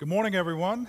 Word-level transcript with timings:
Good 0.00 0.08
morning, 0.08 0.34
everyone. 0.34 0.88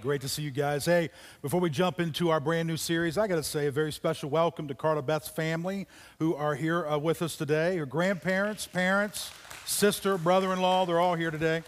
Great 0.00 0.20
to 0.20 0.28
see 0.28 0.42
you 0.42 0.52
guys. 0.52 0.84
Hey, 0.84 1.10
before 1.42 1.58
we 1.58 1.68
jump 1.68 1.98
into 1.98 2.30
our 2.30 2.38
brand 2.38 2.68
new 2.68 2.76
series, 2.76 3.18
I 3.18 3.26
got 3.26 3.34
to 3.34 3.42
say 3.42 3.66
a 3.66 3.72
very 3.72 3.90
special 3.90 4.30
welcome 4.30 4.68
to 4.68 4.74
Carla 4.76 5.02
Beth's 5.02 5.26
family 5.26 5.88
who 6.20 6.36
are 6.36 6.54
here 6.54 6.86
uh, 6.86 6.96
with 6.96 7.22
us 7.22 7.34
today. 7.34 7.76
Her 7.76 7.86
grandparents, 7.86 8.68
parents, 8.68 9.32
sister, 9.66 10.16
brother 10.16 10.52
in 10.52 10.60
law, 10.60 10.86
they're 10.86 11.00
all 11.00 11.16
here 11.16 11.32
today. 11.32 11.64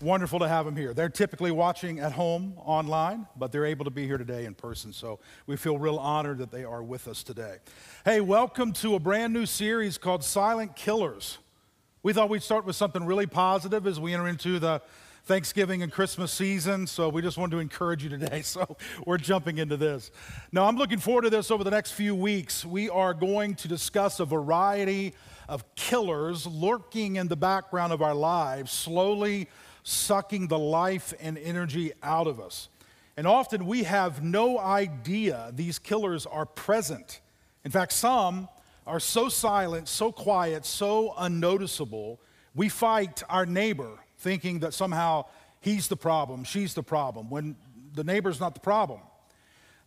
Wonderful 0.00 0.38
to 0.38 0.46
have 0.46 0.66
them 0.66 0.76
here. 0.76 0.94
They're 0.94 1.08
typically 1.08 1.50
watching 1.50 1.98
at 1.98 2.12
home 2.12 2.52
online, 2.58 3.26
but 3.36 3.50
they're 3.50 3.66
able 3.66 3.84
to 3.84 3.90
be 3.90 4.06
here 4.06 4.18
today 4.18 4.44
in 4.44 4.54
person. 4.54 4.92
So 4.92 5.18
we 5.48 5.56
feel 5.56 5.78
real 5.78 5.98
honored 5.98 6.38
that 6.38 6.52
they 6.52 6.62
are 6.62 6.84
with 6.84 7.08
us 7.08 7.24
today. 7.24 7.56
Hey, 8.04 8.20
welcome 8.20 8.72
to 8.74 8.94
a 8.94 9.00
brand 9.00 9.32
new 9.32 9.46
series 9.46 9.98
called 9.98 10.22
Silent 10.22 10.76
Killers. 10.76 11.38
We 12.04 12.12
thought 12.12 12.28
we'd 12.28 12.44
start 12.44 12.66
with 12.66 12.76
something 12.76 13.04
really 13.04 13.26
positive 13.26 13.84
as 13.84 13.98
we 13.98 14.14
enter 14.14 14.28
into 14.28 14.60
the 14.60 14.80
Thanksgiving 15.28 15.82
and 15.82 15.92
Christmas 15.92 16.32
season, 16.32 16.86
so 16.86 17.10
we 17.10 17.20
just 17.20 17.36
wanted 17.36 17.50
to 17.50 17.58
encourage 17.58 18.02
you 18.02 18.08
today. 18.08 18.40
So 18.48 18.78
we're 19.04 19.18
jumping 19.18 19.58
into 19.58 19.76
this. 19.76 20.10
Now, 20.52 20.64
I'm 20.64 20.76
looking 20.76 20.98
forward 20.98 21.22
to 21.24 21.30
this 21.30 21.50
over 21.50 21.62
the 21.62 21.70
next 21.70 21.90
few 21.90 22.14
weeks. 22.14 22.64
We 22.64 22.88
are 22.88 23.12
going 23.12 23.56
to 23.56 23.68
discuss 23.68 24.20
a 24.20 24.24
variety 24.24 25.12
of 25.46 25.74
killers 25.74 26.46
lurking 26.46 27.16
in 27.16 27.28
the 27.28 27.36
background 27.36 27.92
of 27.92 28.00
our 28.00 28.14
lives, 28.14 28.72
slowly 28.72 29.50
sucking 29.82 30.48
the 30.48 30.58
life 30.58 31.12
and 31.20 31.36
energy 31.36 31.92
out 32.02 32.26
of 32.26 32.40
us. 32.40 32.70
And 33.14 33.26
often 33.26 33.66
we 33.66 33.82
have 33.82 34.24
no 34.24 34.58
idea 34.58 35.52
these 35.54 35.78
killers 35.78 36.24
are 36.24 36.46
present. 36.46 37.20
In 37.66 37.70
fact, 37.70 37.92
some 37.92 38.48
are 38.86 39.00
so 39.00 39.28
silent, 39.28 39.88
so 39.88 40.10
quiet, 40.10 40.64
so 40.64 41.12
unnoticeable, 41.18 42.18
we 42.54 42.70
fight 42.70 43.22
our 43.28 43.44
neighbor 43.44 43.98
thinking 44.18 44.60
that 44.60 44.74
somehow 44.74 45.24
he's 45.60 45.88
the 45.88 45.96
problem, 45.96 46.44
she's 46.44 46.74
the 46.74 46.82
problem, 46.82 47.30
when 47.30 47.56
the 47.94 48.04
neighbor's 48.04 48.40
not 48.40 48.54
the 48.54 48.60
problem. 48.60 49.00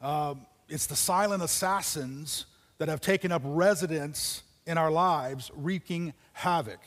Uh, 0.01 0.35
it's 0.67 0.87
the 0.87 0.95
silent 0.95 1.43
assassins 1.43 2.45
that 2.77 2.89
have 2.89 3.01
taken 3.01 3.31
up 3.31 3.41
residence 3.45 4.43
in 4.65 4.77
our 4.77 4.91
lives, 4.91 5.51
wreaking 5.53 6.13
havoc. 6.33 6.79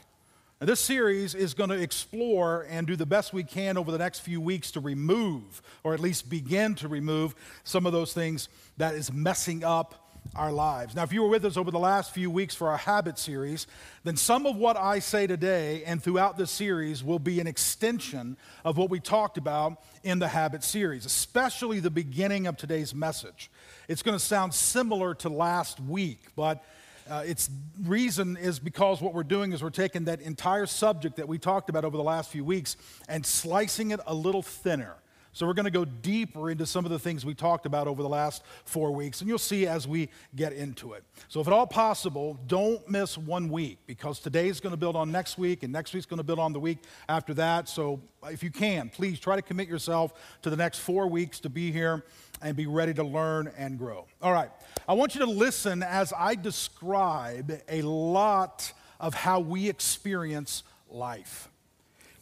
Now, 0.60 0.66
this 0.66 0.80
series 0.80 1.34
is 1.34 1.52
going 1.54 1.70
to 1.70 1.80
explore 1.80 2.66
and 2.70 2.86
do 2.86 2.96
the 2.96 3.06
best 3.06 3.32
we 3.32 3.44
can 3.44 3.76
over 3.76 3.92
the 3.92 3.98
next 3.98 4.20
few 4.20 4.40
weeks 4.40 4.70
to 4.72 4.80
remove, 4.80 5.62
or 5.82 5.94
at 5.94 6.00
least 6.00 6.30
begin 6.30 6.74
to 6.76 6.88
remove, 6.88 7.34
some 7.64 7.86
of 7.86 7.92
those 7.92 8.12
things 8.12 8.48
that 8.76 8.94
is 8.94 9.12
messing 9.12 9.64
up 9.64 10.03
our 10.34 10.52
lives. 10.52 10.94
Now, 10.94 11.02
if 11.04 11.12
you 11.12 11.22
were 11.22 11.28
with 11.28 11.44
us 11.44 11.56
over 11.56 11.70
the 11.70 11.78
last 11.78 12.12
few 12.12 12.30
weeks 12.30 12.54
for 12.54 12.68
our 12.68 12.76
habit 12.76 13.18
series, 13.18 13.66
then 14.02 14.16
some 14.16 14.46
of 14.46 14.56
what 14.56 14.76
I 14.76 14.98
say 14.98 15.26
today 15.26 15.84
and 15.84 16.02
throughout 16.02 16.36
this 16.36 16.50
series 16.50 17.04
will 17.04 17.18
be 17.18 17.40
an 17.40 17.46
extension 17.46 18.36
of 18.64 18.76
what 18.76 18.90
we 18.90 19.00
talked 19.00 19.38
about 19.38 19.82
in 20.02 20.18
the 20.18 20.28
habit 20.28 20.64
series, 20.64 21.06
especially 21.06 21.80
the 21.80 21.90
beginning 21.90 22.46
of 22.46 22.56
today's 22.56 22.94
message. 22.94 23.50
It's 23.88 24.02
going 24.02 24.18
to 24.18 24.24
sound 24.24 24.54
similar 24.54 25.14
to 25.16 25.28
last 25.28 25.78
week, 25.80 26.20
but 26.34 26.64
uh, 27.08 27.22
its 27.26 27.50
reason 27.82 28.36
is 28.36 28.58
because 28.58 29.02
what 29.02 29.12
we're 29.12 29.22
doing 29.22 29.52
is 29.52 29.62
we're 29.62 29.70
taking 29.70 30.04
that 30.04 30.20
entire 30.20 30.66
subject 30.66 31.16
that 31.16 31.28
we 31.28 31.38
talked 31.38 31.68
about 31.68 31.84
over 31.84 31.96
the 31.96 32.02
last 32.02 32.30
few 32.30 32.44
weeks 32.44 32.76
and 33.08 33.24
slicing 33.26 33.90
it 33.90 34.00
a 34.06 34.14
little 34.14 34.42
thinner. 34.42 34.94
So, 35.34 35.46
we're 35.46 35.54
going 35.54 35.64
to 35.64 35.70
go 35.70 35.84
deeper 35.84 36.50
into 36.50 36.64
some 36.64 36.84
of 36.84 36.90
the 36.90 36.98
things 36.98 37.26
we 37.26 37.34
talked 37.34 37.66
about 37.66 37.86
over 37.86 38.02
the 38.02 38.08
last 38.08 38.42
four 38.64 38.92
weeks, 38.92 39.20
and 39.20 39.28
you'll 39.28 39.38
see 39.38 39.66
as 39.66 39.86
we 39.86 40.08
get 40.34 40.52
into 40.52 40.92
it. 40.92 41.04
So, 41.28 41.40
if 41.40 41.46
at 41.46 41.52
all 41.52 41.66
possible, 41.66 42.38
don't 42.46 42.88
miss 42.88 43.18
one 43.18 43.50
week 43.50 43.78
because 43.86 44.20
today 44.20 44.48
is 44.48 44.60
going 44.60 44.72
to 44.72 44.76
build 44.76 44.96
on 44.96 45.10
next 45.12 45.36
week, 45.36 45.62
and 45.62 45.72
next 45.72 45.92
week's 45.92 46.06
going 46.06 46.18
to 46.18 46.24
build 46.24 46.38
on 46.38 46.52
the 46.52 46.60
week 46.60 46.78
after 47.08 47.34
that. 47.34 47.68
So, 47.68 48.00
if 48.24 48.42
you 48.42 48.50
can, 48.50 48.88
please 48.88 49.18
try 49.18 49.36
to 49.36 49.42
commit 49.42 49.68
yourself 49.68 50.14
to 50.42 50.50
the 50.50 50.56
next 50.56 50.78
four 50.78 51.08
weeks 51.08 51.40
to 51.40 51.50
be 51.50 51.70
here 51.70 52.04
and 52.40 52.56
be 52.56 52.66
ready 52.66 52.94
to 52.94 53.02
learn 53.04 53.50
and 53.56 53.76
grow. 53.76 54.06
All 54.22 54.32
right, 54.32 54.50
I 54.86 54.94
want 54.94 55.14
you 55.14 55.20
to 55.20 55.30
listen 55.30 55.82
as 55.82 56.12
I 56.16 56.36
describe 56.36 57.60
a 57.68 57.82
lot 57.82 58.72
of 59.00 59.14
how 59.14 59.40
we 59.40 59.68
experience 59.68 60.62
life. 60.88 61.48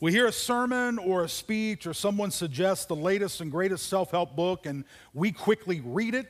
We 0.02 0.10
hear 0.10 0.26
a 0.26 0.32
sermon 0.32 0.98
or 0.98 1.22
a 1.22 1.28
speech, 1.28 1.86
or 1.86 1.94
someone 1.94 2.32
suggests 2.32 2.86
the 2.86 2.96
latest 2.96 3.40
and 3.40 3.52
greatest 3.52 3.88
self 3.88 4.10
help 4.10 4.34
book, 4.34 4.66
and 4.66 4.84
we 5.14 5.30
quickly 5.30 5.80
read 5.80 6.16
it. 6.16 6.26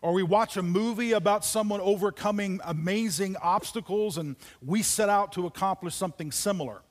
Or 0.00 0.12
we 0.12 0.22
watch 0.22 0.56
a 0.56 0.62
movie 0.62 1.10
about 1.10 1.44
someone 1.44 1.80
overcoming 1.80 2.60
amazing 2.62 3.34
obstacles, 3.42 4.16
and 4.16 4.36
we 4.64 4.80
set 4.80 5.08
out 5.08 5.32
to 5.32 5.46
accomplish 5.46 5.96
something 5.96 6.30
similar. 6.30 6.82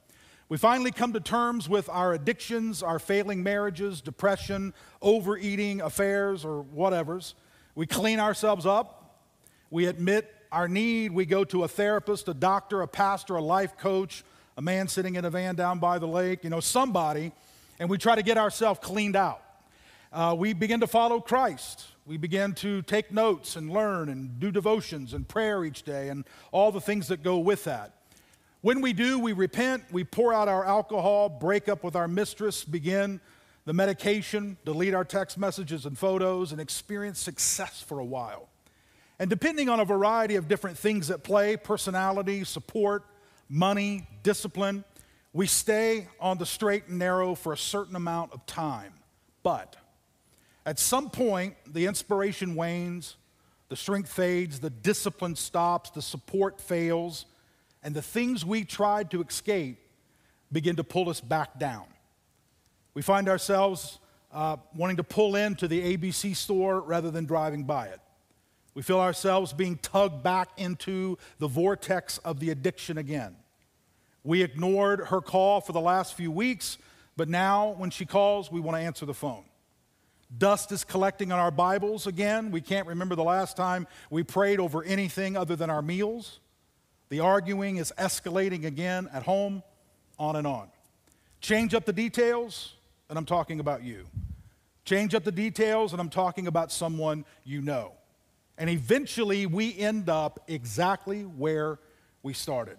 We 0.49 0.57
finally 0.57 0.91
come 0.91 1.13
to 1.13 1.21
terms 1.21 1.69
with 1.69 1.87
our 1.87 2.11
addictions, 2.11 2.83
our 2.83 2.99
failing 2.99 3.41
marriages, 3.41 4.01
depression, 4.01 4.73
overeating, 5.01 5.79
affairs, 5.79 6.43
or 6.43 6.65
whatevers. 6.65 7.35
We 7.75 7.87
clean 7.87 8.19
ourselves 8.19 8.65
up. 8.65 9.21
We 9.69 9.85
admit 9.85 10.35
our 10.51 10.67
need. 10.67 11.13
We 11.13 11.25
go 11.25 11.45
to 11.45 11.63
a 11.63 11.69
therapist, 11.69 12.27
a 12.27 12.33
doctor, 12.33 12.81
a 12.81 12.89
pastor, 12.89 13.37
a 13.37 13.41
life 13.41 13.77
coach, 13.77 14.25
a 14.57 14.61
man 14.61 14.87
sitting 14.87 15.15
in 15.15 15.25
a 15.25 15.29
van 15.29 15.55
down 15.55 15.79
by 15.79 15.99
the 15.99 16.07
lake, 16.07 16.43
you 16.43 16.49
know, 16.49 16.59
somebody, 16.59 17.31
and 17.79 17.89
we 17.89 17.97
try 17.97 18.15
to 18.15 18.23
get 18.23 18.37
ourselves 18.37 18.79
cleaned 18.81 19.15
out. 19.15 19.41
Uh, 20.13 20.33
we 20.37 20.53
begin 20.53 20.79
to 20.79 20.87
follow 20.87 21.19
Christ. 21.19 21.87
We 22.05 22.17
begin 22.17 22.53
to 22.55 22.81
take 22.83 23.11
notes 23.11 23.57
and 23.57 23.69
learn 23.69 24.07
and 24.09 24.39
do 24.39 24.51
devotions 24.51 25.13
and 25.13 25.27
prayer 25.27 25.65
each 25.65 25.83
day 25.83 26.07
and 26.09 26.23
all 26.51 26.71
the 26.71 26.79
things 26.79 27.09
that 27.09 27.21
go 27.21 27.39
with 27.39 27.65
that. 27.65 27.91
When 28.61 28.79
we 28.79 28.93
do, 28.93 29.19
we 29.19 29.33
repent, 29.33 29.83
we 29.91 30.03
pour 30.03 30.33
out 30.33 30.47
our 30.47 30.63
alcohol, 30.63 31.27
break 31.27 31.67
up 31.67 31.83
with 31.83 31.95
our 31.95 32.07
mistress, 32.07 32.63
begin 32.63 33.19
the 33.65 33.73
medication, 33.73 34.57
delete 34.63 34.93
our 34.93 35.03
text 35.03 35.37
messages 35.37 35.85
and 35.85 35.97
photos, 35.97 36.51
and 36.51 36.61
experience 36.61 37.19
success 37.19 37.81
for 37.81 37.99
a 37.99 38.05
while. 38.05 38.47
And 39.19 39.29
depending 39.29 39.69
on 39.69 39.79
a 39.79 39.85
variety 39.85 40.35
of 40.35 40.47
different 40.47 40.77
things 40.77 41.11
at 41.11 41.23
play 41.23 41.57
personality, 41.57 42.43
support, 42.43 43.03
money, 43.49 44.07
discipline. 44.23 44.83
We 45.33 45.47
stay 45.47 46.07
on 46.19 46.37
the 46.37 46.45
straight 46.45 46.87
and 46.87 46.99
narrow 46.99 47.35
for 47.35 47.53
a 47.53 47.57
certain 47.57 47.95
amount 47.95 48.33
of 48.33 48.45
time. 48.45 48.93
But 49.43 49.75
at 50.65 50.79
some 50.79 51.09
point, 51.09 51.55
the 51.67 51.85
inspiration 51.85 52.55
wanes, 52.55 53.17
the 53.69 53.75
strength 53.75 54.11
fades, 54.11 54.59
the 54.59 54.69
discipline 54.69 55.35
stops, 55.35 55.89
the 55.89 56.01
support 56.01 56.59
fails, 56.59 57.25
and 57.83 57.93
the 57.93 58.01
things 58.01 58.45
we 58.45 58.63
tried 58.63 59.11
to 59.11 59.21
escape 59.21 59.77
begin 60.51 60.75
to 60.77 60.83
pull 60.83 61.09
us 61.09 61.21
back 61.21 61.59
down. 61.59 61.85
We 62.93 63.01
find 63.01 63.27
ourselves 63.27 63.99
uh, 64.31 64.57
wanting 64.75 64.97
to 64.97 65.03
pull 65.03 65.35
into 65.35 65.67
the 65.67 65.97
ABC 65.97 66.35
store 66.35 66.79
rather 66.81 67.11
than 67.11 67.25
driving 67.25 67.63
by 67.63 67.87
it. 67.87 67.99
We 68.75 68.81
feel 68.81 68.99
ourselves 68.99 69.53
being 69.53 69.77
tugged 69.77 70.21
back 70.21 70.49
into 70.57 71.17
the 71.39 71.47
vortex 71.47 72.17
of 72.19 72.39
the 72.39 72.51
addiction 72.51 72.97
again. 72.97 73.37
We 74.23 74.43
ignored 74.43 75.07
her 75.07 75.21
call 75.21 75.61
for 75.61 75.71
the 75.71 75.79
last 75.79 76.15
few 76.15 76.29
weeks, 76.29 76.77
but 77.15 77.29
now 77.29 77.69
when 77.77 77.89
she 77.89 78.05
calls, 78.05 78.51
we 78.51 78.59
want 78.59 78.77
to 78.77 78.81
answer 78.81 79.05
the 79.05 79.13
phone. 79.13 79.45
Dust 80.37 80.71
is 80.73 80.83
collecting 80.83 81.31
on 81.31 81.39
our 81.39 81.51
Bibles 81.51 82.05
again. 82.05 82.51
We 82.51 82.59
can't 82.59 82.87
remember 82.87 83.15
the 83.15 83.23
last 83.23 83.55
time 83.55 83.87
we 84.09 84.23
prayed 84.23 84.59
over 84.59 84.83
anything 84.83 85.37
other 85.37 85.55
than 85.55 85.69
our 85.69 85.81
meals. 85.81 86.39
The 87.09 87.21
arguing 87.21 87.77
is 87.77 87.93
escalating 87.97 88.65
again 88.65 89.07
at 89.13 89.23
home, 89.23 89.63
on 90.19 90.35
and 90.35 90.45
on. 90.45 90.67
Change 91.39 91.73
up 91.73 91.85
the 91.85 91.93
details, 91.93 92.73
and 93.07 93.17
I'm 93.17 93.25
talking 93.25 93.59
about 93.59 93.83
you. 93.83 94.05
Change 94.83 95.15
up 95.15 95.23
the 95.23 95.31
details, 95.31 95.93
and 95.93 96.01
I'm 96.01 96.09
talking 96.09 96.47
about 96.47 96.71
someone 96.71 97.23
you 97.45 97.61
know. 97.61 97.93
And 98.57 98.69
eventually, 98.69 99.45
we 99.45 99.77
end 99.77 100.09
up 100.09 100.43
exactly 100.47 101.23
where 101.23 101.79
we 102.23 102.33
started. 102.33 102.77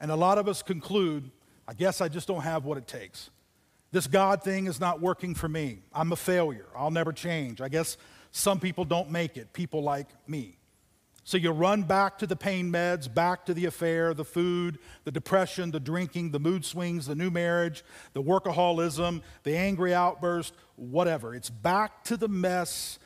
And 0.00 0.10
a 0.10 0.16
lot 0.16 0.38
of 0.38 0.48
us 0.48 0.62
conclude, 0.62 1.30
I 1.66 1.74
guess 1.74 2.00
I 2.00 2.08
just 2.08 2.28
don't 2.28 2.42
have 2.42 2.64
what 2.64 2.78
it 2.78 2.86
takes. 2.86 3.30
This 3.92 4.06
God 4.06 4.42
thing 4.42 4.66
is 4.66 4.78
not 4.78 5.00
working 5.00 5.34
for 5.34 5.48
me. 5.48 5.80
I'm 5.92 6.12
a 6.12 6.16
failure. 6.16 6.66
I'll 6.76 6.90
never 6.90 7.12
change. 7.12 7.60
I 7.60 7.68
guess 7.68 7.96
some 8.30 8.60
people 8.60 8.84
don't 8.84 9.10
make 9.10 9.36
it, 9.36 9.52
people 9.52 9.82
like 9.82 10.06
me. 10.28 10.56
So 11.24 11.36
you 11.36 11.50
run 11.50 11.82
back 11.82 12.18
to 12.18 12.26
the 12.26 12.36
pain 12.36 12.72
meds, 12.72 13.12
back 13.12 13.46
to 13.46 13.54
the 13.54 13.66
affair, 13.66 14.14
the 14.14 14.24
food, 14.24 14.78
the 15.04 15.10
depression, 15.10 15.70
the 15.70 15.80
drinking, 15.80 16.30
the 16.30 16.40
mood 16.40 16.64
swings, 16.64 17.06
the 17.06 17.14
new 17.14 17.30
marriage, 17.30 17.84
the 18.14 18.22
workaholism, 18.22 19.22
the 19.42 19.56
angry 19.56 19.92
outburst, 19.92 20.54
whatever. 20.76 21.34
It's 21.34 21.50
back 21.50 22.04
to 22.04 22.16
the 22.16 22.28
mess 22.28 22.98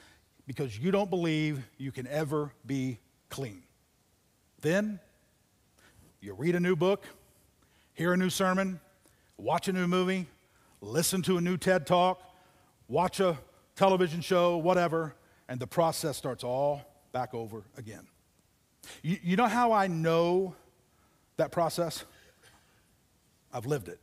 because 0.47 0.79
you 0.79 0.91
don't 0.91 1.11
believe 1.11 1.63
you 1.79 1.93
can 1.93 2.07
ever 2.07 2.53
be 2.67 2.99
clean. 3.31 3.63
Then 4.61 5.01
you 6.21 6.35
read 6.35 6.55
a 6.55 6.61
new 6.61 6.77
book, 6.77 7.05
hear 7.95 8.13
a 8.13 8.17
new 8.17 8.31
sermon, 8.31 8.81
watch 9.37 9.69
a 9.69 9.73
new 9.73 9.87
movie, 9.87 10.27
listen 10.81 11.23
to 11.23 11.37
a 11.37 11.41
new 11.41 11.57
TED 11.57 11.87
talk, 11.87 12.23
watch 12.89 13.21
a 13.21 13.39
television 13.77 14.21
show, 14.21 14.57
whatever, 14.57 15.15
and 15.49 15.61
the 15.61 15.67
process 15.67 16.17
starts 16.17 16.45
all 16.45 16.83
back 17.13 17.35
over 17.35 17.65
again. 17.77 18.07
You, 19.03 19.19
you 19.23 19.37
know 19.37 19.47
how 19.47 19.73
I 19.73 19.87
know 19.87 20.55
that 21.37 21.53
process? 21.53 22.05
I've 23.53 23.67
lived 23.67 23.89
it. 23.89 24.01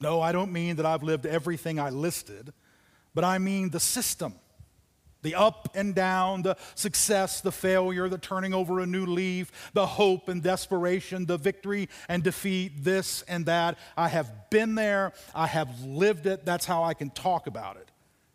No, 0.00 0.20
I 0.20 0.32
don't 0.32 0.52
mean 0.52 0.76
that 0.76 0.86
I've 0.86 1.02
lived 1.02 1.26
everything 1.26 1.78
I 1.78 1.90
listed, 1.90 2.52
but 3.14 3.24
I 3.24 3.38
mean 3.38 3.70
the 3.70 3.80
system. 3.80 4.34
The 5.22 5.34
up 5.34 5.68
and 5.74 5.94
down, 5.94 6.42
the 6.42 6.56
success, 6.74 7.40
the 7.40 7.52
failure, 7.52 8.08
the 8.08 8.18
turning 8.18 8.54
over 8.54 8.80
a 8.80 8.86
new 8.86 9.04
leaf, 9.04 9.70
the 9.74 9.86
hope 9.86 10.28
and 10.28 10.42
desperation, 10.42 11.26
the 11.26 11.36
victory 11.36 11.88
and 12.08 12.22
defeat, 12.22 12.82
this 12.82 13.22
and 13.22 13.44
that. 13.46 13.78
I 13.96 14.08
have 14.08 14.50
been 14.50 14.74
there. 14.74 15.12
I 15.34 15.46
have 15.46 15.82
lived 15.82 16.26
it. 16.26 16.44
That's 16.44 16.64
how 16.64 16.82
I 16.82 16.94
can 16.94 17.10
talk 17.10 17.46
about 17.46 17.76
it. 17.76 17.90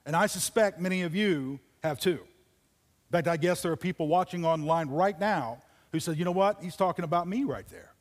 And 0.06 0.16
I 0.16 0.28
suspect 0.28 0.80
many 0.80 1.02
of 1.02 1.16
you 1.16 1.60
have 1.84 2.00
too. 2.00 2.20
In 3.10 3.12
fact, 3.12 3.28
I 3.28 3.38
guess 3.38 3.64
there 3.64 3.72
are 3.72 3.78
people 3.78 4.08
watching 4.08 4.46
online 4.46 4.90
right 4.90 5.20
now 5.20 5.60
who 5.92 6.00
said, 6.00 6.18
you 6.18 6.26
know 6.26 6.32
what? 6.32 6.62
He's 6.62 6.76
talking 6.76 7.06
about 7.06 7.28
me 7.28 7.44
right 7.44 7.68
there. 7.70 7.95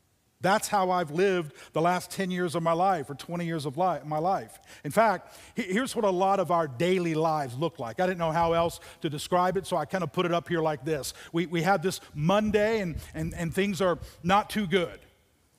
That's 0.44 0.68
how 0.68 0.90
I've 0.90 1.10
lived 1.10 1.54
the 1.72 1.80
last 1.80 2.10
10 2.10 2.30
years 2.30 2.54
of 2.54 2.62
my 2.62 2.74
life 2.74 3.08
or 3.08 3.14
20 3.14 3.46
years 3.46 3.64
of 3.64 3.78
my 3.78 4.18
life. 4.18 4.58
In 4.84 4.90
fact, 4.90 5.38
here's 5.54 5.96
what 5.96 6.04
a 6.04 6.10
lot 6.10 6.38
of 6.38 6.50
our 6.50 6.68
daily 6.68 7.14
lives 7.14 7.56
look 7.56 7.78
like. 7.78 7.98
I 7.98 8.06
didn't 8.06 8.18
know 8.18 8.30
how 8.30 8.52
else 8.52 8.78
to 9.00 9.08
describe 9.08 9.56
it, 9.56 9.66
so 9.66 9.78
I 9.78 9.86
kind 9.86 10.04
of 10.04 10.12
put 10.12 10.26
it 10.26 10.34
up 10.34 10.46
here 10.46 10.60
like 10.60 10.84
this. 10.84 11.14
We, 11.32 11.46
we 11.46 11.62
have 11.62 11.80
this 11.80 11.98
Monday, 12.14 12.82
and, 12.82 12.96
and, 13.14 13.32
and 13.32 13.54
things 13.54 13.80
are 13.80 13.98
not 14.22 14.50
too 14.50 14.66
good. 14.66 15.00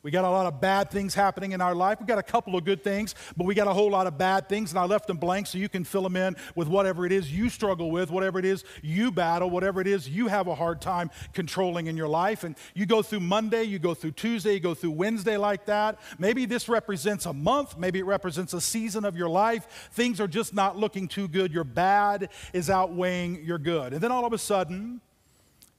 We 0.05 0.11
got 0.11 0.23
a 0.23 0.29
lot 0.29 0.45
of 0.45 0.61
bad 0.61 0.91
things 0.91 1.15
happening 1.15 1.53
in 1.53 1.61
our 1.61 1.73
life. 1.73 1.99
We 1.99 2.05
got 2.05 2.19
a 2.19 2.23
couple 2.23 2.55
of 2.55 2.63
good 2.63 2.83
things, 2.83 3.15
but 3.35 3.45
we 3.45 3.55
got 3.55 3.65
a 3.65 3.73
whole 3.73 3.89
lot 3.89 4.05
of 4.05 4.19
bad 4.19 4.47
things, 4.47 4.69
and 4.69 4.77
I 4.77 4.85
left 4.85 5.07
them 5.07 5.17
blank 5.17 5.47
so 5.47 5.57
you 5.57 5.67
can 5.67 5.83
fill 5.83 6.03
them 6.03 6.15
in 6.15 6.35
with 6.53 6.67
whatever 6.67 7.07
it 7.07 7.11
is 7.11 7.33
you 7.33 7.49
struggle 7.49 7.89
with, 7.89 8.11
whatever 8.11 8.37
it 8.37 8.45
is 8.45 8.63
you 8.83 9.11
battle, 9.11 9.49
whatever 9.49 9.81
it 9.81 9.87
is 9.87 10.07
you 10.07 10.27
have 10.27 10.45
a 10.45 10.53
hard 10.53 10.79
time 10.79 11.09
controlling 11.33 11.87
in 11.87 11.97
your 11.97 12.07
life. 12.07 12.43
And 12.43 12.55
you 12.75 12.85
go 12.85 13.01
through 13.01 13.21
Monday, 13.21 13.63
you 13.63 13.79
go 13.79 13.95
through 13.95 14.11
Tuesday, 14.11 14.53
you 14.53 14.59
go 14.59 14.75
through 14.75 14.91
Wednesday 14.91 15.37
like 15.37 15.65
that. 15.65 15.97
Maybe 16.19 16.45
this 16.45 16.69
represents 16.69 17.25
a 17.25 17.33
month, 17.33 17.75
maybe 17.75 17.97
it 17.97 18.05
represents 18.05 18.53
a 18.53 18.61
season 18.61 19.05
of 19.05 19.17
your 19.17 19.29
life. 19.29 19.89
Things 19.93 20.21
are 20.21 20.27
just 20.27 20.53
not 20.53 20.77
looking 20.77 21.07
too 21.07 21.27
good. 21.27 21.51
Your 21.51 21.63
bad 21.63 22.29
is 22.53 22.69
outweighing 22.69 23.43
your 23.43 23.57
good. 23.57 23.93
And 23.93 24.01
then 24.03 24.11
all 24.11 24.27
of 24.27 24.33
a 24.33 24.37
sudden, 24.37 25.01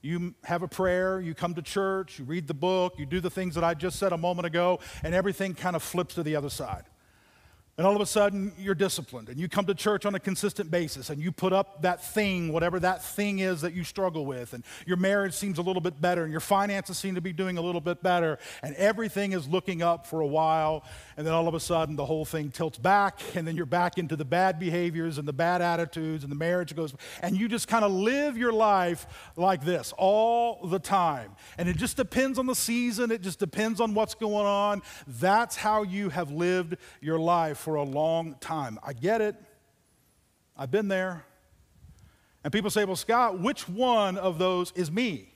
you 0.06 0.34
have 0.44 0.62
a 0.62 0.68
prayer, 0.68 1.20
you 1.20 1.34
come 1.34 1.54
to 1.54 1.62
church, 1.62 2.18
you 2.18 2.24
read 2.24 2.46
the 2.46 2.54
book, 2.54 2.94
you 2.98 3.06
do 3.06 3.20
the 3.20 3.30
things 3.30 3.54
that 3.56 3.64
I 3.64 3.74
just 3.74 3.98
said 3.98 4.12
a 4.12 4.18
moment 4.18 4.46
ago, 4.46 4.80
and 5.02 5.14
everything 5.14 5.54
kind 5.54 5.76
of 5.76 5.82
flips 5.82 6.14
to 6.14 6.22
the 6.22 6.36
other 6.36 6.50
side. 6.50 6.84
And 7.78 7.86
all 7.86 7.94
of 7.94 8.00
a 8.00 8.06
sudden, 8.06 8.54
you're 8.58 8.74
disciplined 8.74 9.28
and 9.28 9.38
you 9.38 9.50
come 9.50 9.66
to 9.66 9.74
church 9.74 10.06
on 10.06 10.14
a 10.14 10.20
consistent 10.20 10.70
basis 10.70 11.10
and 11.10 11.20
you 11.20 11.30
put 11.30 11.52
up 11.52 11.82
that 11.82 12.02
thing, 12.02 12.50
whatever 12.50 12.80
that 12.80 13.04
thing 13.04 13.40
is 13.40 13.60
that 13.60 13.74
you 13.74 13.84
struggle 13.84 14.24
with. 14.24 14.54
And 14.54 14.64
your 14.86 14.96
marriage 14.96 15.34
seems 15.34 15.58
a 15.58 15.62
little 15.62 15.82
bit 15.82 16.00
better 16.00 16.22
and 16.22 16.32
your 16.32 16.40
finances 16.40 16.96
seem 16.96 17.16
to 17.16 17.20
be 17.20 17.34
doing 17.34 17.58
a 17.58 17.60
little 17.60 17.82
bit 17.82 18.02
better. 18.02 18.38
And 18.62 18.74
everything 18.76 19.32
is 19.32 19.46
looking 19.46 19.82
up 19.82 20.06
for 20.06 20.22
a 20.22 20.26
while. 20.26 20.84
And 21.18 21.26
then 21.26 21.34
all 21.34 21.48
of 21.48 21.54
a 21.54 21.60
sudden, 21.60 21.96
the 21.96 22.06
whole 22.06 22.24
thing 22.24 22.50
tilts 22.50 22.78
back. 22.78 23.20
And 23.34 23.46
then 23.46 23.56
you're 23.56 23.66
back 23.66 23.98
into 23.98 24.16
the 24.16 24.24
bad 24.24 24.58
behaviors 24.58 25.18
and 25.18 25.28
the 25.28 25.34
bad 25.34 25.60
attitudes 25.60 26.24
and 26.24 26.32
the 26.32 26.36
marriage 26.36 26.74
goes. 26.74 26.94
And 27.20 27.36
you 27.36 27.46
just 27.46 27.68
kind 27.68 27.84
of 27.84 27.92
live 27.92 28.38
your 28.38 28.54
life 28.54 29.06
like 29.36 29.66
this 29.66 29.92
all 29.98 30.66
the 30.66 30.78
time. 30.78 31.36
And 31.58 31.68
it 31.68 31.76
just 31.76 31.98
depends 31.98 32.38
on 32.38 32.46
the 32.46 32.54
season, 32.54 33.10
it 33.10 33.20
just 33.20 33.38
depends 33.38 33.82
on 33.82 33.92
what's 33.92 34.14
going 34.14 34.46
on. 34.46 34.80
That's 35.06 35.56
how 35.56 35.82
you 35.82 36.08
have 36.08 36.30
lived 36.30 36.78
your 37.02 37.18
life 37.18 37.65
for 37.66 37.74
a 37.74 37.82
long 37.82 38.36
time. 38.38 38.78
I 38.84 38.92
get 38.92 39.20
it. 39.20 39.34
I've 40.56 40.70
been 40.70 40.86
there. 40.86 41.24
And 42.44 42.52
people 42.52 42.70
say, 42.70 42.84
well, 42.84 42.94
Scott, 42.94 43.40
which 43.40 43.68
one 43.68 44.16
of 44.16 44.38
those 44.38 44.70
is 44.76 44.88
me? 44.88 45.34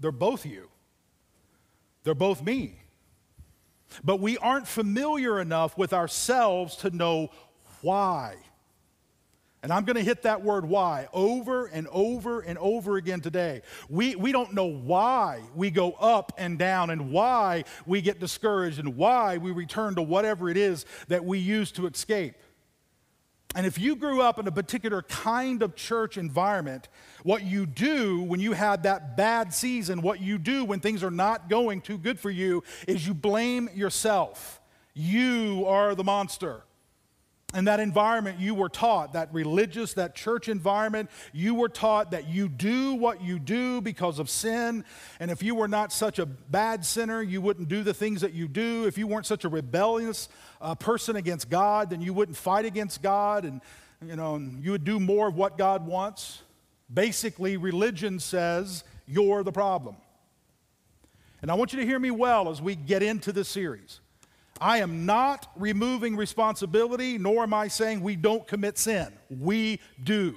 They're 0.00 0.10
both 0.10 0.46
you. 0.46 0.70
They're 2.02 2.14
both 2.14 2.42
me. 2.42 2.76
But 4.02 4.20
we 4.20 4.38
aren't 4.38 4.66
familiar 4.66 5.38
enough 5.38 5.76
with 5.76 5.92
ourselves 5.92 6.76
to 6.76 6.88
know 6.88 7.28
why. 7.82 8.36
And 9.62 9.72
I'm 9.72 9.84
going 9.84 9.96
to 9.96 10.02
hit 10.02 10.22
that 10.22 10.42
word 10.42 10.64
why 10.64 11.06
over 11.12 11.66
and 11.66 11.86
over 11.92 12.40
and 12.40 12.58
over 12.58 12.96
again 12.96 13.20
today. 13.20 13.62
We, 13.88 14.16
we 14.16 14.32
don't 14.32 14.54
know 14.54 14.66
why 14.66 15.40
we 15.54 15.70
go 15.70 15.92
up 15.92 16.32
and 16.36 16.58
down 16.58 16.90
and 16.90 17.12
why 17.12 17.64
we 17.86 18.00
get 18.00 18.18
discouraged 18.18 18.80
and 18.80 18.96
why 18.96 19.36
we 19.36 19.52
return 19.52 19.94
to 19.94 20.02
whatever 20.02 20.50
it 20.50 20.56
is 20.56 20.84
that 21.06 21.24
we 21.24 21.38
use 21.38 21.70
to 21.72 21.86
escape. 21.86 22.34
And 23.54 23.64
if 23.64 23.78
you 23.78 23.94
grew 23.94 24.20
up 24.20 24.38
in 24.40 24.48
a 24.48 24.52
particular 24.52 25.02
kind 25.02 25.62
of 25.62 25.76
church 25.76 26.16
environment, 26.16 26.88
what 27.22 27.44
you 27.44 27.66
do 27.66 28.22
when 28.22 28.40
you 28.40 28.54
had 28.54 28.82
that 28.82 29.16
bad 29.16 29.54
season, 29.54 30.02
what 30.02 30.20
you 30.20 30.38
do 30.38 30.64
when 30.64 30.80
things 30.80 31.04
are 31.04 31.10
not 31.10 31.48
going 31.48 31.82
too 31.82 31.98
good 31.98 32.18
for 32.18 32.30
you, 32.30 32.64
is 32.88 33.06
you 33.06 33.14
blame 33.14 33.68
yourself. 33.74 34.60
You 34.94 35.66
are 35.68 35.94
the 35.94 36.02
monster 36.02 36.64
in 37.54 37.66
that 37.66 37.80
environment, 37.80 38.40
you 38.40 38.54
were 38.54 38.68
taught, 38.68 39.12
that 39.12 39.32
religious, 39.32 39.94
that 39.94 40.14
church 40.14 40.48
environment, 40.48 41.10
you 41.32 41.54
were 41.54 41.68
taught 41.68 42.12
that 42.12 42.28
you 42.28 42.48
do 42.48 42.94
what 42.94 43.22
you 43.22 43.38
do 43.38 43.80
because 43.80 44.18
of 44.18 44.30
sin. 44.30 44.84
And 45.20 45.30
if 45.30 45.42
you 45.42 45.54
were 45.54 45.68
not 45.68 45.92
such 45.92 46.18
a 46.18 46.26
bad 46.26 46.84
sinner, 46.84 47.20
you 47.22 47.40
wouldn't 47.40 47.68
do 47.68 47.82
the 47.82 47.92
things 47.92 48.22
that 48.22 48.32
you 48.32 48.48
do. 48.48 48.86
If 48.86 48.96
you 48.96 49.06
weren't 49.06 49.26
such 49.26 49.44
a 49.44 49.48
rebellious 49.48 50.28
uh, 50.60 50.74
person 50.74 51.16
against 51.16 51.50
God, 51.50 51.90
then 51.90 52.00
you 52.00 52.14
wouldn't 52.14 52.36
fight 52.36 52.64
against 52.64 53.02
God 53.02 53.44
and, 53.44 53.60
you 54.04 54.16
know, 54.16 54.36
you 54.60 54.70
would 54.70 54.84
do 54.84 54.98
more 54.98 55.28
of 55.28 55.36
what 55.36 55.58
God 55.58 55.86
wants. 55.86 56.42
Basically, 56.92 57.56
religion 57.56 58.18
says 58.18 58.84
you're 59.06 59.42
the 59.42 59.52
problem. 59.52 59.96
And 61.42 61.50
I 61.50 61.54
want 61.54 61.72
you 61.72 61.80
to 61.80 61.86
hear 61.86 61.98
me 61.98 62.10
well 62.10 62.48
as 62.48 62.62
we 62.62 62.76
get 62.76 63.02
into 63.02 63.32
this 63.32 63.48
series. 63.48 64.00
I 64.62 64.78
am 64.78 65.06
not 65.06 65.50
removing 65.56 66.14
responsibility, 66.14 67.18
nor 67.18 67.42
am 67.42 67.52
I 67.52 67.66
saying 67.66 68.00
we 68.00 68.14
don't 68.14 68.46
commit 68.46 68.78
sin. 68.78 69.12
We 69.28 69.80
do. 70.02 70.36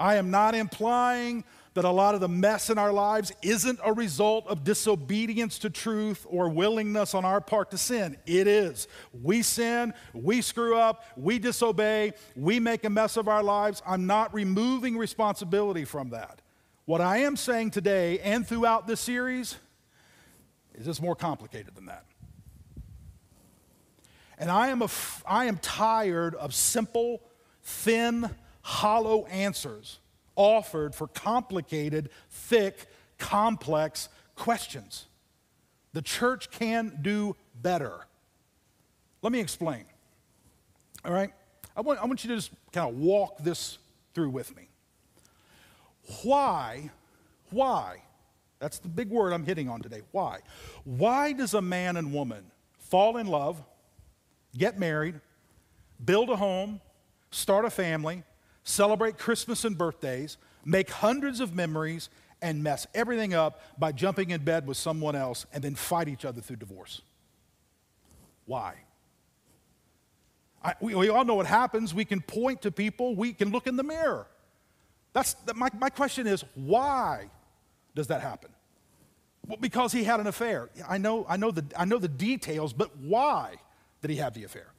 I 0.00 0.14
am 0.14 0.30
not 0.30 0.54
implying 0.54 1.44
that 1.74 1.84
a 1.84 1.90
lot 1.90 2.14
of 2.14 2.22
the 2.22 2.28
mess 2.28 2.70
in 2.70 2.78
our 2.78 2.94
lives 2.94 3.32
isn't 3.42 3.78
a 3.84 3.92
result 3.92 4.46
of 4.46 4.64
disobedience 4.64 5.58
to 5.58 5.68
truth 5.68 6.26
or 6.30 6.48
willingness 6.48 7.12
on 7.12 7.26
our 7.26 7.38
part 7.38 7.70
to 7.72 7.76
sin. 7.76 8.16
It 8.24 8.46
is. 8.46 8.88
We 9.22 9.42
sin, 9.42 9.92
we 10.14 10.40
screw 10.40 10.78
up, 10.78 11.04
we 11.18 11.38
disobey, 11.38 12.14
we 12.34 12.60
make 12.60 12.84
a 12.84 12.90
mess 12.90 13.18
of 13.18 13.28
our 13.28 13.42
lives. 13.42 13.82
I'm 13.86 14.06
not 14.06 14.32
removing 14.32 14.96
responsibility 14.96 15.84
from 15.84 16.10
that. 16.10 16.40
What 16.86 17.02
I 17.02 17.18
am 17.18 17.36
saying 17.36 17.72
today 17.72 18.20
and 18.20 18.46
throughout 18.46 18.86
this 18.86 19.02
series 19.02 19.56
is 20.74 20.88
it's 20.88 21.02
more 21.02 21.16
complicated 21.16 21.74
than 21.74 21.84
that. 21.86 22.06
And 24.38 24.50
I 24.50 24.68
am, 24.68 24.82
a, 24.82 24.88
I 25.26 25.46
am 25.46 25.58
tired 25.58 26.34
of 26.34 26.54
simple, 26.54 27.22
thin, 27.62 28.30
hollow 28.62 29.26
answers 29.26 29.98
offered 30.36 30.94
for 30.94 31.08
complicated, 31.08 32.10
thick, 32.28 32.86
complex 33.18 34.08
questions. 34.34 35.06
The 35.94 36.02
church 36.02 36.50
can 36.50 36.98
do 37.00 37.34
better. 37.62 38.06
Let 39.22 39.32
me 39.32 39.40
explain. 39.40 39.84
All 41.04 41.12
right? 41.12 41.32
I 41.76 41.80
want, 41.80 42.00
I 42.00 42.04
want 42.04 42.22
you 42.22 42.28
to 42.28 42.36
just 42.36 42.50
kind 42.72 42.88
of 42.88 42.96
walk 42.96 43.38
this 43.38 43.78
through 44.14 44.30
with 44.30 44.54
me. 44.54 44.68
Why, 46.22 46.90
why, 47.50 48.02
that's 48.58 48.78
the 48.78 48.88
big 48.88 49.10
word 49.10 49.32
I'm 49.32 49.44
hitting 49.44 49.68
on 49.68 49.80
today. 49.80 50.02
Why? 50.12 50.40
Why 50.84 51.32
does 51.32 51.54
a 51.54 51.62
man 51.62 51.96
and 51.96 52.12
woman 52.12 52.44
fall 52.78 53.16
in 53.16 53.26
love? 53.26 53.62
Get 54.56 54.78
married, 54.78 55.20
build 56.04 56.30
a 56.30 56.36
home, 56.36 56.80
start 57.30 57.64
a 57.64 57.70
family, 57.70 58.22
celebrate 58.64 59.18
Christmas 59.18 59.64
and 59.64 59.76
birthdays, 59.76 60.36
make 60.64 60.90
hundreds 60.90 61.40
of 61.40 61.54
memories, 61.54 62.08
and 62.42 62.62
mess 62.62 62.86
everything 62.94 63.34
up 63.34 63.60
by 63.78 63.92
jumping 63.92 64.30
in 64.30 64.44
bed 64.44 64.66
with 64.66 64.76
someone 64.76 65.16
else 65.16 65.46
and 65.52 65.64
then 65.64 65.74
fight 65.74 66.08
each 66.08 66.24
other 66.24 66.40
through 66.40 66.56
divorce. 66.56 67.02
Why? 68.44 68.74
I, 70.62 70.74
we, 70.80 70.94
we, 70.94 71.08
all 71.08 71.24
know 71.24 71.34
what 71.34 71.46
happens. 71.46 71.94
We 71.94 72.04
can 72.04 72.20
point 72.20 72.62
to 72.62 72.70
people, 72.70 73.14
we 73.14 73.32
can 73.32 73.50
look 73.50 73.66
in 73.66 73.76
the 73.76 73.82
mirror. 73.82 74.26
That's 75.12 75.36
my, 75.54 75.68
my 75.78 75.88
question 75.88 76.26
is 76.26 76.44
why 76.54 77.30
does 77.94 78.08
that 78.08 78.20
happen? 78.20 78.50
Well, 79.46 79.58
because 79.60 79.92
he 79.92 80.04
had 80.04 80.20
an 80.20 80.26
affair. 80.26 80.68
I 80.88 80.98
know, 80.98 81.24
I, 81.28 81.36
know 81.36 81.50
the, 81.52 81.64
I 81.76 81.84
know 81.84 81.98
the 81.98 82.08
details, 82.08 82.72
but 82.72 82.96
why? 82.98 83.56
Did 84.02 84.10
he 84.10 84.16
had 84.16 84.34
the 84.34 84.44
affair? 84.44 84.72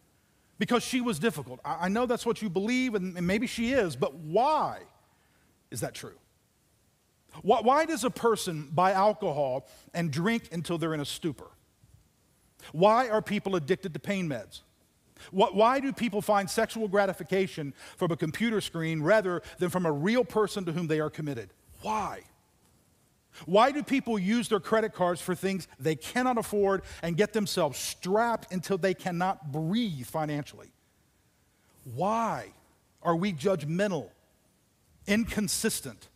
Because 0.59 0.83
she 0.83 1.01
was 1.01 1.19
difficult. 1.19 1.59
I, 1.63 1.87
know 1.87 2.05
that's 2.05 2.25
what 2.25 2.41
you 2.41 2.49
believe, 2.49 2.95
and, 2.95 3.13
maybe 3.27 3.45
she 3.45 3.73
is, 3.73 3.95
but 3.95 4.15
why 4.15 4.79
is 5.69 5.81
that 5.81 5.93
true? 5.93 6.15
Why 7.43 7.85
does 7.85 8.03
a 8.03 8.09
person 8.09 8.69
buy 8.73 8.93
alcohol 8.93 9.67
and 9.93 10.09
drink 10.09 10.49
until 10.51 10.77
they're 10.77 10.95
in 10.95 10.99
a 10.99 11.05
stupor? 11.05 11.51
Why 12.71 13.09
are 13.09 13.21
people 13.21 13.55
addicted 13.55 13.93
to 13.93 13.99
pain 13.99 14.27
meds? 14.27 14.61
Why 15.31 15.79
do 15.79 15.91
people 15.93 16.21
find 16.21 16.49
sexual 16.49 16.87
gratification 16.87 17.73
from 17.97 18.11
a 18.11 18.17
computer 18.17 18.61
screen 18.61 19.01
rather 19.01 19.41
than 19.57 19.69
from 19.69 19.85
a 19.85 19.91
real 19.91 20.23
person 20.23 20.65
to 20.65 20.71
whom 20.71 20.87
they 20.87 20.99
are 20.99 21.09
committed? 21.09 21.49
Why? 21.81 22.21
Why 23.45 23.71
do 23.71 23.83
people 23.83 24.17
use 24.17 24.49
their 24.49 24.59
credit 24.59 24.93
cards 24.93 25.21
for 25.21 25.35
things 25.35 25.67
they 25.79 25.95
cannot 25.95 26.37
afford 26.37 26.81
and 27.01 27.15
get 27.15 27.33
themselves 27.33 27.77
strapped 27.77 28.51
until 28.51 28.77
they 28.77 28.93
cannot 28.93 29.51
breathe 29.51 30.05
financially? 30.05 30.71
Why 31.95 32.53
are 33.01 33.15
we 33.15 33.31
judgmental, 33.33 34.09
inconsistent, 35.05 36.09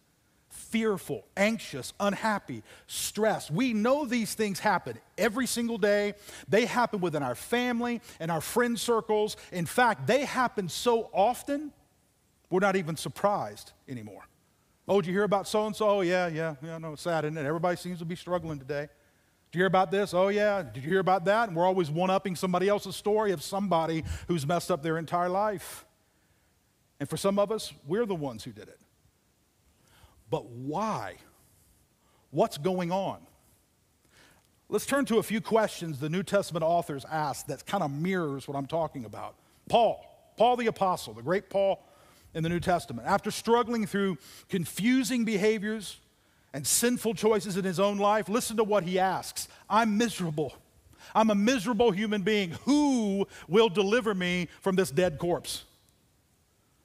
fearful, 0.50 1.26
anxious, 1.38 1.94
unhappy, 2.00 2.64
stressed? 2.88 3.52
We 3.52 3.74
know 3.74 4.06
these 4.06 4.34
things 4.34 4.60
happen 4.60 4.98
every 5.18 5.48
single 5.48 5.78
day. 5.78 6.16
They 6.50 6.66
happen 6.66 7.00
within 7.00 7.24
our 7.24 7.36
family 7.36 8.02
and 8.20 8.32
our 8.32 8.42
friend 8.42 8.80
circles. 8.80 9.38
In 9.52 9.66
fact, 9.66 10.08
they 10.08 10.26
happen 10.26 10.68
so 10.68 11.10
often, 11.14 11.72
we're 12.50 12.60
not 12.60 12.76
even 12.76 12.98
surprised 12.98 13.72
anymore. 13.88 14.24
Oh, 14.88 15.00
did 15.00 15.08
you 15.08 15.14
hear 15.14 15.24
about 15.24 15.48
so 15.48 15.66
and 15.66 15.76
so? 15.76 15.88
Oh, 15.88 16.02
yeah, 16.02 16.28
yeah, 16.28 16.56
yeah, 16.64 16.78
no, 16.78 16.96
sad, 16.96 17.26
isn't 17.26 17.38
it? 17.38 17.46
Everybody 17.46 17.78
seems 17.78 18.00
to 18.00 18.06
be 18.06 18.16
struggling 18.16 18.60
today. 18.60 18.90
Did 19.52 19.58
you 19.58 19.60
hear 19.60 19.68
about 19.68 19.92
this? 19.92 20.14
Oh, 20.14 20.30
yeah. 20.30 20.64
Did 20.64 20.84
you 20.84 20.90
hear 20.90 21.00
about 21.00 21.26
that? 21.26 21.50
And 21.50 21.58
we're 21.58 21.66
always 21.66 21.92
one 21.92 22.10
upping 22.10 22.36
somebody 22.36 22.68
else's 22.70 22.96
story 22.96 23.32
of 23.32 23.44
somebody 23.44 24.04
who's 24.28 24.48
messed 24.48 24.72
up 24.72 24.82
their 24.82 24.98
entire 24.98 25.30
life. 25.30 25.86
And 27.00 27.10
for 27.10 27.18
some 27.18 27.38
of 27.38 27.52
us, 27.52 27.74
we're 27.86 28.06
the 28.06 28.16
ones 28.16 28.44
who 28.44 28.52
did 28.52 28.70
it. 28.70 28.80
But 30.30 30.46
why? 30.46 31.16
What's 32.30 32.58
going 32.58 32.92
on? 32.92 33.20
Let's 34.70 34.86
turn 34.86 35.04
to 35.06 35.18
a 35.18 35.24
few 35.24 35.42
questions 35.42 36.00
the 36.00 36.10
New 36.10 36.24
Testament 36.24 36.64
authors 36.64 37.06
ask 37.12 37.48
that 37.48 37.66
kind 37.66 37.84
of 37.84 37.92
mirrors 37.92 38.48
what 38.48 38.56
I'm 38.56 38.68
talking 38.68 39.04
about. 39.04 39.36
Paul, 39.68 40.06
Paul 40.38 40.56
the 40.56 40.68
Apostle, 40.68 41.14
the 41.14 41.22
great 41.22 41.50
Paul 41.50 41.84
in 42.34 42.44
the 42.44 42.50
New 42.50 42.60
Testament, 42.60 43.08
after 43.08 43.32
struggling 43.32 43.86
through 43.86 44.18
confusing 44.50 45.26
behaviors 45.26 45.98
and 46.54 46.66
sinful 46.66 47.14
choices 47.14 47.58
in 47.58 47.66
his 47.66 47.80
own 47.80 47.98
life, 47.98 48.30
listen 48.30 48.58
to 48.58 48.64
what 48.64 48.84
he 48.84 49.00
asks 49.00 49.48
I'm 49.70 49.98
miserable. 49.98 50.54
I'm 51.14 51.30
a 51.30 51.36
miserable 51.36 51.92
human 51.92 52.22
being. 52.22 52.52
Who 52.66 53.28
will 53.48 53.70
deliver 53.70 54.14
me 54.14 54.48
from 54.62 54.76
this 54.76 54.92
dead 54.92 55.18
corpse? 55.18 55.66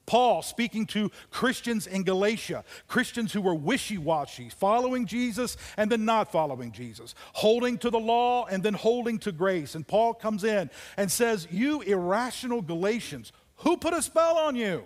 Paul 0.07 0.43
speaking 0.43 0.87
to 0.87 1.11
Christians 1.31 1.89
in 1.89 2.05
Galatia, 2.05 2.65
Christians 2.87 3.33
who 3.33 3.43
were 3.43 3.55
wishy 3.55 3.99
washy, 3.99 4.49
following 4.49 5.05
Jesus 5.05 5.57
and 5.77 5.91
then 5.91 6.05
not 6.05 6.31
following 6.31 6.71
Jesus, 6.71 7.15
holding 7.33 7.77
to 7.79 7.91
the 7.91 7.99
law 7.99 8.47
and 8.47 8.63
then 8.63 8.75
holding 8.75 9.19
to 9.21 9.33
grace. 9.33 9.75
And 9.75 9.87
Paul 9.87 10.15
comes 10.15 10.45
in 10.45 10.71
and 10.97 11.11
says, 11.11 11.49
You 11.51 11.81
irrational 11.83 12.63
Galatians, 12.63 13.33
who 13.57 13.77
put 13.77 13.95
a 13.95 14.03
spell 14.03 14.39
on 14.39 14.55
you? 14.55 14.85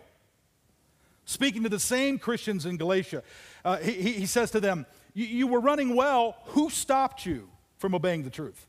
Speaking 1.31 1.63
to 1.63 1.69
the 1.69 1.79
same 1.79 2.19
Christians 2.19 2.67
in 2.67 2.77
Galatia, 2.77 3.23
uh, 3.65 3.77
he, 3.77 3.93
he 3.93 4.27
says 4.27 4.51
to 4.51 4.59
them, 4.59 4.85
You 5.15 5.47
were 5.47 5.61
running 5.61 5.95
well, 5.95 6.35
who 6.47 6.71
stopped 6.71 7.25
you 7.25 7.49
from 7.79 7.95
obeying 7.95 8.25
the 8.25 8.31
truth? 8.31 8.67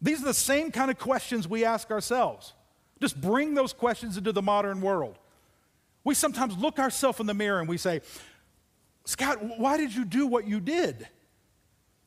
These 0.00 0.22
are 0.22 0.24
the 0.24 0.32
same 0.32 0.72
kind 0.72 0.90
of 0.90 0.98
questions 0.98 1.46
we 1.46 1.66
ask 1.66 1.90
ourselves. 1.90 2.54
Just 2.98 3.20
bring 3.20 3.52
those 3.52 3.74
questions 3.74 4.16
into 4.16 4.32
the 4.32 4.40
modern 4.40 4.80
world. 4.80 5.18
We 6.02 6.14
sometimes 6.14 6.56
look 6.56 6.78
ourselves 6.78 7.20
in 7.20 7.26
the 7.26 7.34
mirror 7.34 7.60
and 7.60 7.68
we 7.68 7.76
say, 7.76 8.00
Scott, 9.04 9.58
why 9.58 9.76
did 9.76 9.94
you 9.94 10.06
do 10.06 10.26
what 10.26 10.46
you 10.46 10.60
did? 10.60 11.08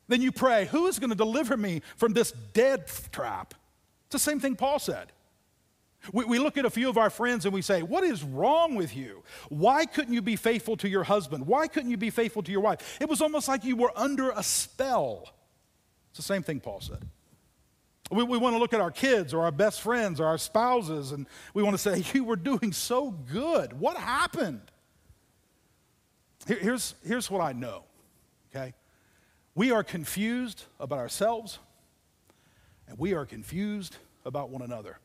Then 0.08 0.20
you 0.20 0.32
pray, 0.32 0.64
Who 0.66 0.88
is 0.88 0.98
going 0.98 1.10
to 1.10 1.16
deliver 1.16 1.56
me 1.56 1.82
from 1.96 2.12
this 2.12 2.32
death 2.54 3.12
trap? 3.12 3.54
It's 4.06 4.14
the 4.14 4.18
same 4.18 4.40
thing 4.40 4.56
Paul 4.56 4.80
said. 4.80 5.12
We, 6.12 6.24
we 6.24 6.38
look 6.38 6.58
at 6.58 6.64
a 6.64 6.70
few 6.70 6.88
of 6.88 6.98
our 6.98 7.10
friends 7.10 7.44
and 7.44 7.54
we 7.54 7.62
say, 7.62 7.82
What 7.82 8.02
is 8.02 8.24
wrong 8.24 8.74
with 8.74 8.96
you? 8.96 9.22
Why 9.50 9.86
couldn't 9.86 10.12
you 10.12 10.22
be 10.22 10.36
faithful 10.36 10.76
to 10.78 10.88
your 10.88 11.04
husband? 11.04 11.46
Why 11.46 11.68
couldn't 11.68 11.90
you 11.90 11.96
be 11.96 12.10
faithful 12.10 12.42
to 12.42 12.50
your 12.50 12.60
wife? 12.60 12.98
It 13.00 13.08
was 13.08 13.20
almost 13.20 13.46
like 13.46 13.64
you 13.64 13.76
were 13.76 13.92
under 13.94 14.30
a 14.30 14.42
spell. 14.42 15.32
It's 16.10 16.18
the 16.18 16.24
same 16.24 16.42
thing 16.42 16.60
Paul 16.60 16.80
said. 16.80 17.06
We, 18.10 18.24
we 18.24 18.36
want 18.36 18.54
to 18.54 18.58
look 18.58 18.74
at 18.74 18.80
our 18.80 18.90
kids 18.90 19.32
or 19.32 19.44
our 19.44 19.52
best 19.52 19.80
friends 19.80 20.20
or 20.20 20.26
our 20.26 20.38
spouses 20.38 21.12
and 21.12 21.26
we 21.54 21.62
want 21.62 21.74
to 21.74 21.78
say, 21.78 22.04
You 22.14 22.24
were 22.24 22.36
doing 22.36 22.72
so 22.72 23.10
good. 23.10 23.78
What 23.78 23.96
happened? 23.96 24.62
Here, 26.46 26.58
here's, 26.58 26.96
here's 27.06 27.30
what 27.30 27.40
I 27.40 27.52
know, 27.52 27.84
okay? 28.54 28.74
We 29.54 29.70
are 29.70 29.84
confused 29.84 30.64
about 30.80 30.98
ourselves 30.98 31.60
and 32.88 32.98
we 32.98 33.14
are 33.14 33.24
confused 33.24 33.96
about 34.24 34.50
one 34.50 34.62
another. 34.62 34.98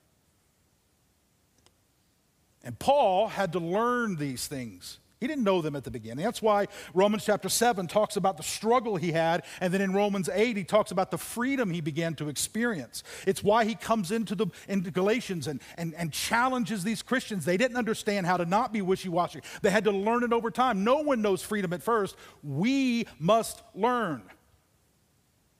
And 2.67 2.77
Paul 2.77 3.29
had 3.29 3.53
to 3.53 3.59
learn 3.59 4.17
these 4.17 4.45
things 4.45 4.99
he 5.19 5.27
didn't 5.27 5.43
know 5.43 5.61
them 5.61 5.75
at 5.75 5.83
the 5.83 5.91
beginning. 5.91 6.23
That's 6.23 6.41
why 6.41 6.67
Romans 6.93 7.25
chapter 7.25 7.49
7 7.49 7.87
talks 7.87 8.17
about 8.17 8.37
the 8.37 8.43
struggle 8.43 8.97
he 8.97 9.11
had, 9.11 9.43
and 9.59 9.73
then 9.73 9.81
in 9.81 9.93
Romans 9.93 10.29
8, 10.31 10.55
he 10.55 10.63
talks 10.63 10.91
about 10.91 11.09
the 11.09 11.17
freedom 11.17 11.71
he 11.71 11.81
began 11.81 12.13
to 12.15 12.29
experience. 12.29 13.03
It's 13.25 13.43
why 13.43 13.65
he 13.65 13.73
comes 13.73 14.11
into, 14.11 14.35
the, 14.35 14.47
into 14.67 14.91
Galatians 14.91 15.47
and, 15.47 15.59
and, 15.77 15.95
and 15.95 16.11
challenges 16.11 16.83
these 16.83 17.01
Christians. 17.01 17.45
They 17.45 17.57
didn't 17.57 17.77
understand 17.77 18.27
how 18.27 18.37
to 18.37 18.45
not 18.45 18.71
be 18.71 18.81
wishy 18.81 19.09
washy, 19.09 19.41
they 19.61 19.71
had 19.71 19.85
to 19.85 19.91
learn 19.91 20.23
it 20.23 20.33
over 20.33 20.51
time. 20.51 20.83
No 20.83 20.99
one 20.99 21.21
knows 21.21 21.41
freedom 21.41 21.73
at 21.73 21.81
first. 21.81 22.15
We 22.43 23.07
must 23.19 23.63
learn. 23.73 24.21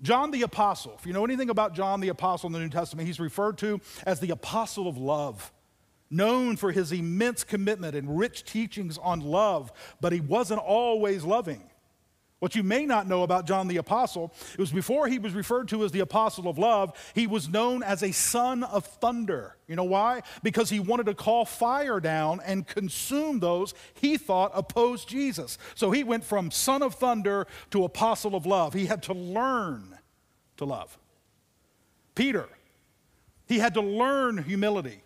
John 0.03 0.29
the 0.29 0.43
Apostle, 0.43 0.95
if 0.99 1.07
you 1.07 1.13
know 1.13 1.25
anything 1.25 1.49
about 1.49 1.73
John 1.73 2.01
the 2.01 2.09
Apostle 2.09 2.47
in 2.47 2.53
the 2.53 2.59
New 2.59 2.69
Testament, 2.69 3.07
he's 3.07 3.19
referred 3.19 3.57
to 3.59 3.81
as 4.05 4.19
the 4.19 4.29
Apostle 4.29 4.87
of 4.87 4.99
Love 4.99 5.51
known 6.09 6.55
for 6.57 6.71
his 6.71 6.91
immense 6.91 7.43
commitment 7.43 7.95
and 7.95 8.17
rich 8.17 8.43
teachings 8.43 8.97
on 8.97 9.21
love, 9.21 9.71
but 10.01 10.13
he 10.13 10.19
wasn't 10.19 10.59
always 10.59 11.23
loving. 11.23 11.69
What 12.39 12.55
you 12.55 12.61
may 12.61 12.85
not 12.85 13.07
know 13.07 13.23
about 13.23 13.47
John 13.47 13.67
the 13.67 13.77
Apostle, 13.77 14.31
it 14.53 14.59
was 14.59 14.71
before 14.71 15.07
he 15.07 15.17
was 15.17 15.33
referred 15.33 15.69
to 15.69 15.83
as 15.83 15.91
the 15.91 16.01
Apostle 16.01 16.47
of 16.47 16.59
Love, 16.59 16.95
he 17.15 17.25
was 17.25 17.49
known 17.49 17.81
as 17.81 18.03
a 18.03 18.11
son 18.11 18.63
of 18.63 18.85
thunder. 18.85 19.57
You 19.67 19.75
know 19.75 19.83
why? 19.83 20.21
Because 20.43 20.69
he 20.69 20.79
wanted 20.79 21.07
to 21.07 21.15
call 21.15 21.45
fire 21.45 21.99
down 21.99 22.39
and 22.45 22.67
consume 22.67 23.39
those 23.39 23.73
he 23.95 24.17
thought 24.17 24.51
opposed 24.53 25.09
Jesus. 25.09 25.57
So 25.73 25.89
he 25.89 26.03
went 26.03 26.23
from 26.23 26.51
son 26.51 26.83
of 26.83 26.93
thunder 26.93 27.47
to 27.71 27.83
apostle 27.83 28.35
of 28.35 28.45
love. 28.45 28.75
He 28.75 28.85
had 28.85 29.01
to 29.03 29.13
learn 29.13 29.97
to 30.57 30.65
love. 30.65 30.95
Peter, 32.13 32.47
he 33.47 33.57
had 33.57 33.73
to 33.73 33.81
learn 33.81 34.43
humility. 34.43 35.01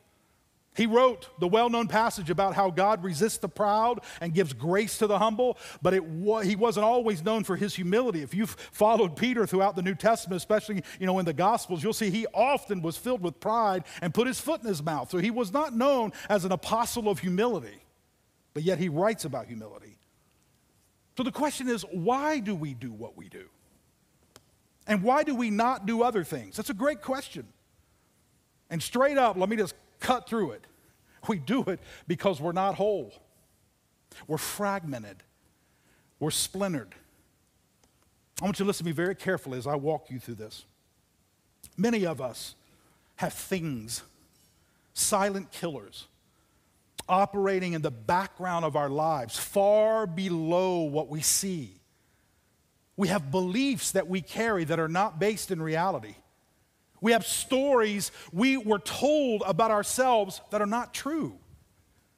He 0.74 0.86
wrote 0.86 1.28
the 1.40 1.50
well 1.50 1.70
known 1.70 1.88
passage 1.88 2.30
about 2.30 2.56
how 2.56 2.70
God 2.70 3.04
resists 3.04 3.40
the 3.40 3.50
proud 3.50 4.00
and 4.22 4.34
gives 4.34 4.54
grace 4.54 4.98
to 5.00 5.08
the 5.08 5.20
humble, 5.20 5.58
but 5.82 5.94
it 5.94 6.04
he 6.44 6.56
wasn't 6.56 6.86
always 6.86 7.24
known 7.24 7.44
for 7.44 7.58
his 7.58 7.76
humility. 7.76 8.22
If 8.22 8.34
you've 8.34 8.52
followed 8.72 9.18
Peter 9.18 9.46
throughout 9.46 9.76
the 9.76 9.82
New 9.82 9.96
Testament, 9.96 10.38
especially 10.38 10.84
you 10.98 11.06
know, 11.06 11.20
in 11.20 11.26
the 11.26 11.34
Gospels, 11.34 11.84
you'll 11.84 11.92
see 11.92 12.10
he 12.10 12.26
often 12.34 12.82
was 12.82 12.96
filled 12.96 13.22
with 13.22 13.40
pride 13.42 13.84
and 14.02 14.14
put 14.14 14.28
his 14.28 14.40
foot 14.40 14.62
in 14.62 14.68
his 14.68 14.82
mouth. 14.82 15.12
So 15.12 15.18
he 15.18 15.30
was 15.30 15.52
not 15.52 15.76
known 15.76 16.14
as 16.30 16.46
an 16.46 16.54
apostle 16.54 17.10
of 17.10 17.20
humility, 17.20 17.84
but 18.54 18.64
yet 18.64 18.78
he 18.80 18.88
writes 18.88 19.26
about 19.26 19.48
humility. 19.48 19.98
So 21.18 21.24
the 21.24 21.32
question 21.32 21.68
is 21.68 21.84
why 21.92 22.40
do 22.40 22.56
we 22.56 22.74
do 22.74 22.94
what 22.94 23.18
we 23.18 23.28
do? 23.28 23.50
And 24.88 25.04
why 25.04 25.24
do 25.24 25.36
we 25.36 25.50
not 25.50 25.86
do 25.86 26.02
other 26.02 26.24
things? 26.24 26.56
That's 26.56 26.70
a 26.70 26.74
great 26.74 27.02
question. 27.02 27.46
And 28.70 28.82
straight 28.82 29.18
up, 29.18 29.36
let 29.36 29.50
me 29.50 29.58
just 29.58 29.76
cut 30.02 30.28
through 30.28 30.52
it. 30.52 30.66
We 31.28 31.38
do 31.40 31.64
it 31.64 31.80
because 32.08 32.42
we're 32.42 32.52
not 32.52 32.76
whole. 32.76 33.14
We're 34.28 34.38
fragmented. 34.38 35.24
We're 36.20 36.32
splintered. 36.32 36.94
I 38.42 38.46
want 38.46 38.60
you 38.60 38.66
to 38.66 38.68
listen 38.68 38.86
to 38.86 38.90
me 38.90 38.94
very 38.94 39.16
carefully 39.16 39.58
as 39.58 39.68
I 39.68 39.76
walk 39.76 40.10
you 40.10 40.20
through 40.20 40.36
this. 40.36 40.66
Many 41.78 42.06
of 42.06 42.20
us 42.20 42.56
have 43.18 43.34
things, 43.34 44.02
silent 44.94 45.52
killers, 45.52 46.08
operating 47.08 47.74
in 47.74 47.82
the 47.82 47.92
background 47.92 48.66
of 48.66 48.76
our 48.76 48.90
lives, 48.90 49.38
far 49.38 50.08
below 50.08 50.82
what 50.82 51.08
we 51.08 51.22
see. 51.22 51.80
We 52.98 53.08
have 53.10 53.32
beliefs 53.32 53.92
that 53.92 54.08
we 54.08 54.22
carry 54.22 54.64
that 54.66 54.80
are 54.80 54.88
not 54.88 55.20
based 55.20 55.52
in 55.52 55.62
reality. 55.62 56.16
We 57.02 57.12
have 57.14 57.26
stories 57.26 58.12
we 58.32 58.58
were 58.58 58.80
told 58.80 59.44
about 59.46 59.72
ourselves 59.72 60.40
that 60.52 60.62
are 60.62 60.68
not 60.68 60.94
true. 60.94 61.38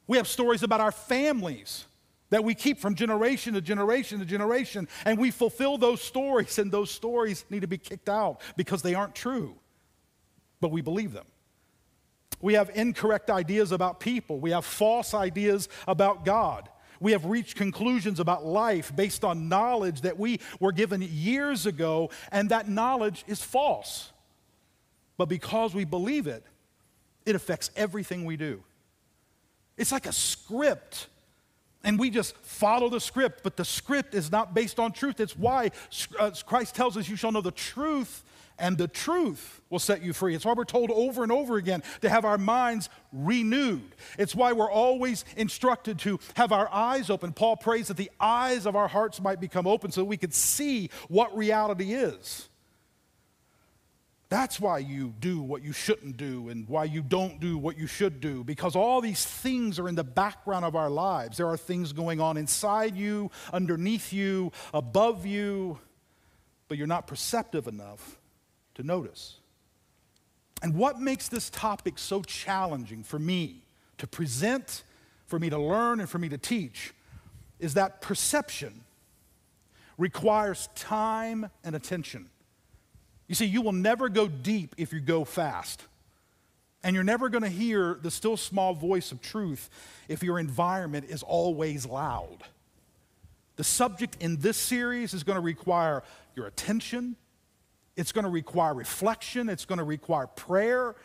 We 0.06 0.18
have 0.18 0.28
stories 0.28 0.62
about 0.62 0.80
our 0.82 0.92
families 0.92 1.86
that 2.30 2.44
we 2.44 2.54
keep 2.54 2.78
from 2.78 2.94
generation 2.94 3.54
to 3.54 3.60
generation 3.60 4.18
to 4.18 4.24
generation, 4.24 4.88
and 5.04 5.18
we 5.18 5.30
fulfill 5.30 5.78
those 5.78 6.02
stories, 6.02 6.58
and 6.58 6.70
those 6.70 6.90
stories 6.90 7.44
need 7.48 7.60
to 7.60 7.68
be 7.68 7.78
kicked 7.78 8.08
out 8.08 8.40
because 8.56 8.82
they 8.82 8.94
aren't 8.94 9.14
true, 9.14 9.54
but 10.60 10.70
we 10.70 10.80
believe 10.80 11.12
them. 11.12 11.26
We 12.40 12.54
have 12.54 12.70
incorrect 12.74 13.30
ideas 13.30 13.72
about 13.72 14.00
people, 14.00 14.38
we 14.40 14.50
have 14.50 14.64
false 14.64 15.14
ideas 15.14 15.68
about 15.88 16.24
God. 16.24 16.68
We 17.00 17.12
have 17.12 17.24
reached 17.26 17.56
conclusions 17.56 18.20
about 18.20 18.46
life 18.46 18.94
based 18.94 19.24
on 19.24 19.48
knowledge 19.48 20.02
that 20.02 20.18
we 20.18 20.40
were 20.58 20.72
given 20.72 21.02
years 21.02 21.66
ago, 21.66 22.10
and 22.32 22.48
that 22.50 22.68
knowledge 22.68 23.24
is 23.26 23.42
false. 23.42 24.12
But 25.16 25.28
because 25.28 25.74
we 25.74 25.84
believe 25.84 26.26
it, 26.26 26.44
it 27.24 27.34
affects 27.34 27.70
everything 27.76 28.24
we 28.24 28.36
do. 28.36 28.62
It's 29.76 29.92
like 29.92 30.06
a 30.06 30.12
script. 30.12 31.08
and 31.82 31.98
we 31.98 32.08
just 32.08 32.36
follow 32.38 32.88
the 32.88 33.00
script, 33.00 33.42
but 33.42 33.56
the 33.56 33.64
script 33.64 34.14
is 34.14 34.32
not 34.32 34.54
based 34.54 34.78
on 34.78 34.92
truth. 34.92 35.20
It's 35.20 35.36
why 35.36 35.70
uh, 36.18 36.30
Christ 36.46 36.74
tells 36.74 36.96
us, 36.96 37.08
You 37.08 37.16
shall 37.16 37.30
know 37.32 37.42
the 37.42 37.50
truth, 37.50 38.24
and 38.58 38.78
the 38.78 38.88
truth 38.88 39.60
will 39.68 39.78
set 39.78 40.02
you 40.02 40.12
free. 40.12 40.34
It's 40.34 40.44
why 40.44 40.54
we're 40.54 40.64
told 40.64 40.90
over 40.90 41.22
and 41.22 41.32
over 41.32 41.56
again 41.56 41.82
to 42.00 42.08
have 42.08 42.24
our 42.24 42.38
minds 42.38 42.88
renewed. 43.12 43.94
It's 44.18 44.34
why 44.34 44.52
we're 44.52 44.70
always 44.70 45.24
instructed 45.36 45.98
to 46.00 46.20
have 46.36 46.52
our 46.52 46.72
eyes 46.72 47.10
open. 47.10 47.32
Paul 47.32 47.56
prays 47.56 47.88
that 47.88 47.96
the 47.96 48.10
eyes 48.20 48.64
of 48.64 48.76
our 48.76 48.88
hearts 48.88 49.20
might 49.20 49.40
become 49.40 49.66
open 49.66 49.90
so 49.90 50.04
we 50.04 50.16
could 50.16 50.32
see 50.34 50.88
what 51.08 51.36
reality 51.36 51.92
is. 51.92 52.48
That's 54.34 54.58
why 54.58 54.78
you 54.78 55.14
do 55.20 55.40
what 55.40 55.62
you 55.62 55.72
shouldn't 55.72 56.16
do 56.16 56.48
and 56.48 56.68
why 56.68 56.86
you 56.86 57.02
don't 57.02 57.38
do 57.38 57.56
what 57.56 57.78
you 57.78 57.86
should 57.86 58.20
do, 58.20 58.42
because 58.42 58.74
all 58.74 59.00
these 59.00 59.24
things 59.24 59.78
are 59.78 59.88
in 59.88 59.94
the 59.94 60.02
background 60.02 60.64
of 60.64 60.74
our 60.74 60.90
lives. 60.90 61.36
There 61.36 61.46
are 61.46 61.56
things 61.56 61.92
going 61.92 62.20
on 62.20 62.36
inside 62.36 62.96
you, 62.96 63.30
underneath 63.52 64.12
you, 64.12 64.50
above 64.72 65.24
you, 65.24 65.78
but 66.66 66.78
you're 66.78 66.88
not 66.88 67.06
perceptive 67.06 67.68
enough 67.68 68.18
to 68.74 68.82
notice. 68.82 69.36
And 70.64 70.74
what 70.74 71.00
makes 71.00 71.28
this 71.28 71.48
topic 71.48 71.96
so 71.96 72.20
challenging 72.20 73.04
for 73.04 73.20
me 73.20 73.62
to 73.98 74.08
present, 74.08 74.82
for 75.26 75.38
me 75.38 75.48
to 75.48 75.58
learn, 75.58 76.00
and 76.00 76.10
for 76.10 76.18
me 76.18 76.28
to 76.30 76.38
teach 76.38 76.92
is 77.60 77.74
that 77.74 78.00
perception 78.00 78.80
requires 79.96 80.68
time 80.74 81.50
and 81.62 81.76
attention. 81.76 82.30
You 83.26 83.34
see, 83.34 83.46
you 83.46 83.62
will 83.62 83.72
never 83.72 84.08
go 84.08 84.28
deep 84.28 84.74
if 84.76 84.92
you 84.92 85.00
go 85.00 85.24
fast. 85.24 85.82
And 86.82 86.94
you're 86.94 87.04
never 87.04 87.30
going 87.30 87.42
to 87.42 87.48
hear 87.48 87.98
the 88.02 88.10
still 88.10 88.36
small 88.36 88.74
voice 88.74 89.10
of 89.10 89.22
truth 89.22 89.70
if 90.08 90.22
your 90.22 90.38
environment 90.38 91.06
is 91.08 91.22
always 91.22 91.86
loud. 91.86 92.38
The 93.56 93.64
subject 93.64 94.16
in 94.20 94.40
this 94.40 94.56
series 94.56 95.14
is 95.14 95.22
going 95.22 95.36
to 95.36 95.42
require 95.42 96.02
your 96.34 96.46
attention, 96.46 97.16
it's 97.96 98.10
going 98.10 98.24
to 98.24 98.30
require 98.30 98.74
reflection, 98.74 99.48
it's 99.48 99.64
going 99.64 99.78
to 99.78 99.84
require 99.84 100.26
prayer, 100.26 100.96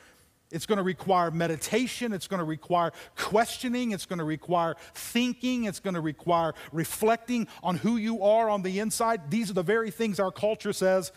it's 0.51 0.65
going 0.65 0.77
to 0.77 0.83
require 0.83 1.29
meditation. 1.29 2.11
It's 2.11 2.27
going 2.27 2.39
to 2.39 2.45
require 2.45 2.91
questioning. 3.15 3.91
It's 3.91 4.05
going 4.05 4.19
to 4.19 4.25
require 4.25 4.75
thinking. 4.95 5.65
It's 5.65 5.79
going 5.79 5.93
to 5.93 6.01
require 6.01 6.53
reflecting 6.71 7.47
on 7.61 7.77
who 7.77 7.97
you 7.97 8.23
are 8.23 8.49
on 8.49 8.63
the 8.63 8.79
inside. 8.79 9.29
These 9.29 9.51
are 9.51 9.53
the 9.53 9.63
very 9.63 9.91
things 9.91 10.19
our 10.19 10.31
culture 10.31 10.73
says 10.73 11.11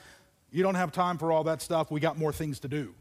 you 0.53 0.63
don't 0.63 0.75
have 0.75 0.93
time 0.93 1.19
for 1.19 1.33
all 1.33 1.45
that 1.45 1.63
stuff. 1.63 1.91
We 1.91 1.99
got 1.99 2.19
more 2.19 2.33
things 2.33 2.61
to 2.61 2.69
do. 2.69 2.95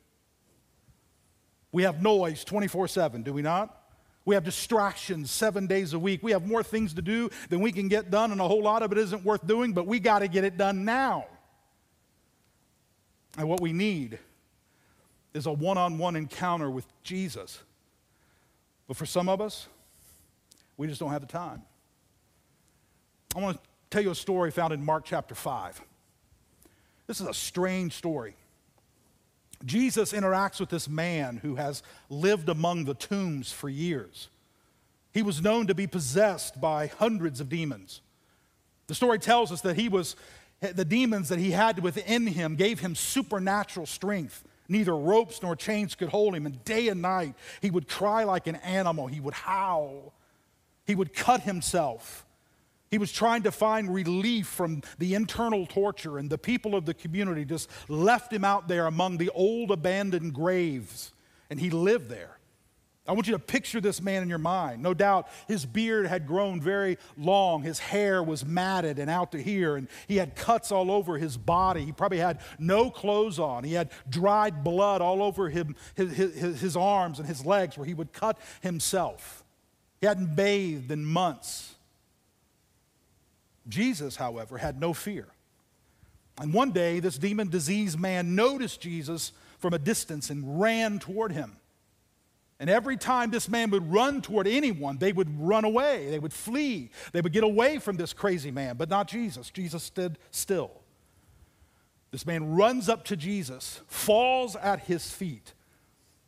We 1.72 1.84
have 1.84 2.02
noise 2.02 2.44
24 2.44 2.88
7, 2.88 3.24
do 3.24 3.34
we 3.34 3.42
not? 3.42 3.78
We 4.24 4.36
have 4.36 4.44
distractions 4.44 5.32
seven 5.32 5.68
days 5.68 5.94
a 5.94 6.00
week. 6.00 6.22
We 6.22 6.32
have 6.32 6.48
more 6.48 6.64
things 6.64 6.94
to 6.94 7.02
do 7.02 7.30
than 7.50 7.60
we 7.60 7.72
can 7.72 7.88
get 7.88 8.12
done, 8.12 8.32
and 8.32 8.40
a 8.40 8.48
whole 8.48 8.62
lot 8.62 8.84
of 8.84 8.92
it 8.92 8.98
isn't 8.98 9.26
worth 9.26 9.46
doing, 9.48 9.74
but 9.74 9.88
we 9.88 10.00
got 10.00 10.20
to 10.20 10.28
get 10.28 10.44
it 10.44 10.58
done 10.58 10.86
now. 10.86 11.26
And 13.38 13.50
what 13.50 13.62
we 13.62 13.74
need 13.74 14.20
is 15.34 15.46
a 15.46 15.52
one 15.52 15.78
on 15.78 15.98
one 15.98 16.16
encounter 16.16 16.70
with 16.70 16.86
Jesus. 17.04 17.60
But 18.88 18.96
for 18.98 19.06
some 19.06 19.28
of 19.28 19.42
us, 19.42 19.68
we 20.78 20.88
just 20.88 21.00
don't 21.00 21.12
have 21.12 21.22
the 21.22 21.28
time. 21.28 21.64
I 23.36 23.40
want 23.40 23.58
to 23.58 23.70
tell 23.90 24.04
you 24.04 24.12
a 24.12 24.16
story 24.16 24.52
found 24.52 24.74
in 24.74 24.84
Mark 24.84 25.06
chapter 25.06 25.34
5. 25.34 25.82
This 27.12 27.20
is 27.20 27.28
a 27.28 27.34
strange 27.34 27.92
story. 27.92 28.36
Jesus 29.66 30.14
interacts 30.14 30.62
with 30.62 30.70
this 30.70 30.88
man 30.88 31.42
who 31.42 31.56
has 31.56 31.84
lived 32.10 32.48
among 32.48 32.86
the 32.86 32.94
tombs 32.94 33.52
for 33.52 33.68
years. 33.68 34.30
He 35.14 35.22
was 35.22 35.42
known 35.42 35.68
to 35.68 35.76
be 35.76 35.88
possessed 35.88 36.62
by 36.62 36.88
hundreds 36.88 37.42
of 37.42 37.50
demons. 37.50 38.00
The 38.88 38.96
story 38.96 39.20
tells 39.20 39.52
us 39.52 39.60
that 39.60 39.76
he 39.76 39.90
was 39.90 40.16
the 40.62 40.86
demons 40.86 41.28
that 41.28 41.40
he 41.40 41.52
had 41.52 41.80
within 41.80 42.28
him 42.28 42.56
gave 42.56 42.80
him 42.80 42.96
supernatural 42.96 43.88
strength. 43.88 44.46
Neither 44.70 44.96
ropes 44.96 45.44
nor 45.44 45.58
chains 45.58 45.96
could 45.96 46.08
hold 46.08 46.34
him. 46.34 46.46
And 46.46 46.64
day 46.64 46.88
and 46.88 47.02
night, 47.02 47.36
he 47.62 47.72
would 47.72 47.90
cry 47.90 48.24
like 48.24 48.48
an 48.48 48.56
animal. 48.56 49.08
He 49.08 49.20
would 49.20 49.34
howl. 49.34 50.14
He 50.88 50.96
would 50.96 51.14
cut 51.14 51.42
himself. 51.42 52.26
He 52.92 52.98
was 52.98 53.12
trying 53.14 53.44
to 53.44 53.52
find 53.54 53.92
relief 53.92 54.48
from 54.48 54.82
the 55.00 55.16
internal 55.16 55.66
torture, 55.66 56.18
and 56.18 56.30
the 56.30 56.38
people 56.38 56.76
of 56.76 56.86
the 56.86 56.94
community 56.94 57.46
just 57.46 57.70
left 57.88 58.32
him 58.32 58.44
out 58.44 58.68
there 58.68 58.86
among 58.86 59.18
the 59.18 59.30
old 59.30 59.72
abandoned 59.72 60.34
graves, 60.34 61.14
and 61.50 61.58
he 61.58 61.70
lived 61.70 62.10
there. 62.10 62.38
I 63.08 63.14
want 63.14 63.28
you 63.28 63.34
to 63.34 63.40
picture 63.40 63.82
this 63.82 64.02
man 64.02 64.22
in 64.22 64.30
your 64.30 64.38
mind. 64.38 64.84
No 64.84 64.94
doubt 64.94 65.28
his 65.48 65.66
beard 65.66 66.06
had 66.06 66.28
grown 66.28 66.62
very 66.62 66.98
long. 67.18 67.64
His 67.64 67.80
hair 67.80 68.22
was 68.22 68.46
matted 68.46 69.00
and 69.00 69.10
out 69.10 69.32
to 69.32 69.42
here, 69.42 69.76
and 69.76 69.88
he 70.08 70.18
had 70.18 70.36
cuts 70.36 70.72
all 70.72 70.92
over 70.92 71.18
his 71.18 71.36
body. 71.36 71.84
He 71.84 71.94
probably 71.94 72.20
had 72.20 72.42
no 72.60 72.92
clothes 72.92 73.40
on. 73.40 73.64
He 73.64 73.74
had 73.74 73.90
dried 74.08 74.64
blood 74.64 75.02
all 75.02 75.24
over 75.24 75.50
him, 75.50 75.76
his, 75.96 76.14
his, 76.14 76.62
his 76.62 76.78
arms 76.78 77.20
and 77.20 77.28
his 77.28 77.46
legs 77.46 77.78
where 77.78 77.88
he 77.88 77.94
would 77.94 78.14
cut 78.14 78.38
himself. 78.62 79.44
He 80.00 80.08
hadn't 80.08 80.36
bathed 80.36 80.92
in 80.92 81.04
months. 81.04 81.71
Jesus, 83.72 84.16
however, 84.16 84.58
had 84.58 84.80
no 84.80 84.94
fear. 84.94 85.28
And 86.40 86.54
one 86.54 86.72
day, 86.72 87.00
this 87.00 87.18
demon 87.18 87.50
diseased 87.50 88.00
man 88.00 88.36
noticed 88.36 88.82
Jesus 88.82 89.32
from 89.60 89.74
a 89.74 89.80
distance 89.80 90.30
and 90.30 90.60
ran 90.60 91.00
toward 91.00 91.32
him. 91.32 91.58
And 92.60 92.70
every 92.70 92.96
time 92.96 93.32
this 93.32 93.50
man 93.50 93.72
would 93.72 93.92
run 93.92 94.22
toward 94.22 94.48
anyone, 94.48 94.98
they 94.98 95.12
would 95.12 95.40
run 95.40 95.66
away, 95.66 96.12
they 96.12 96.20
would 96.20 96.34
flee, 96.34 96.92
they 97.12 97.20
would 97.20 97.34
get 97.34 97.44
away 97.44 97.80
from 97.80 97.98
this 97.98 98.14
crazy 98.14 98.52
man, 98.52 98.76
but 98.78 98.88
not 98.88 99.08
Jesus. 99.08 99.50
Jesus 99.50 99.82
stood 99.82 100.20
still. 100.30 100.72
This 102.12 102.26
man 102.26 102.56
runs 102.56 102.88
up 102.88 103.06
to 103.06 103.16
Jesus, 103.16 103.82
falls 103.88 104.56
at 104.56 104.82
his 104.82 105.10
feet, 105.10 105.54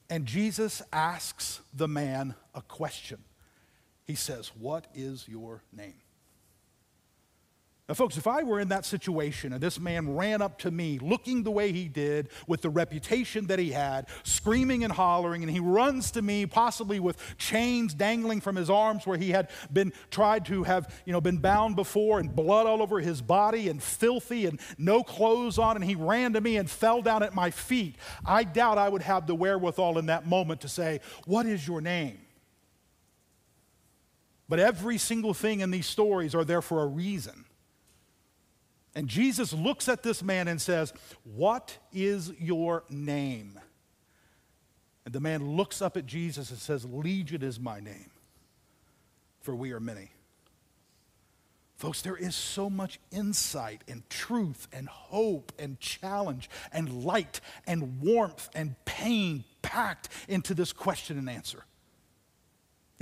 and 0.10 0.26
Jesus 0.26 0.82
asks 0.92 1.62
the 1.74 1.88
man 1.88 2.36
a 2.56 2.62
question. 2.62 3.20
He 4.06 4.16
says, 4.16 4.52
What 4.58 4.88
is 4.96 5.28
your 5.28 5.62
name? 5.76 6.03
Now, 7.94 7.98
folks, 7.98 8.18
if 8.18 8.26
I 8.26 8.42
were 8.42 8.60
in 8.60 8.70
that 8.70 8.86
situation 8.86 9.54
and 9.54 9.62
this 9.62 9.80
man 9.80 10.16
ran 10.16 10.42
up 10.42 10.58
to 10.62 10.72
me 10.72 10.98
looking 10.98 11.44
the 11.44 11.52
way 11.52 11.72
he 11.72 11.88
did, 11.88 12.30
with 12.48 12.62
the 12.62 12.70
reputation 12.72 13.46
that 13.46 13.60
he 13.60 13.70
had, 13.70 14.08
screaming 14.24 14.84
and 14.84 14.92
hollering, 14.92 15.44
and 15.44 15.52
he 15.52 15.60
runs 15.60 16.10
to 16.14 16.24
me, 16.24 16.48
possibly 16.48 17.00
with 17.00 17.20
chains 17.38 17.94
dangling 17.94 18.42
from 18.42 18.56
his 18.56 18.68
arms 18.68 19.06
where 19.06 19.20
he 19.20 19.30
had 19.30 19.52
been 19.72 19.94
tried 20.10 20.44
to 20.46 20.64
have, 20.64 20.92
you 21.06 21.14
know, 21.14 21.22
been 21.22 21.38
bound 21.38 21.76
before, 21.76 22.20
and 22.20 22.36
blood 22.36 22.66
all 22.66 22.82
over 22.82 23.00
his 23.00 23.22
body, 23.22 23.70
and 23.70 23.84
filthy, 23.84 24.48
and 24.48 24.60
no 24.80 25.04
clothes 25.04 25.60
on, 25.60 25.76
and 25.76 25.86
he 25.86 25.94
ran 25.94 26.34
to 26.34 26.42
me 26.42 26.58
and 26.58 26.68
fell 26.68 27.04
down 27.04 27.22
at 27.22 27.36
my 27.36 27.52
feet, 27.52 27.98
I 28.26 28.44
doubt 28.44 28.80
I 28.80 28.90
would 28.90 29.04
have 29.04 29.28
the 29.28 29.36
wherewithal 29.36 30.00
in 30.00 30.08
that 30.08 30.26
moment 30.26 30.62
to 30.62 30.68
say, 30.68 31.00
What 31.28 31.46
is 31.46 31.68
your 31.68 31.80
name? 31.80 32.18
But 34.50 34.58
every 34.58 34.98
single 34.98 35.36
thing 35.36 35.60
in 35.60 35.70
these 35.70 35.86
stories 35.86 36.34
are 36.34 36.44
there 36.44 36.64
for 36.64 36.82
a 36.82 36.88
reason. 36.88 37.46
And 38.96 39.08
Jesus 39.08 39.54
looks 39.54 39.90
at 39.90 40.04
this 40.04 40.22
man 40.22 40.48
and 40.48 40.62
says, 40.62 40.94
What 41.24 41.78
is 41.92 42.32
your 42.40 42.84
name? 42.90 43.60
And 45.06 45.14
the 45.14 45.20
man 45.20 45.56
looks 45.56 45.82
up 45.82 45.98
at 45.98 46.06
Jesus 46.06 46.50
and 46.52 46.60
says, 46.60 46.86
Legion 46.86 47.42
is 47.44 47.60
my 47.60 47.80
name, 47.80 48.12
for 49.42 49.56
we 49.56 49.72
are 49.72 49.80
many. 49.80 50.12
Folks, 51.76 52.02
there 52.02 52.16
is 52.16 52.34
so 52.34 52.70
much 52.70 52.98
insight 53.12 53.84
and 53.90 54.10
truth 54.10 54.70
and 54.72 54.88
hope 54.88 55.52
and 55.60 55.78
challenge 55.82 56.50
and 56.72 57.04
light 57.04 57.42
and 57.68 58.00
warmth 58.00 58.50
and 58.56 58.76
pain 58.86 59.44
packed 59.62 60.08
into 60.30 60.54
this 60.54 60.72
question 60.72 61.18
and 61.18 61.30
answer. 61.30 61.66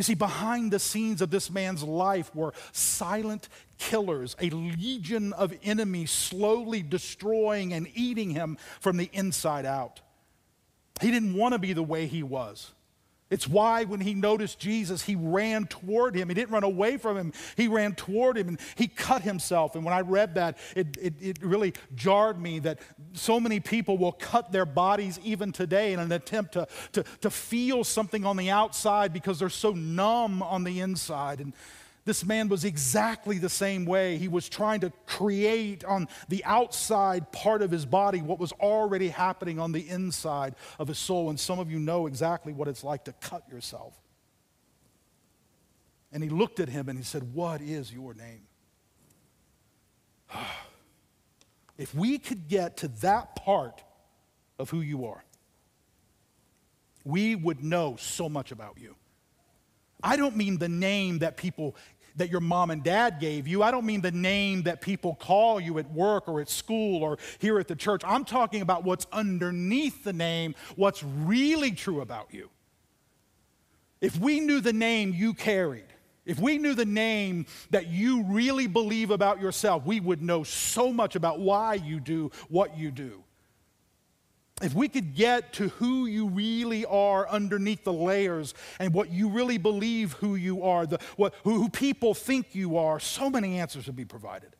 You 0.02 0.04
see, 0.04 0.16
behind 0.16 0.72
the 0.72 0.80
scenes 0.80 1.22
of 1.22 1.30
this 1.30 1.52
man's 1.52 1.84
life 1.84 2.36
were 2.36 2.56
silent 2.72 3.50
killers, 3.78 4.36
a 4.42 4.50
legion 4.50 5.32
of 5.34 5.54
enemies 5.62 6.10
slowly 6.10 6.82
destroying 6.82 7.72
and 7.72 7.88
eating 7.94 8.32
him 8.32 8.58
from 8.80 8.98
the 8.98 9.12
inside 9.14 9.64
out. 9.64 10.02
He 11.02 11.12
didn't 11.12 11.36
want 11.36 11.54
to 11.54 11.60
be 11.60 11.74
the 11.74 11.84
way 11.84 12.08
he 12.08 12.24
was. 12.24 12.72
It's 13.32 13.48
why 13.48 13.86
when 13.86 14.02
he 14.02 14.14
noticed 14.14 14.60
Jesus, 14.60 15.04
he 15.04 15.16
ran 15.16 15.66
toward 15.66 16.16
him. 16.16 16.28
He 16.28 16.36
didn't 16.36 16.52
run 16.52 16.66
away 16.66 16.98
from 16.98 17.18
him, 17.18 17.34
he 17.56 17.68
ran 17.68 17.96
toward 17.96 18.38
him 18.38 18.50
and 18.50 18.60
he 18.76 18.88
cut 18.88 19.22
himself. 19.22 19.76
And 19.76 19.86
when 19.86 19.94
I 19.94 20.02
read 20.02 20.36
that, 20.36 20.58
it, 20.76 20.98
it, 21.02 21.14
it, 21.20 21.42
really 21.42 21.74
jarred 21.96 22.40
me 22.40 22.60
that 22.60 22.80
so 23.14 23.40
many 23.40 23.60
people 23.60 23.98
will 23.98 24.12
cut 24.12 24.52
their 24.52 24.66
bodies 24.66 25.20
even 25.24 25.52
today 25.54 25.94
in 25.94 26.00
an 26.00 26.12
attempt 26.12 26.54
to, 26.54 26.68
to, 26.92 27.04
to 27.22 27.30
feel 27.30 27.84
something 27.86 28.26
on 28.26 28.36
the 28.36 28.50
outside 28.50 29.14
because 29.14 29.40
they're 29.40 29.50
so 29.50 29.72
numb 29.72 30.44
on 30.44 30.66
the 30.66 30.82
inside. 30.82 31.40
And 31.40 31.54
this 32.04 32.26
man 32.26 32.50
was 32.50 32.66
exactly 32.66 33.38
the 33.38 33.50
same 33.50 33.86
way. 33.86 34.18
He 34.18 34.28
was 34.28 34.50
trying 34.50 34.80
to 34.80 34.92
create 35.06 35.84
on 35.84 36.08
the 36.30 36.44
outside 36.46 37.32
part 37.32 37.62
of 37.62 37.70
his 37.70 37.86
body 37.86 38.22
what 38.22 38.40
was 38.40 38.52
already 38.54 39.10
happening 39.10 39.60
on 39.60 39.72
the 39.72 39.88
inside 39.88 40.56
of 40.80 40.88
his 40.88 40.98
soul. 40.98 41.30
And 41.30 41.40
some 41.40 41.60
of 41.60 41.70
you 41.70 41.78
know 41.78 42.08
exactly 42.08 42.54
what 42.54 42.68
it's 42.68 42.84
like 42.84 43.06
to 43.06 43.14
cut 43.14 43.48
yourself. 43.52 43.94
And 46.12 46.24
he 46.24 46.30
looked 46.30 46.60
at 46.60 46.70
him 46.70 46.90
and 46.90 46.98
he 46.98 47.06
said, 47.06 47.34
What 47.34 47.62
is 47.62 47.94
your 47.94 48.16
name? 48.16 48.42
if 51.78 51.94
we 51.94 52.18
could 52.18 52.48
get 52.48 52.78
to 52.78 52.88
that 52.88 53.36
part 53.36 53.84
of 54.58 54.72
who 54.72 54.82
you 54.82 55.06
are, 55.06 55.24
we 57.04 57.36
would 57.36 57.64
know 57.64 57.96
so 57.98 58.28
much 58.28 58.52
about 58.52 58.78
you. 58.80 58.96
I 60.04 60.18
don't 60.18 60.36
mean 60.36 60.58
the 60.58 60.70
name 60.70 61.20
that 61.20 61.38
people 61.38 61.76
that 62.18 62.30
your 62.30 62.42
mom 62.42 62.72
and 62.72 62.84
dad 62.84 63.20
gave 63.20 63.48
you. 63.48 63.64
I 63.64 63.72
don't 63.72 63.86
mean 63.86 64.02
the 64.02 64.12
name 64.12 64.64
that 64.64 64.82
people 64.82 65.16
call 65.16 65.60
you 65.60 65.80
at 65.80 65.90
work 65.92 66.28
or 66.28 66.42
at 66.42 66.50
school 66.50 67.04
or 67.04 67.18
here 67.40 67.60
at 67.60 67.68
the 67.68 67.76
church. 67.76 68.02
I'm 68.06 68.26
talking 68.26 68.62
about 68.62 68.84
what's 68.84 69.08
underneath 69.12 70.04
the 70.04 70.14
name, 70.14 70.56
what's 70.76 71.04
really 71.04 71.72
true 71.72 72.02
about 72.02 72.34
you. 72.34 72.50
If 74.02 74.18
we 74.18 74.40
knew 74.40 74.62
the 74.62 74.74
name 74.74 75.14
you 75.14 75.34
carried, 75.34 75.86
if 76.26 76.40
we 76.40 76.58
knew 76.58 76.74
the 76.74 76.86
name 76.86 77.46
that 77.70 77.88
you 77.88 78.24
really 78.24 78.68
believe 78.68 79.12
about 79.12 79.42
yourself, 79.42 79.86
we 79.86 80.00
would 80.00 80.22
know 80.22 80.44
so 80.44 80.92
much 80.92 81.16
about 81.16 81.40
why 81.40 81.76
you 81.76 82.00
do 82.00 82.32
what 82.50 82.78
you 82.78 82.92
do 82.92 83.24
if 84.64 84.74
we 84.74 84.88
could 84.88 85.16
get 85.16 85.54
to 85.54 85.70
who 85.70 86.06
you 86.06 86.28
really 86.28 86.86
are 86.86 87.28
underneath 87.28 87.84
the 87.84 87.94
layers 87.94 88.54
and 88.80 88.94
what 88.94 89.12
you 89.12 89.30
really 89.30 89.58
believe 89.58 90.14
who 90.14 90.36
you 90.36 90.64
are, 90.64 90.86
the, 90.86 91.00
what, 91.16 91.34
who, 91.44 91.70
people 91.70 92.14
think 92.14 92.54
you 92.54 92.78
are, 92.78 93.00
so 93.00 93.30
many 93.30 93.60
answers 93.60 93.88
would 93.88 93.96
be 93.96 94.06
provided. 94.06 94.56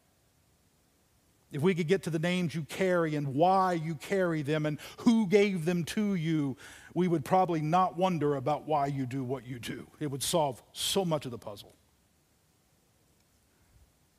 If 1.52 1.62
we 1.62 1.76
could 1.76 1.88
get 1.88 2.04
to 2.04 2.10
the 2.10 2.20
names 2.20 2.56
you 2.56 2.64
carry 2.64 3.16
and 3.16 3.36
why 3.36 3.74
you 3.74 3.96
carry 3.96 4.42
them 4.42 4.66
and 4.66 4.80
who 4.98 5.28
gave 5.28 5.66
them 5.66 5.84
to 5.86 6.16
you, 6.16 6.56
we 6.94 7.08
would 7.08 7.26
probably 7.26 7.62
not 7.62 7.98
wonder 7.98 8.36
about 8.36 8.66
why 8.68 8.88
you 8.88 9.06
do 9.06 9.24
what 9.24 9.46
you 9.46 9.60
do. 9.60 9.88
It 10.00 10.10
would 10.10 10.24
solve 10.24 10.64
so 10.72 11.04
much 11.04 11.26
of 11.26 11.32
the 11.32 11.38
puzzle. 11.38 11.76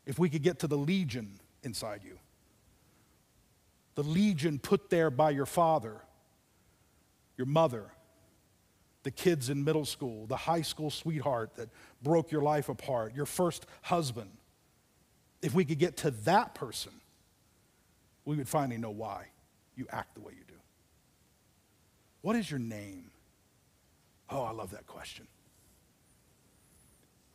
If 0.04 0.18
we 0.18 0.28
could 0.28 0.42
get 0.42 0.58
to 0.60 0.66
the 0.66 0.76
legion 0.76 1.38
inside 1.62 2.02
you, 2.04 2.18
the 3.94 4.02
legion 4.02 4.58
put 4.58 4.90
there 4.90 5.10
by 5.10 5.30
your 5.30 5.46
father, 5.46 6.00
your 7.36 7.46
mother, 7.46 7.90
the 9.02 9.10
kids 9.10 9.50
in 9.50 9.64
middle 9.64 9.84
school, 9.84 10.26
the 10.26 10.36
high 10.36 10.62
school 10.62 10.90
sweetheart 10.90 11.56
that 11.56 11.68
broke 12.02 12.30
your 12.30 12.42
life 12.42 12.68
apart, 12.68 13.14
your 13.14 13.26
first 13.26 13.66
husband. 13.82 14.30
If 15.42 15.54
we 15.54 15.64
could 15.64 15.78
get 15.78 15.96
to 15.98 16.10
that 16.10 16.54
person, 16.54 16.92
we 18.24 18.36
would 18.36 18.48
finally 18.48 18.78
know 18.78 18.90
why 18.90 19.26
you 19.76 19.86
act 19.90 20.14
the 20.14 20.20
way 20.20 20.32
you 20.32 20.44
do. 20.46 20.54
What 22.20 22.36
is 22.36 22.50
your 22.50 22.60
name? 22.60 23.10
Oh, 24.30 24.42
I 24.42 24.52
love 24.52 24.70
that 24.70 24.86
question. 24.86 25.26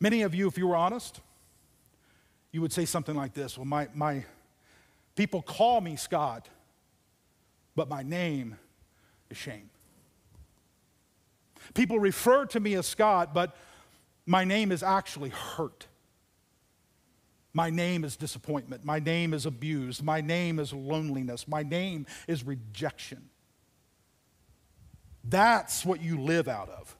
Many 0.00 0.22
of 0.22 0.34
you, 0.34 0.48
if 0.48 0.56
you 0.56 0.66
were 0.66 0.76
honest, 0.76 1.20
you 2.52 2.62
would 2.62 2.72
say 2.72 2.84
something 2.84 3.14
like 3.14 3.34
this 3.34 3.58
Well, 3.58 3.66
my, 3.66 3.88
my, 3.94 4.24
People 5.18 5.42
call 5.42 5.80
me 5.80 5.96
Scott, 5.96 6.48
but 7.74 7.88
my 7.88 8.04
name 8.04 8.56
is 9.28 9.36
Shane. 9.36 9.68
People 11.74 11.98
refer 11.98 12.46
to 12.46 12.60
me 12.60 12.74
as 12.74 12.86
Scott, 12.86 13.34
but 13.34 13.56
my 14.26 14.44
name 14.44 14.70
is 14.70 14.80
actually 14.80 15.30
hurt. 15.30 15.88
My 17.52 17.68
name 17.68 18.04
is 18.04 18.16
disappointment. 18.16 18.84
My 18.84 19.00
name 19.00 19.34
is 19.34 19.44
abused. 19.44 20.04
My 20.04 20.20
name 20.20 20.60
is 20.60 20.72
loneliness. 20.72 21.48
My 21.48 21.64
name 21.64 22.06
is 22.28 22.46
rejection. 22.46 23.28
That's 25.24 25.84
what 25.84 26.00
you 26.00 26.20
live 26.20 26.46
out 26.46 26.68
of. 26.68 26.96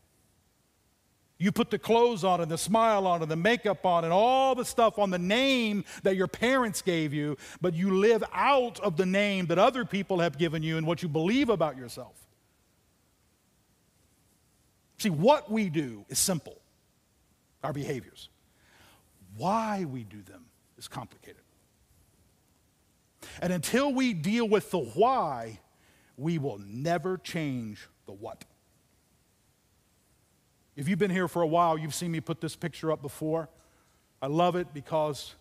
You 1.39 1.53
put 1.53 1.71
the 1.71 1.79
clothes 1.79 2.25
on 2.25 2.41
and 2.41 2.51
the 2.51 2.59
smile 2.59 3.07
on 3.07 3.23
and 3.23 3.31
the 3.31 3.37
makeup 3.37 3.87
on 3.87 4.03
and 4.03 4.13
all 4.13 4.57
the 4.57 4.65
stuff 4.65 4.99
on 4.99 5.11
the 5.11 5.19
name 5.19 5.85
that 6.03 6.17
your 6.17 6.27
parents 6.27 6.83
gave 6.83 7.15
you, 7.15 7.37
but 7.61 7.75
you 7.75 7.95
live 7.95 8.25
out 8.33 8.81
of 8.81 8.97
the 8.97 9.07
name 9.07 9.47
that 9.47 9.59
other 9.59 9.85
people 9.85 10.19
have 10.19 10.37
given 10.37 10.65
you 10.65 10.79
and 10.79 10.87
what 10.87 11.01
you 11.01 11.09
believe 11.09 11.49
about 11.49 11.77
yourself. 11.77 12.15
See, 14.99 15.11
what 15.11 15.49
we 15.49 15.69
do 15.69 16.05
is 16.09 16.19
simple 16.19 16.59
our 17.63 17.73
behaviors. 17.73 18.29
Why 19.37 19.85
we 19.85 20.03
do 20.03 20.21
them 20.23 20.45
is 20.77 20.89
complicated. 20.89 21.43
And 23.41 23.53
until 23.53 23.93
we 23.93 24.13
deal 24.13 24.49
with 24.49 24.73
the 24.73 24.79
why, 24.79 25.61
we 26.17 26.39
will 26.39 26.59
never 26.59 27.17
change 27.17 27.87
the 28.07 28.13
what. 28.13 28.45
If 30.79 30.87
you've 30.87 31.01
been 31.01 31.11
here 31.11 31.27
for 31.27 31.43
a 31.43 31.47
while, 31.47 31.77
you've 31.77 31.95
seen 31.95 32.13
me 32.13 32.21
put 32.21 32.41
this 32.41 32.55
picture 32.55 32.93
up 32.93 33.03
before. 33.03 33.49
I 34.23 34.29
love 34.29 34.55
it 34.55 34.69
because 34.73 35.35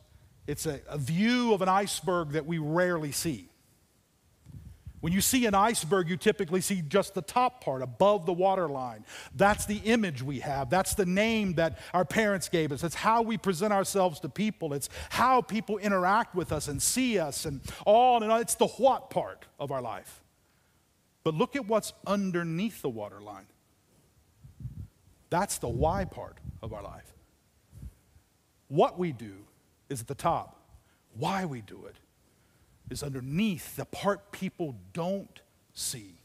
it's 0.48 0.66
a, 0.66 0.80
a 0.90 0.98
view 0.98 1.54
of 1.54 1.62
an 1.62 1.70
iceberg 1.70 2.32
that 2.32 2.48
we 2.48 2.58
rarely 2.58 3.12
see. 3.12 3.48
When 5.00 5.14
you 5.14 5.22
see 5.22 5.46
an 5.46 5.54
iceberg, 5.54 6.10
you 6.10 6.18
typically 6.18 6.62
see 6.62 6.82
just 6.82 7.14
the 7.14 7.22
top 7.22 7.64
part 7.64 7.84
above 7.84 8.26
the 8.26 8.34
waterline. 8.34 9.06
That's 9.36 9.68
the 9.68 9.78
image 9.78 10.24
we 10.24 10.40
have. 10.40 10.72
That's 10.72 10.96
the 10.96 11.06
name 11.06 11.54
that 11.54 11.78
our 11.94 12.04
parents 12.04 12.50
gave 12.50 12.72
us. 12.72 12.84
It's 12.84 12.96
how 12.96 13.22
we 13.22 13.38
present 13.38 13.72
ourselves 13.72 14.20
to 14.22 14.30
people. 14.30 14.74
It's 14.74 14.90
how 15.12 15.44
people 15.44 15.78
interact 15.78 16.34
with 16.34 16.52
us 16.52 16.68
and 16.68 16.82
see 16.82 17.20
us 17.20 17.46
and 17.46 17.62
all 17.86 18.24
and 18.24 18.32
all. 18.32 18.40
It's 18.40 18.56
the 18.56 18.66
what 18.66 19.12
part 19.12 19.46
of 19.60 19.72
our 19.72 19.84
life. 19.84 20.24
But 21.24 21.36
look 21.36 21.56
at 21.56 21.68
what's 21.68 21.94
underneath 22.08 22.82
the 22.82 22.90
waterline. 22.90 23.46
That's 25.30 25.58
the 25.58 25.68
why 25.68 26.06
part 26.06 26.38
of 26.62 26.74
our 26.74 26.84
life. 26.84 27.14
What 28.68 28.98
we 28.98 29.12
do 29.12 29.34
is 29.90 30.02
at 30.02 30.08
the 30.08 30.16
top, 30.16 30.60
why 31.18 31.46
we 31.46 31.62
do 31.62 31.86
it 31.88 31.96
is 32.90 33.04
underneath 33.04 33.76
the 33.76 33.86
part 33.86 34.32
people 34.32 34.76
don't 34.94 35.42
see. 35.74 36.16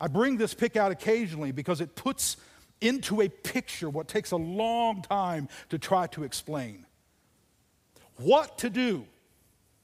I 0.00 0.08
bring 0.08 0.36
this 0.36 0.54
pick 0.54 0.76
out 0.76 0.92
occasionally 0.92 1.52
because 1.52 1.80
it 1.80 1.94
puts 1.94 2.36
into 2.80 3.20
a 3.20 3.28
picture 3.28 3.90
what 3.90 4.08
takes 4.08 4.30
a 4.30 4.36
long 4.36 5.02
time 5.02 5.48
to 5.68 5.78
try 5.78 6.06
to 6.08 6.24
explain. 6.24 6.86
What 8.16 8.58
to 8.58 8.70
do, 8.70 9.06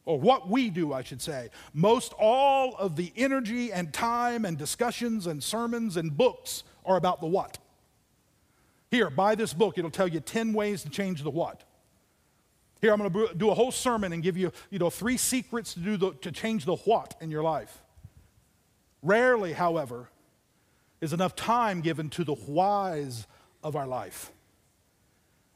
or 0.04 0.18
what 0.18 0.48
we 0.48 0.70
do, 0.70 0.92
I 0.92 1.02
should 1.02 1.20
say. 1.20 1.50
Most 1.74 2.14
all 2.18 2.74
of 2.76 2.96
the 2.96 3.12
energy 3.16 3.72
and 3.72 3.92
time 3.92 4.44
and 4.44 4.56
discussions 4.56 5.26
and 5.26 5.42
sermons 5.42 5.96
and 5.96 6.16
books 6.16 6.64
are 6.86 6.96
about 6.96 7.20
the 7.20 7.26
what. 7.26 7.58
Here, 8.90 9.10
buy 9.10 9.34
this 9.34 9.52
book. 9.52 9.78
It'll 9.78 9.90
tell 9.90 10.08
you 10.08 10.20
10 10.20 10.52
ways 10.52 10.82
to 10.82 10.90
change 10.90 11.22
the 11.22 11.30
what. 11.30 11.64
Here, 12.80 12.92
I'm 12.92 12.98
going 12.98 13.10
to 13.10 13.34
do 13.34 13.50
a 13.50 13.54
whole 13.54 13.72
sermon 13.72 14.12
and 14.12 14.22
give 14.22 14.36
you, 14.36 14.52
you 14.70 14.78
know, 14.78 14.90
three 14.90 15.16
secrets 15.16 15.74
to, 15.74 15.80
do 15.80 15.96
the, 15.96 16.12
to 16.22 16.30
change 16.30 16.64
the 16.64 16.76
what 16.76 17.14
in 17.20 17.30
your 17.30 17.42
life. 17.42 17.82
Rarely, 19.02 19.52
however, 19.52 20.08
is 21.00 21.12
enough 21.12 21.34
time 21.34 21.80
given 21.80 22.10
to 22.10 22.24
the 22.24 22.34
whys 22.34 23.26
of 23.62 23.76
our 23.76 23.86
life. 23.86 24.30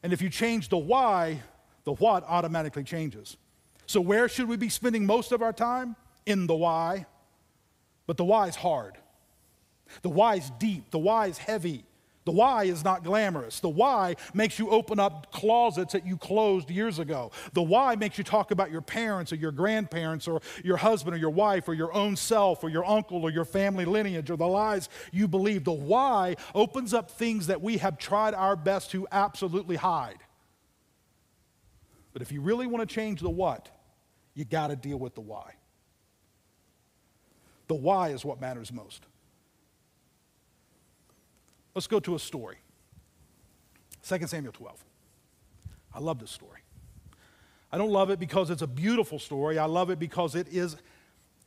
And 0.03 0.13
if 0.13 0.21
you 0.21 0.29
change 0.29 0.69
the 0.69 0.77
why, 0.77 1.41
the 1.83 1.93
what 1.93 2.23
automatically 2.27 2.83
changes. 2.83 3.37
So, 3.85 4.01
where 4.01 4.27
should 4.29 4.47
we 4.47 4.57
be 4.57 4.69
spending 4.69 5.05
most 5.05 5.31
of 5.31 5.41
our 5.41 5.53
time? 5.53 5.95
In 6.25 6.47
the 6.47 6.55
why. 6.55 7.05
But 8.07 8.17
the 8.17 8.25
why 8.25 8.47
is 8.47 8.55
hard. 8.55 8.97
The 10.01 10.09
why 10.09 10.35
is 10.35 10.49
deep. 10.59 10.91
The 10.91 10.99
why 10.99 11.27
is 11.27 11.37
heavy. 11.37 11.85
The 12.23 12.31
why 12.31 12.65
is 12.65 12.83
not 12.83 13.03
glamorous. 13.03 13.59
The 13.59 13.69
why 13.69 14.15
makes 14.33 14.59
you 14.59 14.69
open 14.69 14.99
up 14.99 15.31
closets 15.31 15.93
that 15.93 16.05
you 16.05 16.17
closed 16.17 16.69
years 16.69 16.99
ago. 16.99 17.31
The 17.53 17.63
why 17.63 17.95
makes 17.95 18.17
you 18.19 18.23
talk 18.23 18.51
about 18.51 18.69
your 18.69 18.81
parents 18.81 19.33
or 19.33 19.37
your 19.37 19.51
grandparents 19.51 20.27
or 20.27 20.41
your 20.63 20.77
husband 20.77 21.15
or 21.15 21.19
your 21.19 21.31
wife 21.31 21.67
or 21.67 21.73
your 21.73 21.91
own 21.93 22.15
self 22.15 22.63
or 22.63 22.69
your 22.69 22.85
uncle 22.85 23.23
or 23.23 23.31
your 23.31 23.45
family 23.45 23.85
lineage 23.85 24.29
or 24.29 24.37
the 24.37 24.47
lies 24.47 24.87
you 25.11 25.27
believe. 25.27 25.63
The 25.63 25.71
why 25.71 26.35
opens 26.53 26.93
up 26.93 27.09
things 27.09 27.47
that 27.47 27.61
we 27.61 27.77
have 27.77 27.97
tried 27.97 28.35
our 28.35 28.55
best 28.55 28.91
to 28.91 29.07
absolutely 29.11 29.77
hide. 29.77 30.19
But 32.13 32.21
if 32.21 32.31
you 32.31 32.41
really 32.41 32.67
want 32.67 32.87
to 32.87 32.93
change 32.93 33.21
the 33.21 33.29
what, 33.29 33.69
you 34.35 34.45
got 34.45 34.67
to 34.67 34.75
deal 34.75 34.97
with 34.97 35.15
the 35.15 35.21
why. 35.21 35.55
The 37.67 37.75
why 37.75 38.09
is 38.09 38.23
what 38.23 38.39
matters 38.39 38.71
most. 38.71 39.05
Let's 41.73 41.87
go 41.87 41.99
to 42.01 42.15
a 42.15 42.19
story 42.19 42.57
2 44.07 44.27
Samuel 44.27 44.53
12. 44.53 44.83
I 45.93 45.99
love 45.99 46.19
this 46.19 46.31
story. 46.31 46.59
I 47.71 47.77
don't 47.77 47.91
love 47.91 48.09
it 48.09 48.19
because 48.19 48.49
it's 48.49 48.61
a 48.61 48.67
beautiful 48.67 49.19
story. 49.19 49.57
I 49.57 49.65
love 49.65 49.89
it 49.89 49.99
because 49.99 50.35
it 50.35 50.47
is 50.49 50.75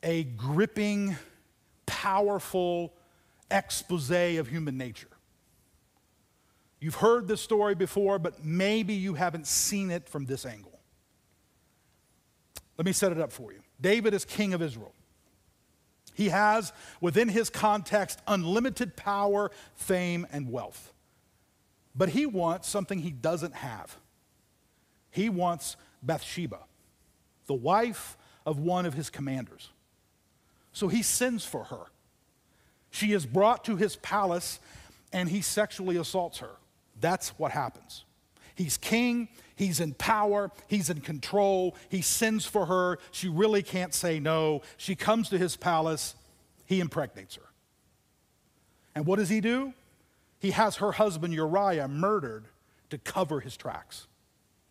a 0.02 0.24
gripping, 0.24 1.16
powerful 1.87 2.94
expose 3.50 4.10
of 4.10 4.48
human 4.48 4.78
nature. 4.78 5.08
You've 6.80 6.96
heard 6.96 7.28
this 7.28 7.40
story 7.40 7.74
before, 7.74 8.18
but 8.18 8.44
maybe 8.44 8.94
you 8.94 9.14
haven't 9.14 9.46
seen 9.46 9.90
it 9.90 10.08
from 10.08 10.26
this 10.26 10.44
angle. 10.44 10.78
Let 12.76 12.87
me 12.87 12.92
set 12.92 13.12
it 13.12 13.18
up 13.18 13.32
for 13.32 13.52
you. 13.52 13.60
David 13.80 14.14
is 14.14 14.24
king 14.24 14.54
of 14.54 14.62
Israel. 14.62 14.92
He 16.14 16.29
has, 16.29 16.72
within 17.00 17.29
his 17.29 17.50
context, 17.50 18.20
unlimited 18.27 18.96
power, 18.96 19.50
fame, 19.74 20.27
and 20.33 20.50
wealth. 20.50 20.92
But 21.94 22.11
he 22.11 22.24
wants 22.24 22.68
something 22.68 23.00
he 23.00 23.11
doesn't 23.11 23.55
have. 23.55 23.96
He 25.11 25.29
wants 25.29 25.77
Bathsheba, 26.03 26.61
the 27.46 27.55
wife 27.55 28.16
of 28.46 28.59
one 28.59 28.87
of 28.87 28.94
his 28.94 29.11
commanders. 29.11 29.70
So 30.72 30.88
he 30.88 31.03
sends 31.03 31.44
for 31.44 31.64
her. 31.64 31.87
She 32.90 33.12
is 33.12 33.27
brought 33.27 33.64
to 33.64 33.77
his 33.77 33.96
palace 33.96 34.61
and 35.12 35.29
he 35.29 35.40
sexually 35.40 35.96
assaults 35.96 36.38
her. 36.38 36.50
That's 37.00 37.31
what 37.38 37.53
happens. 37.53 38.05
He's 38.55 38.77
king, 38.77 39.29
he's 39.57 39.81
in 39.81 39.95
power, 39.95 40.51
he's 40.69 40.90
in 40.90 41.01
control. 41.01 41.75
He 41.88 42.03
sends 42.03 42.45
for 42.47 42.67
her. 42.67 42.99
She 43.11 43.29
really 43.29 43.62
can't 43.62 43.93
say 43.93 44.21
no. 44.21 44.62
She 44.77 44.95
comes 44.95 45.29
to 45.31 45.38
his 45.38 45.57
palace, 45.57 46.14
he 46.67 46.81
impregnates 46.81 47.37
her. 47.37 47.43
And 48.95 49.07
what 49.07 49.19
does 49.19 49.29
he 49.29 49.40
do? 49.40 49.75
He 50.38 50.53
has 50.53 50.77
her 50.77 50.93
husband 50.93 51.35
Uriah 51.35 51.88
murdered 51.88 52.45
to 52.90 52.99
cover 52.99 53.40
his 53.40 53.57
tracks. 53.57 54.07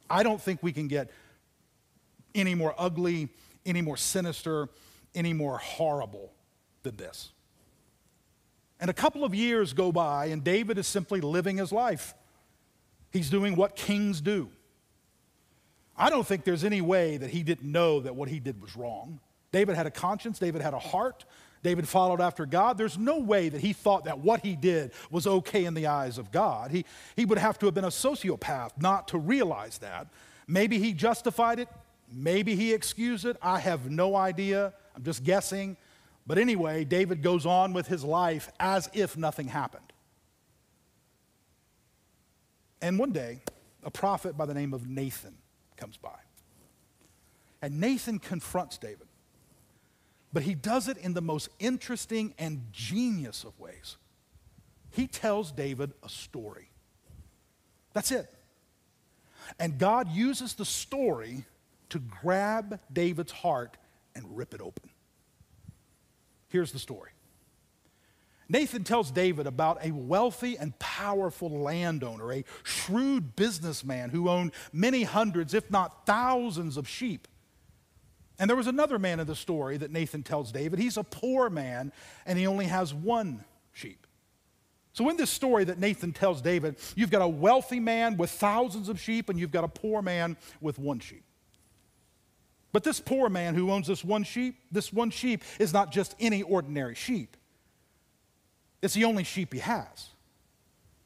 I 0.09 0.23
don't 0.23 0.41
think 0.41 0.61
we 0.61 0.71
can 0.71 0.87
get 0.87 1.09
any 2.35 2.55
more 2.55 2.73
ugly, 2.77 3.29
any 3.65 3.81
more 3.81 3.97
sinister, 3.97 4.69
any 5.15 5.33
more 5.33 5.57
horrible 5.57 6.31
than 6.83 6.95
this. 6.95 7.31
And 8.79 8.89
a 8.89 8.93
couple 8.93 9.23
of 9.23 9.33
years 9.33 9.73
go 9.73 9.91
by, 9.91 10.27
and 10.27 10.43
David 10.43 10.77
is 10.77 10.87
simply 10.87 11.21
living 11.21 11.57
his 11.57 11.71
life. 11.71 12.13
He's 13.13 13.29
doing 13.29 13.55
what 13.55 13.75
kings 13.75 14.19
do. 14.19 14.49
I 15.95 16.09
don't 16.09 16.25
think 16.25 16.43
there's 16.43 16.63
any 16.63 16.81
way 16.81 17.17
that 17.17 17.29
he 17.29 17.43
didn't 17.43 17.71
know 17.71 17.99
that 17.99 18.15
what 18.15 18.27
he 18.27 18.39
did 18.39 18.59
was 18.59 18.75
wrong. 18.75 19.19
David 19.51 19.75
had 19.75 19.85
a 19.85 19.91
conscience, 19.91 20.39
David 20.39 20.63
had 20.63 20.73
a 20.73 20.79
heart, 20.79 21.23
David 21.61 21.87
followed 21.87 22.19
after 22.19 22.47
God. 22.47 22.75
There's 22.77 22.97
no 22.97 23.19
way 23.19 23.49
that 23.49 23.61
he 23.61 23.71
thought 23.71 24.05
that 24.05 24.17
what 24.17 24.41
he 24.41 24.55
did 24.55 24.91
was 25.11 25.27
okay 25.27 25.65
in 25.65 25.75
the 25.75 25.85
eyes 25.85 26.17
of 26.17 26.31
God. 26.31 26.71
He, 26.71 26.85
he 27.15 27.23
would 27.23 27.37
have 27.37 27.59
to 27.59 27.67
have 27.67 27.75
been 27.75 27.85
a 27.85 27.89
sociopath 27.89 28.71
not 28.81 29.07
to 29.09 29.19
realize 29.19 29.77
that. 29.77 30.07
Maybe 30.47 30.79
he 30.79 30.91
justified 30.91 31.59
it, 31.59 31.69
maybe 32.11 32.55
he 32.55 32.73
excused 32.73 33.25
it. 33.25 33.37
I 33.43 33.59
have 33.59 33.91
no 33.91 34.15
idea. 34.15 34.73
I'm 34.95 35.03
just 35.03 35.23
guessing. 35.23 35.77
But 36.25 36.39
anyway, 36.39 36.83
David 36.83 37.21
goes 37.21 37.45
on 37.45 37.73
with 37.73 37.87
his 37.87 38.03
life 38.03 38.49
as 38.59 38.89
if 38.93 39.15
nothing 39.15 39.47
happened. 39.47 39.92
And 42.83 42.99
one 42.99 43.13
day, 43.13 43.39
a 43.81 43.89
prophet 43.89 44.37
by 44.37 44.45
the 44.45 44.53
name 44.53 44.73
of 44.73 44.89
Nathan 44.89 45.35
comes 45.77 45.95
by. 45.95 46.19
And 47.61 47.79
Nathan 47.79 48.19
confronts 48.19 48.77
David. 48.77 49.07
But 50.33 50.43
he 50.43 50.53
does 50.53 50.89
it 50.89 50.97
in 50.97 51.13
the 51.13 51.21
most 51.21 51.47
interesting 51.59 52.33
and 52.37 52.61
genius 52.73 53.45
of 53.45 53.57
ways. 53.57 53.95
He 54.91 55.07
tells 55.07 55.53
David 55.53 55.93
a 56.03 56.09
story. 56.09 56.71
That's 57.93 58.11
it. 58.11 58.29
And 59.57 59.77
God 59.77 60.09
uses 60.11 60.53
the 60.55 60.65
story 60.65 61.45
to 61.87 61.99
grab 61.99 62.81
David's 62.91 63.31
heart 63.31 63.77
and 64.13 64.37
rip 64.37 64.53
it 64.53 64.59
open. 64.59 64.89
Here's 66.49 66.73
the 66.73 66.79
story 66.79 67.12
Nathan 68.53 68.83
tells 68.83 69.09
David 69.09 69.47
about 69.47 69.83
a 69.83 69.89
wealthy 69.89 70.59
and 70.59 70.77
powerful 70.77 71.49
landowner, 71.49 72.31
a 72.31 72.45
shrewd 72.61 73.35
businessman 73.35 74.11
who 74.11 74.29
owned 74.29 74.51
many 74.71 75.01
hundreds, 75.01 75.55
if 75.55 75.71
not 75.71 76.05
thousands, 76.05 76.77
of 76.77 76.87
sheep. 76.87 77.27
And 78.37 78.47
there 78.47 78.55
was 78.55 78.67
another 78.67 78.99
man 78.99 79.19
in 79.19 79.25
the 79.25 79.35
story 79.35 79.77
that 79.77 79.89
Nathan 79.89 80.21
tells 80.21 80.51
David. 80.51 80.77
He's 80.77 80.97
a 80.97 81.03
poor 81.03 81.49
man 81.49 81.91
and 82.27 82.37
he 82.37 82.45
only 82.45 82.65
has 82.65 82.93
one 82.93 83.43
sheep. 83.71 84.05
So, 84.93 85.09
in 85.09 85.17
this 85.17 85.31
story 85.31 85.63
that 85.63 85.79
Nathan 85.79 86.13
tells 86.13 86.39
David, 86.39 86.75
you've 86.95 87.09
got 87.09 87.23
a 87.23 87.27
wealthy 87.27 87.79
man 87.79 88.17
with 88.17 88.29
thousands 88.29 88.87
of 88.87 88.99
sheep 88.99 89.29
and 89.29 89.39
you've 89.39 89.49
got 89.49 89.63
a 89.63 89.67
poor 89.67 90.03
man 90.03 90.37
with 90.61 90.77
one 90.77 90.99
sheep. 90.99 91.23
But 92.71 92.83
this 92.83 92.99
poor 92.99 93.29
man 93.29 93.55
who 93.55 93.71
owns 93.71 93.87
this 93.87 94.03
one 94.03 94.23
sheep, 94.23 94.57
this 94.71 94.93
one 94.93 95.09
sheep 95.09 95.43
is 95.57 95.73
not 95.73 95.91
just 95.91 96.15
any 96.19 96.43
ordinary 96.43 96.93
sheep. 96.93 97.35
It's 98.83 98.93
the 98.93 99.05
only 99.05 99.23
sheep 99.23 99.53
he 99.53 99.59
has. 99.59 100.09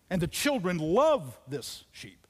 And 0.10 0.20
the 0.20 0.28
children 0.28 0.80
love 0.80 1.38
this 1.48 1.84
sheep. 1.92 2.26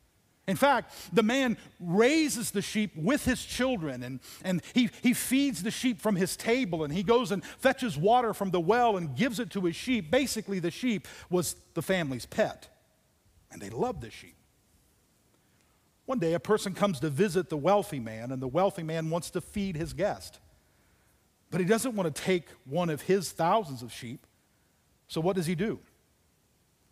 In 0.45 0.57
fact, 0.57 0.93
the 1.13 1.23
man 1.23 1.57
raises 1.79 2.51
the 2.51 2.61
sheep 2.61 2.95
with 2.95 3.23
his 3.25 3.43
children 3.43 4.03
and, 4.03 4.19
and 4.43 4.61
he, 4.73 4.89
he 5.01 5.13
feeds 5.13 5.63
the 5.63 5.71
sheep 5.71 5.99
from 5.99 6.15
his 6.15 6.35
table 6.35 6.83
and 6.83 6.93
he 6.93 7.01
goes 7.01 7.31
and 7.31 7.43
fetches 7.43 7.97
water 7.97 8.33
from 8.33 8.51
the 8.51 8.59
well 8.59 8.97
and 8.97 9.15
gives 9.15 9.39
it 9.39 9.49
to 9.51 9.61
his 9.61 9.75
sheep. 9.75 10.11
Basically, 10.11 10.59
the 10.59 10.71
sheep 10.71 11.07
was 11.29 11.55
the 11.73 11.81
family's 11.81 12.25
pet. 12.25 12.67
And 13.51 13.61
they 13.61 13.69
loved 13.69 14.01
the 14.01 14.11
sheep. 14.11 14.35
One 16.05 16.19
day, 16.19 16.33
a 16.33 16.39
person 16.39 16.73
comes 16.73 16.99
to 17.01 17.09
visit 17.09 17.49
the 17.49 17.57
wealthy 17.57 17.99
man, 17.99 18.31
and 18.31 18.41
the 18.41 18.47
wealthy 18.47 18.83
man 18.83 19.09
wants 19.09 19.29
to 19.31 19.41
feed 19.41 19.75
his 19.75 19.91
guest. 19.93 20.39
But 21.51 21.59
he 21.59 21.65
doesn't 21.65 21.95
want 21.95 22.13
to 22.13 22.21
take 22.21 22.45
one 22.65 22.89
of 22.89 23.01
his 23.01 23.31
thousands 23.31 23.81
of 23.81 23.91
sheep. 23.93 24.25
So, 25.07 25.21
what 25.21 25.35
does 25.35 25.45
he 25.45 25.55
do? 25.55 25.79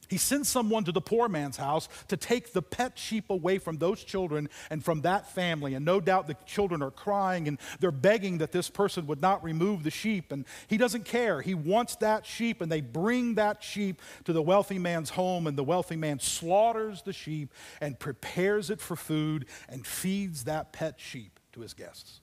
He 0.08 0.18
sends 0.18 0.50
someone 0.50 0.84
to 0.84 0.92
the 0.92 1.02
poor 1.02 1.28
man's 1.28 1.58
house 1.58 1.90
to 2.10 2.18
take 2.18 2.54
the 2.54 2.62
pet 2.62 2.98
sheep 2.98 3.30
away 3.30 3.58
from 3.58 3.78
those 3.78 4.04
children 4.04 4.50
and 4.70 4.84
from 4.84 5.02
that 5.02 5.32
family. 5.32 5.74
And 5.74 5.84
no 5.84 6.00
doubt 6.00 6.28
the 6.28 6.38
children 6.46 6.82
are 6.84 6.92
crying 6.92 7.48
and 7.48 7.58
they're 7.80 7.92
begging 7.92 8.40
that 8.40 8.52
this 8.52 8.70
person 8.70 9.08
would 9.08 9.22
not 9.22 9.44
remove 9.44 9.84
the 9.84 9.92
sheep. 9.92 10.32
And 10.32 10.46
he 10.68 10.78
doesn't 10.78 11.06
care. 11.06 11.42
He 11.42 11.54
wants 11.54 11.96
that 11.98 12.26
sheep, 12.26 12.62
and 12.62 12.72
they 12.72 12.82
bring 12.82 13.36
that 13.36 13.64
sheep 13.64 14.02
to 14.26 14.34
the 14.34 14.42
wealthy 14.42 14.80
man's 14.80 15.10
home. 15.10 15.48
And 15.48 15.58
the 15.58 15.64
wealthy 15.64 15.96
man 15.96 16.20
slaughters 16.20 17.02
the 17.02 17.14
sheep 17.14 17.54
and 17.82 17.98
prepares 17.98 18.70
it 18.70 18.80
for 18.80 18.96
food 18.96 19.46
and 19.70 19.86
feeds 19.86 20.44
that 20.44 20.74
pet 20.74 20.96
sheep 20.98 21.40
to 21.54 21.62
his 21.62 21.74
guests. 21.74 22.22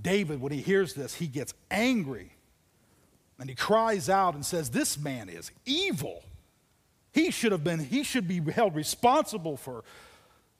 David, 0.00 0.40
when 0.40 0.52
he 0.52 0.60
hears 0.60 0.94
this, 0.94 1.14
he 1.14 1.26
gets 1.26 1.52
angry 1.70 2.32
and 3.38 3.48
he 3.48 3.54
cries 3.54 4.08
out 4.08 4.34
and 4.34 4.44
says, 4.44 4.70
This 4.70 4.98
man 4.98 5.28
is 5.28 5.50
evil. 5.64 6.22
He 7.12 7.30
should 7.30 7.52
have 7.52 7.62
been, 7.62 7.78
he 7.78 8.04
should 8.04 8.26
be 8.26 8.40
held 8.40 8.74
responsible 8.74 9.56
for 9.56 9.84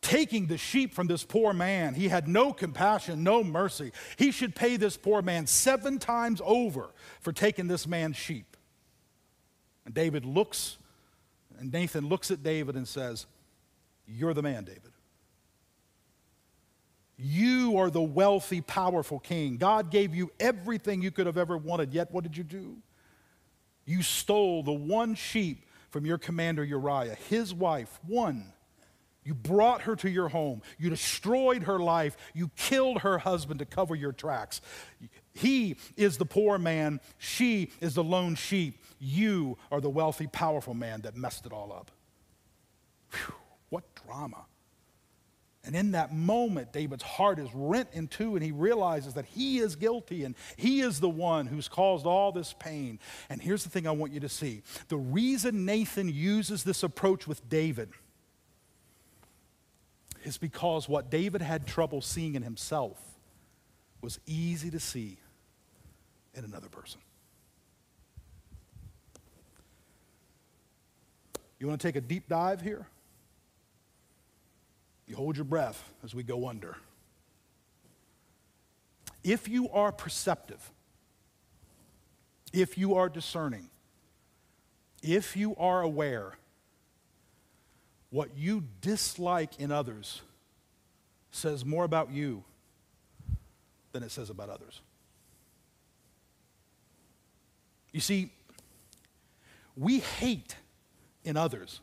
taking 0.03 0.49
the 0.49 0.59
sheep 0.59 0.93
from 0.93 1.07
this 1.07 1.25
poor 1.25 1.53
man. 1.53 1.95
He 1.95 2.09
had 2.09 2.29
no 2.29 2.53
compassion, 2.53 3.23
no 3.23 3.43
mercy. 3.43 3.93
He 4.17 4.33
should 4.33 4.55
pay 4.55 4.77
this 4.77 4.97
poor 4.97 5.23
man 5.23 5.47
seven 5.47 5.99
times 5.99 6.43
over 6.45 6.91
for 7.21 7.33
taking 7.33 7.69
this 7.69 7.87
man's 7.87 8.17
sheep. 8.17 8.57
And 9.87 9.95
David 9.95 10.25
looks, 10.25 10.77
and 11.59 11.73
Nathan 11.73 12.09
looks 12.09 12.31
at 12.31 12.43
David 12.43 12.77
and 12.77 12.87
says, 12.87 13.27
You're 14.07 14.35
the 14.35 14.43
man, 14.43 14.65
David. 14.65 14.93
You 17.23 17.79
are 17.79 17.89
the 17.89 18.03
wealthy, 18.03 18.61
powerful 18.61 19.21
king. 19.21 19.57
God 19.57 19.91
gave 19.91 20.15
you 20.15 20.33
everything 20.41 21.03
you 21.03 21.13
could 21.13 21.27
have 21.27 21.39
ever 21.39 21.57
wanted, 21.57 21.95
yet 21.95 22.11
what 22.11 22.25
did 22.25 22.37
you 22.37 22.43
do? 22.43 22.79
You 23.85 24.03
stole 24.03 24.63
the 24.63 24.73
one 24.73 25.15
sheep 25.15 25.67
from 25.91 26.05
your 26.05 26.19
commander 26.19 26.65
Uriah, 26.65 27.17
his 27.29 27.55
wife, 27.55 28.01
one. 28.07 28.53
You 29.25 29.35
brought 29.35 29.83
her 29.83 29.95
to 29.97 30.11
your 30.11 30.29
home. 30.29 30.63
You 30.79 30.91
destroyed 30.91 31.63
her 31.65 31.79
life. 31.79 32.17
You 32.35 32.51
killed 32.57 33.03
her 33.03 33.19
husband 33.19 33.61
to 33.61 33.67
cover 33.67 33.95
your 33.95 34.13
tracks. 34.13 34.61
He 35.33 35.77
is 35.97 36.19
the 36.19 36.25
poor 36.25 36.59
man. 36.59 37.01
She 37.19 37.71
is 37.81 37.95
the 37.95 38.03
lone 38.03 38.35
sheep. 38.35 38.83
You 38.99 39.59
are 39.71 39.81
the 39.81 39.91
wealthy, 39.91 40.27
powerful 40.27 40.75
man 40.75 41.03
that 41.03 41.17
messed 41.17 41.47
it 41.47 41.53
all 41.53 41.73
up. 41.73 41.93
Whew, 43.13 43.35
what 43.69 43.85
drama. 43.95 44.47
And 45.65 45.77
in 45.77 45.93
that 45.93 46.13
moment, 46.13 46.73
David's 46.73 47.05
heart 47.05 47.39
is 47.39 47.49
rent 47.55 47.89
in 47.93 48.09
two, 48.09 48.35
and 48.35 48.45
he 48.45 48.51
realizes 48.51 49.15
that 49.15 49.27
he 49.27 49.59
is 49.59 49.77
guilty 49.77 50.25
and 50.25 50.35
he 50.57 50.81
is 50.81 50.99
the 50.99 51.09
one 51.09 51.47
who's 51.47 51.69
caused 51.69 52.05
all 52.05 52.33
this 52.33 52.53
pain. 52.59 52.99
And 53.31 53.41
here's 53.41 53.63
the 53.63 53.71
thing 53.71 53.87
I 53.87 53.93
want 53.93 54.13
you 54.13 54.21
to 54.21 54.29
see 54.29 54.63
the 54.89 54.97
reason 54.97 55.65
Nathan 55.65 56.09
uses 56.09 56.65
this 56.65 56.83
approach 56.83 57.29
with 57.29 57.49
David 57.49 57.91
is 60.25 60.37
because 60.37 60.89
what 60.89 61.11
David 61.11 61.43
had 61.43 61.67
trouble 61.67 62.01
seeing 62.01 62.35
in 62.35 62.43
himself 62.43 62.99
was 64.01 64.19
easy 64.27 64.71
to 64.71 64.81
see 64.81 65.19
in 66.35 66.45
another 66.45 66.69
person. 66.69 67.01
You 71.61 71.69
want 71.69 71.81
to 71.81 71.87
take 71.87 71.95
a 71.95 72.01
deep 72.01 72.29
dive 72.29 72.61
here? 72.61 72.89
You 75.13 75.17
hold 75.17 75.37
your 75.37 75.45
breath 75.45 75.93
as 76.03 76.15
we 76.15 76.23
go 76.23 76.49
under. 76.49 76.75
If 79.23 79.47
you 79.47 79.69
are 79.69 79.93
perceptive, 79.93 80.73
if 82.51 82.79
you 82.79 82.95
are 82.95 83.11
discerning, 83.11 83.69
if 85.03 85.37
you 85.37 85.55
are 85.57 85.83
aware, 85.83 86.33
what 88.09 88.39
you 88.39 88.65
dislike 88.81 89.61
in 89.61 89.71
others 89.71 90.23
says 91.31 91.63
more 91.63 91.85
about 91.85 92.11
you 92.11 92.43
than 93.93 94.03
it 94.03 94.13
says 94.13 94.31
about 94.31 94.49
others. 94.49 94.81
You 97.93 98.01
see, 98.01 98.33
we 99.77 99.99
hate 99.99 100.57
in 101.23 101.37
others 101.37 101.83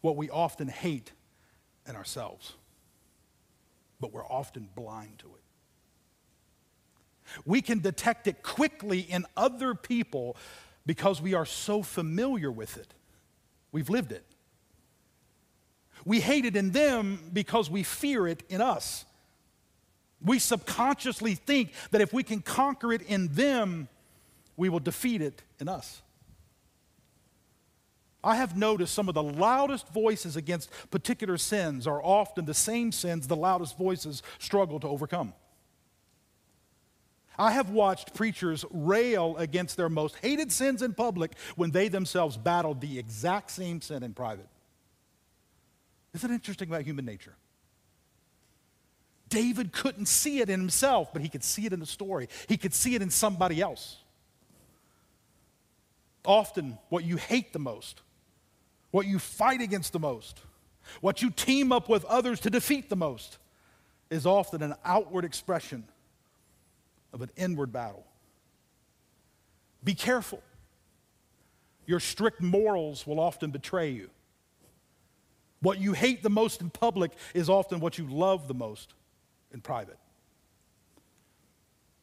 what 0.00 0.16
we 0.16 0.28
often 0.28 0.66
hate 0.66 1.12
in 1.88 1.96
ourselves, 1.96 2.54
but 4.00 4.12
we're 4.12 4.26
often 4.26 4.68
blind 4.74 5.18
to 5.20 5.26
it. 5.26 5.42
We 7.44 7.60
can 7.60 7.80
detect 7.80 8.26
it 8.26 8.42
quickly 8.42 9.00
in 9.00 9.26
other 9.36 9.74
people 9.74 10.36
because 10.84 11.20
we 11.20 11.34
are 11.34 11.46
so 11.46 11.82
familiar 11.82 12.50
with 12.50 12.76
it. 12.76 12.94
We've 13.72 13.90
lived 13.90 14.12
it. 14.12 14.24
We 16.04 16.20
hate 16.20 16.44
it 16.44 16.54
in 16.54 16.70
them 16.70 17.30
because 17.32 17.68
we 17.68 17.82
fear 17.82 18.28
it 18.28 18.44
in 18.48 18.60
us. 18.60 19.04
We 20.24 20.38
subconsciously 20.38 21.34
think 21.34 21.72
that 21.90 22.00
if 22.00 22.12
we 22.12 22.22
can 22.22 22.40
conquer 22.40 22.92
it 22.92 23.02
in 23.02 23.28
them, 23.34 23.88
we 24.56 24.68
will 24.68 24.80
defeat 24.80 25.20
it 25.20 25.42
in 25.58 25.68
us. 25.68 26.00
I 28.26 28.34
have 28.34 28.56
noticed 28.56 28.92
some 28.92 29.08
of 29.08 29.14
the 29.14 29.22
loudest 29.22 29.88
voices 29.90 30.34
against 30.34 30.68
particular 30.90 31.38
sins 31.38 31.86
are 31.86 32.02
often 32.02 32.44
the 32.44 32.54
same 32.54 32.90
sins 32.90 33.28
the 33.28 33.36
loudest 33.36 33.78
voices 33.78 34.20
struggle 34.40 34.80
to 34.80 34.88
overcome. 34.88 35.32
I 37.38 37.52
have 37.52 37.70
watched 37.70 38.14
preachers 38.14 38.64
rail 38.72 39.36
against 39.36 39.76
their 39.76 39.88
most 39.88 40.16
hated 40.22 40.50
sins 40.50 40.82
in 40.82 40.92
public 40.92 41.34
when 41.54 41.70
they 41.70 41.86
themselves 41.86 42.36
battled 42.36 42.80
the 42.80 42.98
exact 42.98 43.52
same 43.52 43.80
sin 43.80 44.02
in 44.02 44.12
private. 44.12 44.48
Isn't 46.12 46.28
it 46.28 46.34
interesting 46.34 46.68
about 46.68 46.82
human 46.82 47.04
nature? 47.04 47.36
David 49.28 49.70
couldn't 49.70 50.06
see 50.06 50.40
it 50.40 50.50
in 50.50 50.58
himself, 50.58 51.12
but 51.12 51.22
he 51.22 51.28
could 51.28 51.44
see 51.44 51.64
it 51.64 51.72
in 51.72 51.78
the 51.78 51.86
story. 51.86 52.28
He 52.48 52.56
could 52.56 52.74
see 52.74 52.96
it 52.96 53.02
in 53.02 53.10
somebody 53.10 53.60
else. 53.60 53.98
Often, 56.24 56.76
what 56.88 57.04
you 57.04 57.18
hate 57.18 57.52
the 57.52 57.60
most, 57.60 58.00
what 58.90 59.06
you 59.06 59.18
fight 59.18 59.60
against 59.60 59.92
the 59.92 59.98
most, 59.98 60.40
what 61.00 61.22
you 61.22 61.30
team 61.30 61.72
up 61.72 61.88
with 61.88 62.04
others 62.04 62.40
to 62.40 62.50
defeat 62.50 62.88
the 62.88 62.96
most, 62.96 63.38
is 64.10 64.26
often 64.26 64.62
an 64.62 64.74
outward 64.84 65.24
expression 65.24 65.84
of 67.12 67.22
an 67.22 67.30
inward 67.36 67.72
battle. 67.72 68.04
Be 69.82 69.94
careful. 69.94 70.42
Your 71.86 72.00
strict 72.00 72.40
morals 72.40 73.06
will 73.06 73.20
often 73.20 73.50
betray 73.50 73.90
you. 73.90 74.10
What 75.60 75.78
you 75.78 75.92
hate 75.92 76.22
the 76.22 76.30
most 76.30 76.60
in 76.60 76.70
public 76.70 77.12
is 77.34 77.48
often 77.48 77.80
what 77.80 77.98
you 77.98 78.06
love 78.06 78.48
the 78.48 78.54
most 78.54 78.94
in 79.52 79.60
private. 79.60 79.98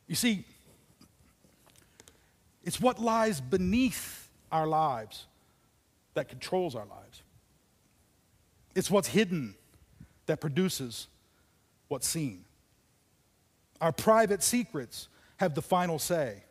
You 0.08 0.16
see, 0.16 0.46
it's 2.64 2.80
what 2.80 3.00
lies 3.00 3.40
beneath 3.42 4.30
our 4.52 4.68
lives 4.68 5.26
that 6.14 6.30
controls 6.30 6.76
our 6.76 6.86
lives. 6.86 7.24
It's 8.76 8.90
what's 8.90 9.08
hidden 9.08 9.56
that 10.26 10.40
produces 10.42 11.08
what's 11.88 12.08
seen. 12.08 12.46
Our 13.82 13.92
private 13.92 14.42
secrets 14.42 15.10
have 15.38 15.56
the 15.56 15.62
final 15.62 16.00
say 16.00 16.44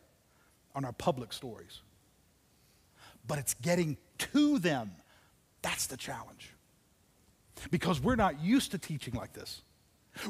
on 0.75 0.85
our 0.85 0.93
public 0.93 1.33
stories. 1.33 1.81
But 3.27 3.39
it's 3.39 3.53
getting 3.55 3.97
to 4.17 4.59
them 4.59 4.91
that's 5.63 5.87
the 5.87 5.97
challenge. 5.97 6.51
Because 7.71 7.99
we're 7.99 8.17
not 8.17 8.41
used 8.41 8.71
to 8.71 8.77
teaching 8.77 9.15
like 9.15 9.33
this. 9.33 9.61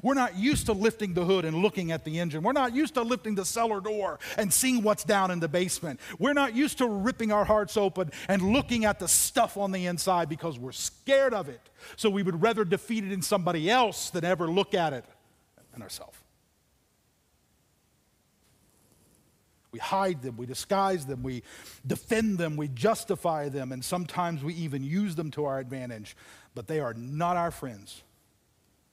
We're 0.01 0.13
not 0.13 0.37
used 0.37 0.67
to 0.67 0.73
lifting 0.73 1.13
the 1.13 1.25
hood 1.25 1.45
and 1.45 1.57
looking 1.57 1.91
at 1.91 2.05
the 2.05 2.19
engine. 2.19 2.41
We're 2.41 2.53
not 2.53 2.73
used 2.73 2.93
to 2.93 3.01
lifting 3.01 3.35
the 3.35 3.45
cellar 3.45 3.81
door 3.81 4.19
and 4.37 4.51
seeing 4.51 4.81
what's 4.81 5.03
down 5.03 5.29
in 5.31 5.39
the 5.39 5.47
basement. 5.47 5.99
We're 6.19 6.33
not 6.33 6.55
used 6.55 6.77
to 6.77 6.87
ripping 6.87 7.31
our 7.31 7.45
hearts 7.45 7.75
open 7.75 8.11
and 8.27 8.53
looking 8.53 8.85
at 8.85 8.99
the 8.99 9.07
stuff 9.07 9.57
on 9.57 9.71
the 9.71 9.85
inside 9.85 10.29
because 10.29 10.57
we're 10.57 10.71
scared 10.71 11.33
of 11.33 11.49
it. 11.49 11.61
So 11.97 12.09
we 12.09 12.23
would 12.23 12.41
rather 12.41 12.63
defeat 12.63 13.03
it 13.03 13.11
in 13.11 13.21
somebody 13.21 13.69
else 13.69 14.09
than 14.09 14.23
ever 14.23 14.47
look 14.47 14.73
at 14.73 14.93
it 14.93 15.05
in 15.75 15.81
ourselves. 15.81 16.17
We 19.73 19.79
hide 19.79 20.21
them, 20.21 20.37
we 20.37 20.45
disguise 20.45 21.07
them, 21.07 21.23
we 21.23 21.41
defend 21.85 22.37
them, 22.37 22.57
we 22.57 22.67
justify 22.67 23.49
them, 23.49 23.71
and 23.71 23.83
sometimes 23.83 24.43
we 24.43 24.53
even 24.53 24.83
use 24.83 25.15
them 25.15 25.31
to 25.31 25.45
our 25.45 25.57
advantage. 25.57 26.15
But 26.53 26.67
they 26.67 26.79
are 26.79 26.93
not 26.93 27.37
our 27.37 27.49
friends. 27.49 28.03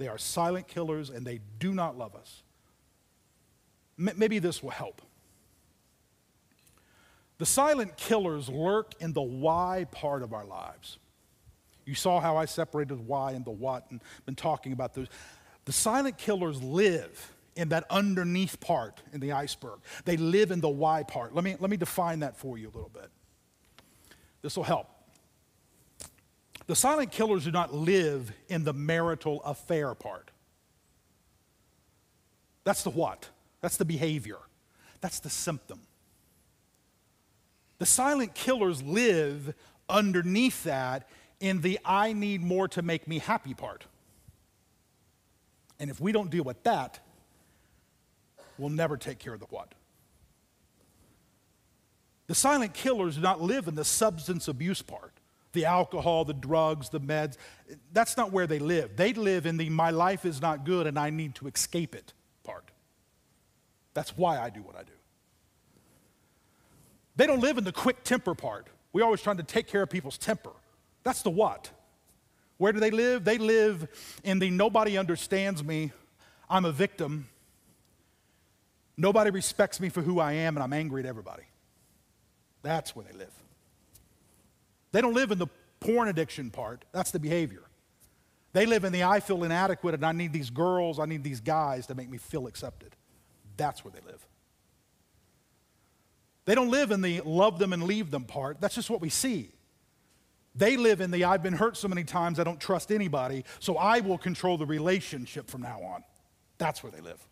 They 0.00 0.08
are 0.08 0.16
silent 0.16 0.66
killers 0.66 1.10
and 1.10 1.26
they 1.26 1.40
do 1.58 1.74
not 1.74 1.98
love 1.98 2.14
us. 2.14 2.42
M- 3.98 4.14
maybe 4.16 4.38
this 4.38 4.62
will 4.62 4.70
help. 4.70 5.02
The 7.36 7.44
silent 7.44 7.98
killers 7.98 8.48
lurk 8.48 8.94
in 8.98 9.12
the 9.12 9.20
why 9.20 9.86
part 9.90 10.22
of 10.22 10.32
our 10.32 10.46
lives. 10.46 10.96
You 11.84 11.94
saw 11.94 12.18
how 12.18 12.38
I 12.38 12.46
separated 12.46 13.06
why 13.06 13.32
and 13.32 13.44
the 13.44 13.50
what 13.50 13.90
and 13.90 14.00
been 14.24 14.34
talking 14.34 14.72
about 14.72 14.94
those. 14.94 15.08
The 15.66 15.72
silent 15.72 16.16
killers 16.16 16.62
live 16.62 17.34
in 17.54 17.68
that 17.68 17.84
underneath 17.90 18.58
part 18.58 19.02
in 19.12 19.20
the 19.20 19.32
iceberg. 19.32 19.80
They 20.06 20.16
live 20.16 20.50
in 20.50 20.62
the 20.62 20.68
why 20.70 21.02
part. 21.02 21.34
Let 21.34 21.44
me, 21.44 21.56
let 21.60 21.68
me 21.68 21.76
define 21.76 22.20
that 22.20 22.38
for 22.38 22.56
you 22.56 22.68
a 22.68 22.72
little 22.72 22.90
bit. 22.94 23.10
This 24.40 24.56
will 24.56 24.64
help. 24.64 24.88
The 26.66 26.76
silent 26.76 27.10
killers 27.10 27.44
do 27.44 27.50
not 27.50 27.74
live 27.74 28.32
in 28.48 28.64
the 28.64 28.72
marital 28.72 29.42
affair 29.42 29.94
part. 29.94 30.30
That's 32.64 32.82
the 32.82 32.90
what? 32.90 33.28
That's 33.60 33.76
the 33.76 33.84
behavior. 33.84 34.38
That's 35.00 35.20
the 35.20 35.30
symptom. 35.30 35.80
The 37.78 37.86
silent 37.86 38.34
killers 38.34 38.82
live 38.82 39.54
underneath 39.88 40.64
that 40.64 41.08
in 41.40 41.62
the 41.62 41.80
I 41.84 42.12
need 42.12 42.42
more 42.42 42.68
to 42.68 42.82
make 42.82 43.08
me 43.08 43.18
happy 43.18 43.54
part. 43.54 43.84
And 45.78 45.90
if 45.90 45.98
we 45.98 46.12
don't 46.12 46.30
deal 46.30 46.44
with 46.44 46.62
that, 46.64 47.00
we'll 48.58 48.68
never 48.68 48.98
take 48.98 49.18
care 49.18 49.32
of 49.32 49.40
the 49.40 49.46
what. 49.46 49.74
The 52.26 52.34
silent 52.34 52.74
killers 52.74 53.16
do 53.16 53.22
not 53.22 53.40
live 53.40 53.66
in 53.66 53.74
the 53.74 53.84
substance 53.84 54.46
abuse 54.46 54.82
part, 54.82 55.14
the 55.52 55.64
alcohol, 55.64 56.24
the 56.24 56.34
drugs, 56.34 56.88
the 56.88 57.00
meds. 57.00 57.36
That's 57.92 58.16
not 58.16 58.32
where 58.32 58.46
they 58.46 58.58
live. 58.58 58.96
They 58.96 59.12
live 59.12 59.46
in 59.46 59.56
the 59.56 59.68
my 59.68 59.90
life 59.90 60.24
is 60.24 60.40
not 60.40 60.64
good 60.64 60.86
and 60.86 60.98
I 60.98 61.10
need 61.10 61.34
to 61.36 61.46
escape 61.46 61.94
it 61.94 62.12
part. 62.44 62.70
That's 63.94 64.16
why 64.16 64.40
I 64.40 64.50
do 64.50 64.62
what 64.62 64.76
I 64.76 64.82
do. 64.82 64.92
They 67.16 67.26
don't 67.26 67.40
live 67.40 67.58
in 67.58 67.64
the 67.64 67.72
quick 67.72 68.04
temper 68.04 68.34
part. 68.34 68.68
We're 68.92 69.04
always 69.04 69.20
trying 69.20 69.36
to 69.38 69.42
take 69.42 69.66
care 69.66 69.82
of 69.82 69.90
people's 69.90 70.18
temper. 70.18 70.52
That's 71.02 71.22
the 71.22 71.30
what. 71.30 71.70
Where 72.56 72.72
do 72.72 72.80
they 72.80 72.90
live? 72.90 73.24
They 73.24 73.38
live 73.38 73.88
in 74.22 74.38
the 74.38 74.50
nobody 74.50 74.98
understands 74.98 75.64
me, 75.64 75.92
I'm 76.48 76.64
a 76.64 76.72
victim, 76.72 77.28
Nobody 79.00 79.30
respects 79.30 79.80
me 79.80 79.88
for 79.88 80.02
who 80.02 80.20
I 80.20 80.32
am, 80.32 80.58
and 80.58 80.62
I'm 80.62 80.74
angry 80.74 81.00
at 81.00 81.06
everybody. 81.06 81.44
That's 82.60 82.94
where 82.94 83.02
they 83.02 83.16
live. 83.16 83.32
They 84.92 85.00
don't 85.00 85.14
live 85.14 85.30
in 85.30 85.38
the 85.38 85.46
porn 85.80 86.08
addiction 86.08 86.50
part, 86.50 86.84
that's 86.92 87.10
the 87.10 87.18
behavior. 87.18 87.62
They 88.52 88.66
live 88.66 88.84
in 88.84 88.92
the 88.92 89.04
I 89.04 89.20
feel 89.20 89.44
inadequate 89.44 89.94
and 89.94 90.04
I 90.04 90.12
need 90.12 90.32
these 90.32 90.50
girls, 90.50 90.98
I 90.98 91.06
need 91.06 91.22
these 91.22 91.40
guys 91.40 91.86
to 91.86 91.94
make 91.94 92.10
me 92.10 92.18
feel 92.18 92.46
accepted. 92.46 92.96
That's 93.56 93.84
where 93.84 93.92
they 93.92 94.00
live. 94.06 94.26
They 96.44 96.54
don't 96.54 96.70
live 96.70 96.90
in 96.90 97.00
the 97.00 97.20
love 97.20 97.58
them 97.58 97.72
and 97.72 97.84
leave 97.84 98.10
them 98.10 98.24
part. 98.24 98.60
That's 98.60 98.74
just 98.74 98.90
what 98.90 99.00
we 99.00 99.08
see. 99.08 99.52
They 100.54 100.76
live 100.76 101.00
in 101.00 101.10
the 101.10 101.24
I've 101.24 101.42
been 101.42 101.54
hurt 101.54 101.76
so 101.76 101.86
many 101.86 102.02
times 102.02 102.40
I 102.40 102.44
don't 102.44 102.60
trust 102.60 102.90
anybody, 102.90 103.44
so 103.60 103.76
I 103.76 104.00
will 104.00 104.18
control 104.18 104.58
the 104.58 104.66
relationship 104.66 105.48
from 105.48 105.62
now 105.62 105.80
on. 105.80 106.02
That's 106.58 106.82
where 106.82 106.90
they 106.90 107.00
live. 107.00 107.24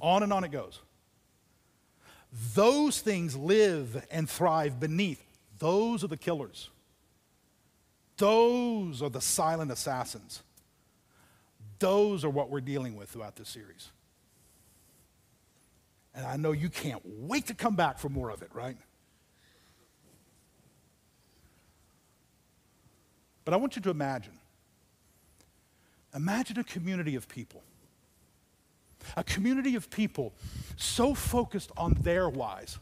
On 0.00 0.22
and 0.22 0.32
on 0.32 0.44
it 0.44 0.52
goes. 0.52 0.80
Those 2.54 3.00
things 3.00 3.36
live 3.36 4.06
and 4.10 4.28
thrive 4.28 4.78
beneath. 4.78 5.22
Those 5.58 6.04
are 6.04 6.08
the 6.08 6.16
killers. 6.16 6.70
Those 8.16 9.02
are 9.02 9.10
the 9.10 9.20
silent 9.20 9.70
assassins. 9.70 10.42
Those 11.78 12.24
are 12.24 12.30
what 12.30 12.50
we're 12.50 12.60
dealing 12.60 12.94
with 12.94 13.08
throughout 13.08 13.36
this 13.36 13.48
series. 13.48 13.90
And 16.14 16.26
I 16.26 16.36
know 16.36 16.52
you 16.52 16.68
can't 16.68 17.02
wait 17.04 17.46
to 17.46 17.54
come 17.54 17.76
back 17.76 17.98
for 17.98 18.08
more 18.08 18.30
of 18.30 18.42
it, 18.42 18.50
right? 18.52 18.76
But 23.44 23.54
I 23.54 23.56
want 23.56 23.76
you 23.76 23.82
to 23.82 23.90
imagine. 23.90 24.38
Imagine 26.14 26.58
a 26.58 26.64
community 26.64 27.14
of 27.14 27.28
people 27.28 27.62
a 29.16 29.24
community 29.24 29.74
of 29.74 29.90
people 29.90 30.32
so 30.76 31.14
focused 31.14 31.70
on 31.76 31.94
their 32.00 32.28
whys, 32.28 32.78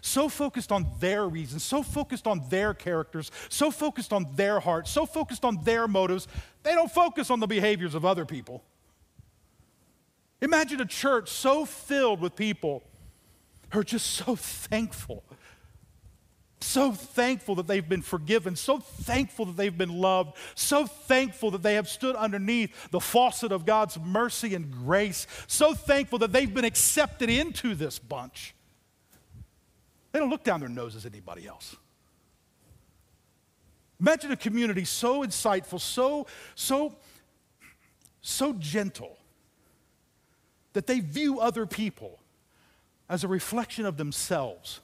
so 0.00 0.28
focused 0.28 0.72
on 0.72 0.86
their 1.00 1.28
reasons, 1.28 1.62
so 1.62 1.82
focused 1.82 2.26
on 2.26 2.42
their 2.48 2.74
characters, 2.74 3.30
so 3.48 3.70
focused 3.70 4.12
on 4.12 4.26
their 4.34 4.60
hearts, 4.60 4.90
so 4.90 5.06
focused 5.06 5.44
on 5.44 5.62
their 5.64 5.86
motives, 5.86 6.26
they 6.62 6.74
don't 6.74 6.90
focus 6.90 7.30
on 7.30 7.40
the 7.40 7.46
behaviors 7.46 7.94
of 7.94 8.04
other 8.04 8.24
people. 8.24 8.64
Imagine 10.40 10.80
a 10.80 10.86
church 10.86 11.30
so 11.30 11.64
filled 11.64 12.20
with 12.20 12.36
people 12.36 12.82
who 13.70 13.80
are 13.80 13.84
just 13.84 14.06
so 14.06 14.36
thankful 14.36 15.24
so 16.66 16.92
thankful 16.92 17.54
that 17.54 17.66
they've 17.66 17.88
been 17.88 18.02
forgiven, 18.02 18.56
so 18.56 18.78
thankful 18.78 19.46
that 19.46 19.56
they've 19.56 19.76
been 19.76 19.96
loved, 19.96 20.36
so 20.54 20.86
thankful 20.86 21.50
that 21.52 21.62
they 21.62 21.74
have 21.74 21.88
stood 21.88 22.16
underneath 22.16 22.90
the 22.90 23.00
faucet 23.00 23.52
of 23.52 23.64
God's 23.64 23.98
mercy 23.98 24.54
and 24.54 24.70
grace, 24.70 25.26
so 25.46 25.74
thankful 25.74 26.18
that 26.18 26.32
they've 26.32 26.52
been 26.52 26.64
accepted 26.64 27.30
into 27.30 27.74
this 27.74 27.98
bunch. 27.98 28.54
They 30.12 30.18
don't 30.18 30.30
look 30.30 30.44
down 30.44 30.60
their 30.60 30.68
noses 30.68 31.06
at 31.06 31.12
anybody 31.12 31.46
else. 31.46 31.76
Imagine 34.00 34.32
a 34.32 34.36
community 34.36 34.84
so 34.84 35.24
insightful, 35.24 35.80
so, 35.80 36.26
so, 36.54 36.94
so 38.20 38.52
gentle 38.54 39.16
that 40.74 40.86
they 40.86 41.00
view 41.00 41.40
other 41.40 41.64
people 41.64 42.18
as 43.08 43.24
a 43.24 43.28
reflection 43.28 43.86
of 43.86 43.96
themselves. 43.96 44.80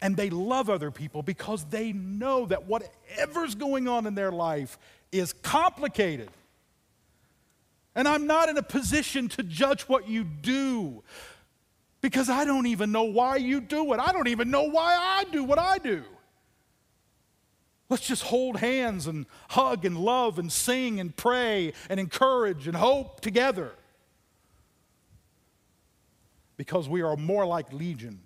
And 0.00 0.16
they 0.16 0.30
love 0.30 0.70
other 0.70 0.90
people 0.90 1.22
because 1.22 1.64
they 1.64 1.92
know 1.92 2.46
that 2.46 2.66
whatever's 2.66 3.54
going 3.54 3.88
on 3.88 4.06
in 4.06 4.14
their 4.14 4.30
life 4.30 4.78
is 5.10 5.32
complicated. 5.32 6.30
And 7.94 8.06
I'm 8.06 8.26
not 8.26 8.48
in 8.48 8.56
a 8.56 8.62
position 8.62 9.28
to 9.30 9.42
judge 9.42 9.82
what 9.82 10.08
you 10.08 10.22
do 10.22 11.02
because 12.00 12.30
I 12.30 12.44
don't 12.44 12.66
even 12.66 12.92
know 12.92 13.04
why 13.04 13.36
you 13.36 13.60
do 13.60 13.92
it. 13.92 13.98
I 13.98 14.12
don't 14.12 14.28
even 14.28 14.50
know 14.50 14.64
why 14.64 14.96
I 14.96 15.24
do 15.32 15.42
what 15.42 15.58
I 15.58 15.78
do. 15.78 16.04
Let's 17.88 18.06
just 18.06 18.22
hold 18.22 18.58
hands 18.58 19.06
and 19.06 19.26
hug 19.48 19.84
and 19.84 19.96
love 19.96 20.38
and 20.38 20.52
sing 20.52 21.00
and 21.00 21.16
pray 21.16 21.72
and 21.88 21.98
encourage 21.98 22.68
and 22.68 22.76
hope 22.76 23.20
together. 23.20 23.72
Because 26.56 26.88
we 26.88 27.02
are 27.02 27.16
more 27.16 27.46
like 27.46 27.72
Legion 27.72 28.20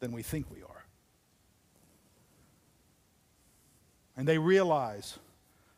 than 0.00 0.12
we 0.12 0.22
think 0.22 0.46
we 0.50 0.62
are. 0.62 0.67
And 4.18 4.26
they 4.26 4.36
realize 4.36 5.18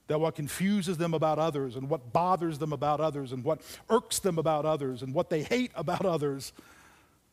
that 0.08 0.18
what 0.18 0.34
confuses 0.34 0.96
them 0.96 1.14
about 1.14 1.38
others 1.38 1.76
and 1.76 1.88
what 1.88 2.12
bothers 2.12 2.58
them 2.58 2.72
about 2.72 2.98
others 2.98 3.30
and 3.30 3.44
what 3.44 3.60
irks 3.88 4.18
them 4.18 4.38
about 4.38 4.66
others 4.66 5.02
and 5.02 5.14
what 5.14 5.30
they 5.30 5.42
hate 5.42 5.70
about 5.76 6.04
others 6.04 6.52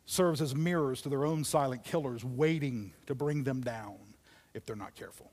serves 0.05 0.41
as 0.41 0.53
mirrors 0.53 1.01
to 1.01 1.10
their 1.10 1.26
own 1.26 1.43
silent 1.43 1.84
killers 1.84 2.24
waiting 2.24 2.91
to 3.08 3.16
bring 3.16 3.43
them 3.43 3.62
down 3.62 3.95
if 4.53 4.66
they're 4.66 4.76
not 4.76 4.93
careful. 4.93 5.32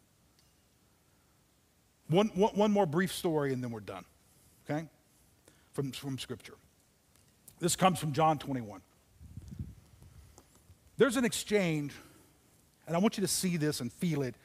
One, 2.08 2.28
one, 2.28 2.54
one 2.54 2.70
more 2.70 2.86
brief 2.86 3.12
story 3.12 3.52
and 3.52 3.62
then 3.62 3.70
we're 3.70 3.80
done, 3.80 4.04
okay? 4.70 4.86
From, 5.72 5.90
from 5.90 6.18
Scripture. 6.18 6.54
This 7.58 7.74
comes 7.74 7.98
from 7.98 8.12
John 8.12 8.38
21. 8.38 8.80
There's 10.96 11.16
an 11.16 11.24
exchange, 11.24 11.92
and 12.86 12.96
I 12.96 13.00
want 13.00 13.18
you 13.18 13.22
to 13.22 13.28
see 13.28 13.56
this 13.56 13.80
and 13.80 13.92
feel 13.92 14.22
it 14.22 14.36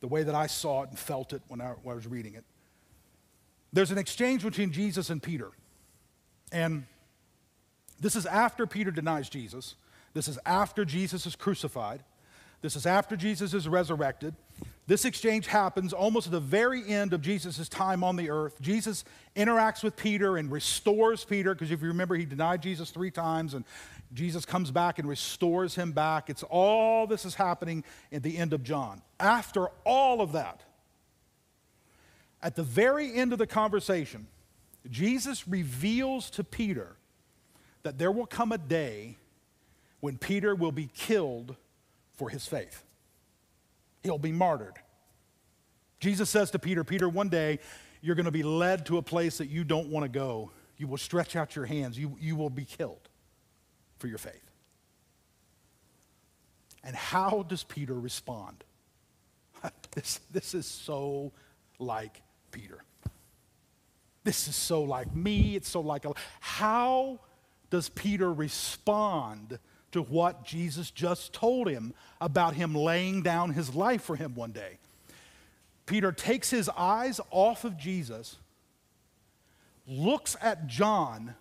the 0.00 0.08
way 0.08 0.22
that 0.22 0.34
I 0.34 0.46
saw 0.46 0.82
it 0.82 0.90
and 0.90 0.98
felt 0.98 1.32
it 1.32 1.42
when 1.48 1.60
I, 1.60 1.70
when 1.82 1.92
I 1.92 1.96
was 1.96 2.06
reading 2.06 2.34
it. 2.34 2.44
There's 3.72 3.90
an 3.90 3.98
exchange 3.98 4.42
between 4.42 4.72
Jesus 4.72 5.10
and 5.10 5.22
Peter. 5.22 5.50
And 6.52 6.86
this 8.00 8.16
is 8.16 8.26
after 8.26 8.66
Peter 8.66 8.90
denies 8.90 9.28
Jesus. 9.28 9.74
This 10.14 10.28
is 10.28 10.38
after 10.46 10.84
Jesus 10.84 11.26
is 11.26 11.36
crucified. 11.36 12.02
This 12.62 12.76
is 12.76 12.86
after 12.86 13.16
Jesus 13.16 13.52
is 13.52 13.68
resurrected. 13.68 14.34
This 14.86 15.04
exchange 15.04 15.46
happens 15.46 15.92
almost 15.92 16.26
at 16.26 16.32
the 16.32 16.40
very 16.40 16.88
end 16.88 17.12
of 17.12 17.20
Jesus' 17.20 17.68
time 17.68 18.04
on 18.04 18.16
the 18.16 18.30
earth. 18.30 18.60
Jesus 18.62 19.04
interacts 19.34 19.82
with 19.82 19.96
Peter 19.96 20.36
and 20.36 20.50
restores 20.50 21.24
Peter, 21.24 21.54
because 21.54 21.70
if 21.70 21.82
you 21.82 21.88
remember, 21.88 22.14
he 22.14 22.24
denied 22.24 22.62
Jesus 22.62 22.90
three 22.90 23.10
times, 23.10 23.54
and 23.54 23.64
Jesus 24.12 24.44
comes 24.44 24.70
back 24.70 24.98
and 24.98 25.08
restores 25.08 25.74
him 25.74 25.92
back. 25.92 26.30
It's 26.30 26.42
all 26.44 27.06
this 27.06 27.24
is 27.24 27.34
happening 27.34 27.84
at 28.12 28.22
the 28.22 28.36
end 28.36 28.52
of 28.52 28.62
John. 28.62 29.02
After 29.18 29.68
all 29.84 30.20
of 30.20 30.32
that, 30.32 30.62
at 32.42 32.54
the 32.54 32.62
very 32.62 33.12
end 33.12 33.32
of 33.32 33.38
the 33.38 33.46
conversation, 33.46 34.26
Jesus 34.88 35.48
reveals 35.48 36.30
to 36.30 36.44
Peter 36.44 36.96
that 37.82 37.98
there 37.98 38.12
will 38.12 38.26
come 38.26 38.52
a 38.52 38.58
day 38.58 39.16
when 40.00 40.18
Peter 40.18 40.54
will 40.54 40.72
be 40.72 40.88
killed 40.94 41.56
for 42.12 42.30
his 42.30 42.46
faith 42.46 42.84
he'll 44.06 44.18
be 44.18 44.32
martyred. 44.32 44.74
Jesus 46.00 46.30
says 46.30 46.50
to 46.52 46.58
Peter, 46.58 46.84
Peter, 46.84 47.08
one 47.08 47.28
day 47.28 47.58
you're 48.00 48.14
going 48.14 48.26
to 48.26 48.30
be 48.30 48.42
led 48.42 48.86
to 48.86 48.98
a 48.98 49.02
place 49.02 49.38
that 49.38 49.48
you 49.48 49.64
don't 49.64 49.88
want 49.88 50.04
to 50.04 50.08
go. 50.08 50.50
You 50.78 50.86
will 50.86 50.98
stretch 50.98 51.36
out 51.36 51.56
your 51.56 51.66
hands, 51.66 51.98
you, 51.98 52.16
you 52.20 52.36
will 52.36 52.50
be 52.50 52.64
killed 52.64 53.05
for 53.98 54.06
your 54.06 54.18
faith. 54.18 54.50
And 56.84 56.94
how 56.94 57.44
does 57.48 57.64
Peter 57.64 57.94
respond? 57.94 58.62
this, 59.92 60.20
this 60.32 60.54
is 60.54 60.66
so 60.66 61.32
like 61.78 62.22
Peter. 62.52 62.78
This 64.24 64.48
is 64.48 64.56
so 64.56 64.82
like 64.82 65.14
me. 65.14 65.56
It's 65.56 65.68
so 65.68 65.80
like. 65.80 66.04
How 66.40 67.20
does 67.70 67.88
Peter 67.88 68.32
respond 68.32 69.58
to 69.96 70.02
what 70.02 70.44
Jesus 70.44 70.90
just 70.90 71.32
told 71.32 71.68
him 71.68 71.94
about 72.20 72.54
him 72.54 72.74
laying 72.74 73.22
down 73.22 73.52
his 73.52 73.74
life 73.74 74.02
for 74.02 74.14
him 74.14 74.34
one 74.34 74.52
day. 74.52 74.78
Peter 75.86 76.12
takes 76.12 76.50
his 76.50 76.68
eyes 76.76 77.18
off 77.30 77.64
of 77.64 77.78
Jesus, 77.78 78.36
looks 79.86 80.36
at 80.42 80.66
John, 80.66 81.34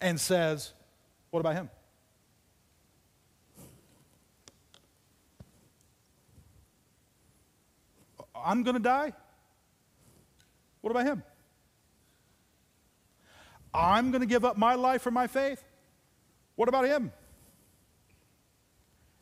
and 0.00 0.20
says, 0.20 0.74
What 1.30 1.40
about 1.40 1.54
him? 1.54 1.70
I'm 8.44 8.62
going 8.62 8.74
to 8.74 8.82
die. 8.82 9.12
What 10.80 10.90
about 10.90 11.06
him? 11.06 11.22
I'm 13.74 14.10
going 14.10 14.20
to 14.20 14.26
give 14.26 14.44
up 14.44 14.56
my 14.56 14.74
life 14.74 15.02
for 15.02 15.10
my 15.10 15.26
faith. 15.26 15.62
What 16.56 16.68
about 16.68 16.86
him? 16.86 17.12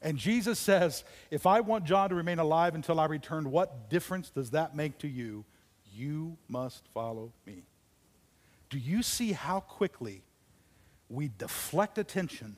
And 0.00 0.16
Jesus 0.16 0.58
says, 0.58 1.04
If 1.30 1.46
I 1.46 1.60
want 1.60 1.84
John 1.84 2.10
to 2.10 2.14
remain 2.14 2.38
alive 2.38 2.74
until 2.74 3.00
I 3.00 3.06
return, 3.06 3.50
what 3.50 3.90
difference 3.90 4.30
does 4.30 4.50
that 4.50 4.76
make 4.76 4.98
to 4.98 5.08
you? 5.08 5.44
You 5.92 6.36
must 6.48 6.86
follow 6.94 7.32
me. 7.46 7.64
Do 8.70 8.78
you 8.78 9.02
see 9.02 9.32
how 9.32 9.60
quickly 9.60 10.22
we 11.08 11.30
deflect 11.38 11.98
attention 11.98 12.56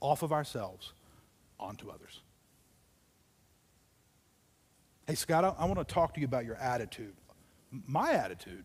off 0.00 0.22
of 0.22 0.32
ourselves 0.32 0.92
onto 1.60 1.90
others? 1.90 2.20
Hey, 5.12 5.16
Scott, 5.16 5.44
I, 5.44 5.52
I 5.58 5.66
want 5.66 5.78
to 5.78 5.84
talk 5.84 6.14
to 6.14 6.20
you 6.20 6.24
about 6.24 6.46
your 6.46 6.56
attitude. 6.56 7.12
My 7.86 8.12
attitude? 8.12 8.64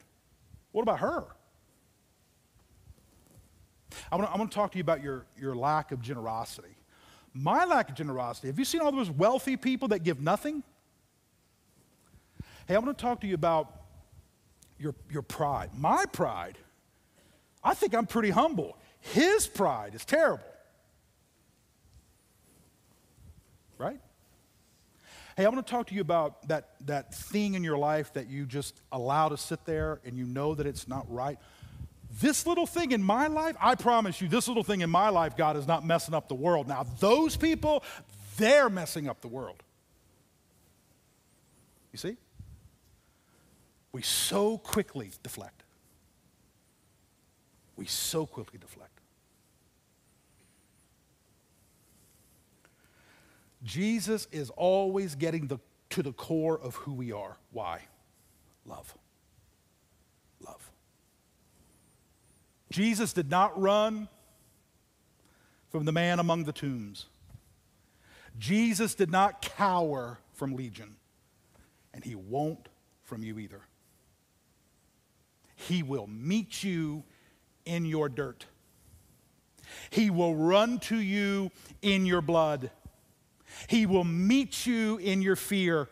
What 0.72 0.82
about 0.82 1.00
her? 1.00 1.26
I 4.10 4.16
want 4.16 4.50
to, 4.50 4.56
talk 4.56 4.72
to 4.72 4.78
you 4.78 4.82
about 4.82 5.04
your, 5.04 5.26
your 5.38 5.58
lack 5.58 5.92
of 5.92 6.02
generosity. 6.02 6.78
My 7.34 7.66
lack 7.66 7.90
of 7.90 7.96
generosity. 7.96 8.48
Have 8.48 8.58
you 8.58 8.64
seen 8.64 8.80
all 8.80 8.94
those 8.94 9.12
wealthy 9.12 9.58
people 9.58 9.90
that 9.90 10.04
give 10.04 10.22
nothing? 10.22 10.64
Hey, 12.66 12.76
I 12.76 12.80
want 12.80 12.98
to 12.98 13.02
talk 13.02 13.20
to 13.20 13.28
you 13.28 13.36
about 13.36 13.82
your, 14.80 14.96
your 15.12 15.24
pride. 15.24 15.72
My 15.76 16.06
pride, 16.06 16.58
I 17.62 17.74
think 17.74 17.94
I'm 17.94 18.08
pretty 18.08 18.30
humble. 18.30 18.78
His 19.02 19.48
pride 19.48 19.96
is 19.96 20.06
terrible. 20.06 20.46
Right? 23.78 24.00
Hey, 25.38 25.46
I 25.46 25.50
want 25.50 25.64
to 25.64 25.72
talk 25.72 25.86
to 25.88 25.94
you 25.94 26.02
about 26.02 26.48
that, 26.48 26.70
that 26.88 27.14
thing 27.14 27.54
in 27.54 27.64
your 27.64 27.78
life 27.78 28.12
that 28.14 28.28
you 28.28 28.48
just 28.48 28.82
allow 28.92 29.30
to 29.30 29.38
sit 29.38 29.66
there 29.66 30.00
and 30.04 30.18
you 30.18 30.26
know 30.26 30.56
that 30.56 30.66
it's 30.66 30.88
not 30.88 31.06
right. 31.14 31.38
This 32.20 32.48
little 32.48 32.66
thing 32.66 32.92
in 32.92 33.04
my 33.04 33.28
life, 33.28 33.56
I 33.62 33.76
promise 33.76 34.20
you, 34.20 34.28
this 34.28 34.48
little 34.48 34.64
thing 34.64 34.82
in 34.82 34.90
my 34.90 35.10
life, 35.10 35.38
God 35.38 35.56
is 35.56 35.68
not 35.68 35.86
messing 35.86 36.16
up 36.16 36.28
the 36.28 36.34
world. 36.34 36.68
Now, 36.68 36.88
those 37.00 37.38
people, 37.38 37.84
they're 38.38 38.68
messing 38.68 39.08
up 39.08 39.22
the 39.22 39.28
world. 39.28 39.62
You 41.92 42.00
see? 42.00 42.18
We 43.92 44.02
so 44.02 44.58
quickly 44.58 45.12
deflect. 45.22 45.62
We 47.76 47.86
so 47.86 48.26
quickly 48.26 48.58
deflect. 48.58 48.87
Jesus 53.68 54.30
is 54.32 54.50
always 54.52 55.14
getting 55.16 55.48
the, 55.48 55.58
to 55.90 56.02
the 56.02 56.14
core 56.14 56.58
of 56.58 56.76
who 56.76 56.94
we 56.94 57.12
are. 57.12 57.38
Why? 57.52 57.82
Love. 58.66 58.98
Love. 60.40 60.72
Jesus 62.72 63.12
did 63.12 63.30
not 63.30 63.60
run 63.62 64.08
from 65.70 65.84
the 65.84 65.92
man 65.92 66.20
among 66.20 66.46
the 66.46 66.54
tombs. 66.54 67.08
Jesus 68.40 68.96
did 68.96 69.12
not 69.12 69.42
cower 69.42 70.18
from 70.32 70.56
Legion, 70.56 70.96
and 71.94 72.06
he 72.06 72.16
won't 72.16 72.70
from 73.04 73.22
you 73.22 73.38
either. 73.38 73.62
He 75.56 75.84
will 75.84 76.08
meet 76.08 76.64
you 76.64 77.04
in 77.66 77.86
your 77.86 78.08
dirt. 78.08 78.46
He 79.90 80.10
will 80.10 80.36
run 80.36 80.80
to 80.80 80.98
you 80.98 81.52
in 81.82 82.06
your 82.06 82.22
blood. 82.22 82.70
He 83.68 83.86
will 83.86 84.04
meet 84.04 84.66
you 84.66 84.98
in 84.98 85.22
your 85.22 85.36
fear. 85.36 85.88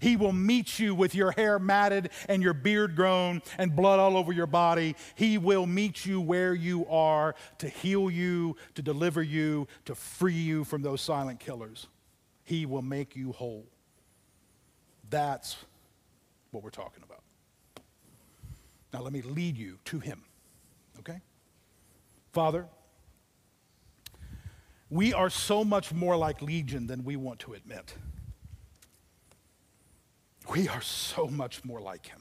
He 0.00 0.16
will 0.16 0.32
meet 0.32 0.78
you 0.78 0.94
with 0.94 1.14
your 1.14 1.30
hair 1.32 1.58
matted 1.58 2.10
and 2.28 2.42
your 2.42 2.52
beard 2.52 2.94
grown 2.94 3.42
and 3.56 3.74
blood 3.74 3.98
all 3.98 4.16
over 4.16 4.32
your 4.32 4.46
body. 4.46 4.96
He 5.14 5.38
will 5.38 5.66
meet 5.66 6.04
you 6.04 6.20
where 6.20 6.54
you 6.54 6.86
are 6.88 7.34
to 7.58 7.68
heal 7.68 8.10
you, 8.10 8.56
to 8.74 8.82
deliver 8.82 9.22
you, 9.22 9.66
to 9.86 9.94
free 9.94 10.34
you 10.34 10.64
from 10.64 10.82
those 10.82 11.00
silent 11.00 11.40
killers. 11.40 11.86
He 12.44 12.66
will 12.66 12.82
make 12.82 13.16
you 13.16 13.32
whole. 13.32 13.66
That's 15.10 15.56
what 16.50 16.62
we're 16.62 16.70
talking 16.70 17.02
about. 17.02 17.22
Now, 18.92 19.00
let 19.02 19.12
me 19.12 19.22
lead 19.22 19.56
you 19.56 19.78
to 19.86 20.00
Him, 20.00 20.22
okay? 21.00 21.20
Father, 22.32 22.66
we 24.90 25.12
are 25.12 25.30
so 25.30 25.64
much 25.64 25.92
more 25.92 26.16
like 26.16 26.42
Legion 26.42 26.86
than 26.86 27.04
we 27.04 27.16
want 27.16 27.40
to 27.40 27.54
admit. 27.54 27.94
We 30.52 30.68
are 30.68 30.80
so 30.80 31.26
much 31.26 31.64
more 31.64 31.80
like 31.80 32.06
him. 32.06 32.20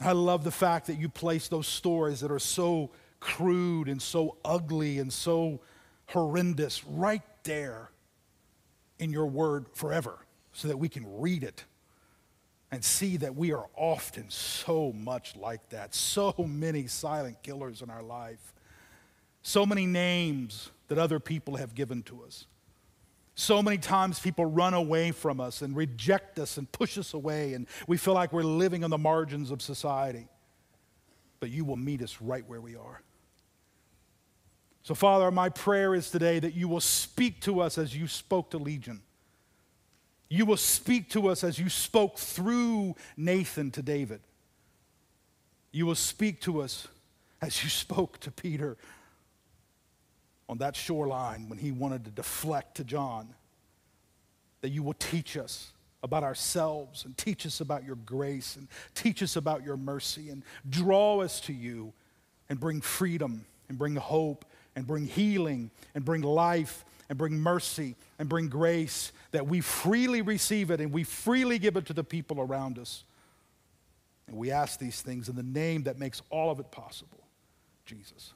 I 0.00 0.12
love 0.12 0.44
the 0.44 0.50
fact 0.50 0.86
that 0.86 0.98
you 0.98 1.08
place 1.08 1.48
those 1.48 1.66
stories 1.66 2.20
that 2.20 2.30
are 2.30 2.38
so 2.38 2.90
crude 3.20 3.88
and 3.88 4.00
so 4.00 4.36
ugly 4.44 4.98
and 4.98 5.12
so 5.12 5.60
horrendous 6.06 6.84
right 6.84 7.22
there 7.44 7.90
in 8.98 9.10
your 9.10 9.26
word 9.26 9.66
forever 9.74 10.18
so 10.52 10.68
that 10.68 10.76
we 10.76 10.88
can 10.88 11.20
read 11.20 11.42
it 11.42 11.64
and 12.70 12.84
see 12.84 13.16
that 13.18 13.34
we 13.34 13.52
are 13.52 13.66
often 13.74 14.28
so 14.28 14.92
much 14.92 15.36
like 15.36 15.68
that. 15.70 15.94
So 15.94 16.34
many 16.38 16.86
silent 16.86 17.42
killers 17.42 17.80
in 17.82 17.90
our 17.90 18.02
life, 18.02 18.54
so 19.46 19.64
many 19.64 19.86
names 19.86 20.70
that 20.88 20.98
other 20.98 21.20
people 21.20 21.54
have 21.54 21.72
given 21.72 22.02
to 22.02 22.24
us. 22.24 22.46
So 23.36 23.62
many 23.62 23.78
times 23.78 24.18
people 24.18 24.44
run 24.44 24.74
away 24.74 25.12
from 25.12 25.40
us 25.40 25.62
and 25.62 25.76
reject 25.76 26.40
us 26.40 26.56
and 26.56 26.70
push 26.72 26.98
us 26.98 27.14
away, 27.14 27.54
and 27.54 27.68
we 27.86 27.96
feel 27.96 28.12
like 28.12 28.32
we're 28.32 28.42
living 28.42 28.82
on 28.82 28.90
the 28.90 28.98
margins 28.98 29.52
of 29.52 29.62
society. 29.62 30.26
But 31.38 31.50
you 31.50 31.64
will 31.64 31.76
meet 31.76 32.02
us 32.02 32.20
right 32.20 32.44
where 32.48 32.60
we 32.60 32.74
are. 32.74 33.02
So, 34.82 34.96
Father, 34.96 35.30
my 35.30 35.48
prayer 35.48 35.94
is 35.94 36.10
today 36.10 36.40
that 36.40 36.54
you 36.54 36.66
will 36.66 36.80
speak 36.80 37.40
to 37.42 37.60
us 37.60 37.78
as 37.78 37.94
you 37.96 38.08
spoke 38.08 38.50
to 38.50 38.58
Legion. 38.58 39.00
You 40.28 40.44
will 40.44 40.56
speak 40.56 41.08
to 41.10 41.28
us 41.28 41.44
as 41.44 41.56
you 41.56 41.68
spoke 41.68 42.18
through 42.18 42.96
Nathan 43.16 43.70
to 43.70 43.82
David. 43.82 44.22
You 45.70 45.86
will 45.86 45.94
speak 45.94 46.40
to 46.40 46.62
us 46.62 46.88
as 47.40 47.62
you 47.62 47.70
spoke 47.70 48.18
to 48.20 48.32
Peter 48.32 48.76
on 50.48 50.58
that 50.58 50.76
shoreline 50.76 51.48
when 51.48 51.58
he 51.58 51.72
wanted 51.72 52.04
to 52.04 52.10
deflect 52.10 52.76
to 52.76 52.84
John. 52.84 53.34
That 54.60 54.70
you 54.70 54.82
will 54.82 54.94
teach 54.94 55.36
us 55.36 55.72
about 56.02 56.22
ourselves 56.22 57.04
and 57.04 57.16
teach 57.16 57.46
us 57.46 57.60
about 57.60 57.84
your 57.84 57.96
grace 57.96 58.56
and 58.56 58.68
teach 58.94 59.22
us 59.22 59.36
about 59.36 59.64
your 59.64 59.76
mercy 59.76 60.30
and 60.30 60.42
draw 60.68 61.20
us 61.20 61.40
to 61.40 61.52
you 61.52 61.92
and 62.48 62.60
bring 62.60 62.80
freedom 62.80 63.44
and 63.68 63.76
bring 63.76 63.96
hope 63.96 64.44
and 64.76 64.86
bring 64.86 65.06
healing 65.06 65.70
and 65.94 66.04
bring 66.04 66.22
life 66.22 66.84
and 67.08 67.18
bring 67.18 67.34
mercy 67.38 67.96
and 68.18 68.28
bring 68.28 68.48
grace 68.48 69.12
that 69.30 69.46
we 69.46 69.60
freely 69.60 70.22
receive 70.22 70.70
it 70.70 70.80
and 70.80 70.92
we 70.92 71.02
freely 71.04 71.58
give 71.58 71.76
it 71.76 71.86
to 71.86 71.92
the 71.92 72.04
people 72.04 72.40
around 72.40 72.78
us. 72.78 73.04
And 74.28 74.36
we 74.36 74.50
ask 74.50 74.78
these 74.78 75.02
things 75.02 75.28
in 75.28 75.36
the 75.36 75.42
name 75.42 75.84
that 75.84 75.98
makes 75.98 76.22
all 76.30 76.50
of 76.50 76.58
it 76.60 76.70
possible 76.70 77.26
Jesus. 77.84 78.32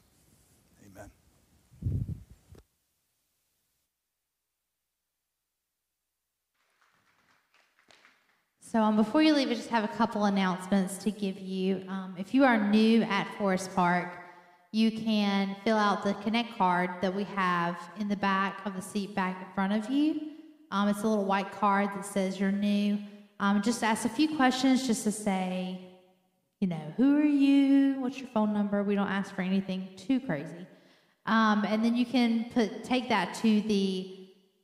So, 8.70 8.80
um, 8.80 8.94
before 8.94 9.20
you 9.20 9.34
leave, 9.34 9.50
I 9.50 9.54
just 9.54 9.68
have 9.70 9.82
a 9.82 9.88
couple 9.88 10.26
announcements 10.26 10.96
to 10.98 11.10
give 11.10 11.40
you. 11.40 11.82
Um, 11.88 12.14
if 12.16 12.32
you 12.32 12.44
are 12.44 12.56
new 12.70 13.02
at 13.02 13.26
Forest 13.36 13.74
Park, 13.74 14.12
you 14.70 14.92
can 14.92 15.56
fill 15.64 15.76
out 15.76 16.04
the 16.04 16.14
Connect 16.22 16.56
card 16.56 16.90
that 17.00 17.12
we 17.12 17.24
have 17.24 17.76
in 17.98 18.06
the 18.06 18.14
back 18.14 18.64
of 18.64 18.76
the 18.76 18.80
seat 18.80 19.12
back 19.12 19.40
in 19.40 19.52
front 19.56 19.72
of 19.72 19.90
you. 19.90 20.20
Um, 20.70 20.88
it's 20.88 21.02
a 21.02 21.08
little 21.08 21.24
white 21.24 21.50
card 21.50 21.88
that 21.96 22.06
says 22.06 22.38
you're 22.38 22.52
new. 22.52 22.96
Um, 23.40 23.60
just 23.60 23.82
ask 23.82 24.04
a 24.04 24.08
few 24.08 24.36
questions 24.36 24.86
just 24.86 25.02
to 25.02 25.10
say, 25.10 25.80
you 26.60 26.68
know, 26.68 26.94
who 26.96 27.18
are 27.18 27.24
you? 27.24 28.00
What's 28.00 28.18
your 28.18 28.28
phone 28.28 28.52
number? 28.52 28.84
We 28.84 28.94
don't 28.94 29.08
ask 29.08 29.34
for 29.34 29.42
anything 29.42 29.88
too 29.96 30.20
crazy. 30.20 30.66
Um, 31.30 31.64
and 31.64 31.84
then 31.84 31.94
you 31.94 32.04
can 32.04 32.50
put 32.52 32.82
take 32.82 33.08
that 33.08 33.34
to 33.36 33.60
the 33.62 34.16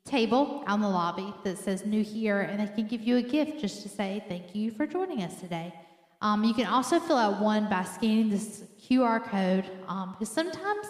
table 0.04 0.64
out 0.66 0.74
in 0.74 0.80
the 0.80 0.88
lobby 0.88 1.32
that 1.44 1.58
says 1.58 1.86
new 1.86 2.02
here, 2.02 2.40
and 2.40 2.60
they 2.60 2.72
can 2.74 2.88
give 2.88 3.02
you 3.02 3.16
a 3.18 3.22
gift 3.22 3.60
just 3.60 3.82
to 3.84 3.88
say 3.88 4.22
thank 4.28 4.54
you 4.54 4.72
for 4.72 4.84
joining 4.84 5.22
us 5.22 5.38
today. 5.40 5.72
Um, 6.20 6.42
you 6.42 6.54
can 6.54 6.66
also 6.66 6.98
fill 6.98 7.18
out 7.18 7.40
one 7.40 7.70
by 7.70 7.84
scanning 7.84 8.30
this 8.30 8.64
QR 8.82 9.22
code 9.22 9.64
because 9.64 9.86
um, 9.88 10.16
sometimes 10.24 10.86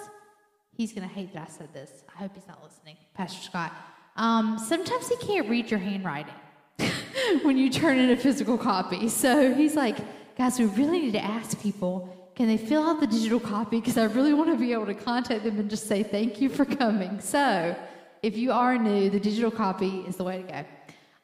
he's 0.72 0.94
going 0.94 1.06
to 1.06 1.14
hate 1.14 1.34
that 1.34 1.48
I 1.48 1.52
said 1.52 1.74
this. 1.74 2.04
I 2.14 2.20
hope 2.20 2.34
he's 2.34 2.48
not 2.48 2.62
listening, 2.64 2.96
Pastor 3.12 3.42
Scott. 3.42 3.72
Um, 4.16 4.58
sometimes 4.58 5.08
he 5.08 5.16
can't 5.16 5.46
read 5.46 5.70
your 5.70 5.80
handwriting 5.80 6.32
when 7.42 7.58
you 7.58 7.68
turn 7.68 7.98
in 7.98 8.10
a 8.10 8.16
physical 8.16 8.56
copy. 8.56 9.10
So 9.10 9.52
he's 9.54 9.74
like, 9.74 9.98
guys, 10.38 10.58
we 10.58 10.64
really 10.66 11.00
need 11.00 11.12
to 11.12 11.24
ask 11.24 11.60
people 11.60 12.15
can 12.36 12.48
they 12.48 12.58
fill 12.58 12.86
out 12.86 13.00
the 13.00 13.06
digital 13.06 13.40
copy? 13.40 13.80
Because 13.80 13.96
I 13.96 14.04
really 14.04 14.34
want 14.34 14.50
to 14.50 14.58
be 14.58 14.72
able 14.74 14.86
to 14.86 14.94
contact 14.94 15.42
them 15.42 15.58
and 15.58 15.70
just 15.70 15.88
say 15.88 16.02
thank 16.02 16.40
you 16.40 16.50
for 16.50 16.66
coming. 16.66 17.18
So, 17.20 17.74
if 18.22 18.36
you 18.36 18.52
are 18.52 18.76
new, 18.76 19.08
the 19.08 19.18
digital 19.18 19.50
copy 19.50 20.04
is 20.06 20.16
the 20.16 20.24
way 20.24 20.42
to 20.42 20.52
go. 20.52 20.64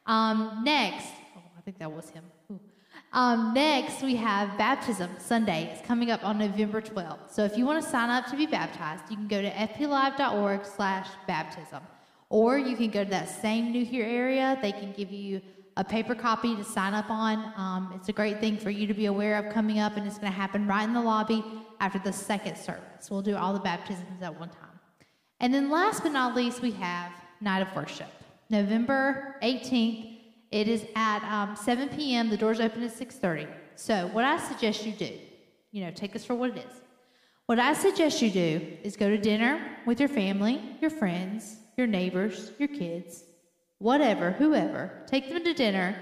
Um, 0.07 0.63
next, 0.65 1.07
oh, 1.37 1.41
I 1.57 1.61
think 1.61 1.77
that 1.77 1.91
was 1.91 2.09
him. 2.09 2.23
Um, 3.11 3.53
next, 3.53 4.01
we 4.01 4.15
have 4.15 4.57
baptism 4.57 5.11
Sunday. 5.19 5.71
It's 5.71 5.85
coming 5.85 6.09
up 6.09 6.25
on 6.25 6.39
November 6.39 6.81
12th. 6.81 7.31
So 7.31 7.43
if 7.43 7.55
you 7.55 7.63
want 7.63 7.83
to 7.83 7.87
sign 7.87 8.09
up 8.09 8.25
to 8.27 8.35
be 8.35 8.47
baptized, 8.47 9.03
you 9.11 9.15
can 9.15 9.27
go 9.27 9.39
to 9.39 9.51
fplive.org 9.51 10.65
slash 10.65 11.07
baptism. 11.27 11.83
Or 12.29 12.57
you 12.57 12.75
can 12.75 12.89
go 12.89 13.03
to 13.03 13.09
that 13.11 13.29
same 13.29 13.71
New 13.71 13.85
Here 13.85 14.05
area. 14.05 14.57
They 14.63 14.71
can 14.71 14.93
give 14.93 15.11
you 15.11 15.41
a 15.77 15.83
paper 15.83 16.13
copy 16.13 16.55
to 16.55 16.63
sign 16.63 16.93
up 16.93 17.09
on. 17.09 17.53
Um, 17.57 17.93
it's 17.95 18.09
a 18.09 18.13
great 18.13 18.39
thing 18.39 18.57
for 18.57 18.69
you 18.69 18.85
to 18.87 18.93
be 18.93 19.07
aware 19.07 19.37
of 19.37 19.53
coming 19.53 19.79
up, 19.79 19.97
and 19.97 20.05
it's 20.05 20.17
going 20.17 20.31
to 20.31 20.37
happen 20.37 20.67
right 20.67 20.83
in 20.83 20.93
the 20.93 21.01
lobby 21.01 21.43
after 21.79 21.99
the 21.99 22.13
second 22.13 22.57
service. 22.57 23.09
We'll 23.09 23.21
do 23.21 23.35
all 23.35 23.53
the 23.53 23.59
baptisms 23.59 24.21
at 24.21 24.39
one 24.39 24.49
time. 24.49 24.79
And 25.39 25.53
then, 25.53 25.69
last 25.69 26.03
but 26.03 26.11
not 26.11 26.35
least, 26.35 26.61
we 26.61 26.71
have 26.71 27.11
Night 27.41 27.61
of 27.61 27.75
Worship, 27.75 28.09
November 28.49 29.35
18th. 29.41 30.19
It 30.51 30.67
is 30.67 30.85
at 30.95 31.23
um, 31.23 31.55
7 31.55 31.89
p.m. 31.89 32.29
The 32.29 32.37
doors 32.37 32.59
open 32.59 32.83
at 32.83 32.91
6:30. 32.91 33.47
So, 33.75 34.07
what 34.13 34.23
I 34.23 34.37
suggest 34.37 34.85
you 34.85 34.93
do, 34.93 35.11
you 35.71 35.83
know, 35.83 35.91
take 35.91 36.13
this 36.13 36.23
for 36.23 36.35
what 36.35 36.51
it 36.51 36.57
is. 36.57 36.81
What 37.47 37.59
I 37.59 37.73
suggest 37.73 38.21
you 38.21 38.29
do 38.29 38.61
is 38.83 38.95
go 38.95 39.09
to 39.09 39.17
dinner 39.17 39.59
with 39.85 39.99
your 39.99 40.07
family, 40.07 40.61
your 40.79 40.91
friends, 40.91 41.57
your 41.75 41.87
neighbors, 41.87 42.51
your 42.57 42.69
kids, 42.69 43.23
whatever, 43.83 44.31
whoever, 44.31 44.89
take 45.05 45.29
them 45.29 45.43
to 45.43 45.53
dinner, 45.53 45.95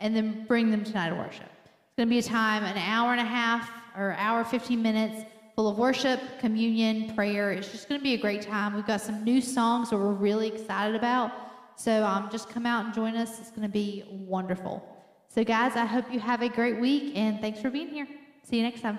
and 0.00 0.16
then 0.16 0.46
bring 0.48 0.70
them 0.70 0.82
tonight 0.82 1.10
to 1.10 1.14
night 1.14 1.20
of 1.20 1.26
worship. 1.26 1.50
It's 1.64 1.96
going 1.96 2.08
to 2.08 2.10
be 2.10 2.18
a 2.18 2.22
time, 2.22 2.64
an 2.64 2.78
hour 2.78 3.12
and 3.12 3.20
a 3.20 3.24
half 3.24 3.70
or 3.94 4.14
hour, 4.18 4.42
15 4.42 4.80
minutes, 4.82 5.22
full 5.54 5.68
of 5.68 5.78
worship, 5.78 6.20
communion, 6.40 7.14
prayer. 7.14 7.52
It's 7.52 7.70
just 7.70 7.88
going 7.90 8.00
to 8.00 8.02
be 8.02 8.14
a 8.14 8.18
great 8.18 8.40
time. 8.40 8.74
We've 8.74 8.86
got 8.86 9.02
some 9.02 9.22
new 9.22 9.42
songs 9.42 9.90
that 9.90 9.98
we're 9.98 10.12
really 10.12 10.48
excited 10.48 10.96
about. 10.96 11.30
So 11.76 12.04
um, 12.04 12.30
just 12.32 12.48
come 12.48 12.64
out 12.64 12.86
and 12.86 12.94
join 12.94 13.16
us. 13.16 13.38
It's 13.38 13.50
going 13.50 13.62
to 13.62 13.68
be 13.68 14.04
wonderful. 14.10 14.82
So, 15.28 15.44
guys, 15.44 15.76
I 15.76 15.84
hope 15.84 16.10
you 16.10 16.18
have 16.20 16.40
a 16.40 16.48
great 16.48 16.80
week, 16.80 17.12
and 17.14 17.40
thanks 17.42 17.60
for 17.60 17.68
being 17.68 17.88
here. 17.88 18.08
See 18.44 18.56
you 18.56 18.62
next 18.62 18.80
time. 18.80 18.98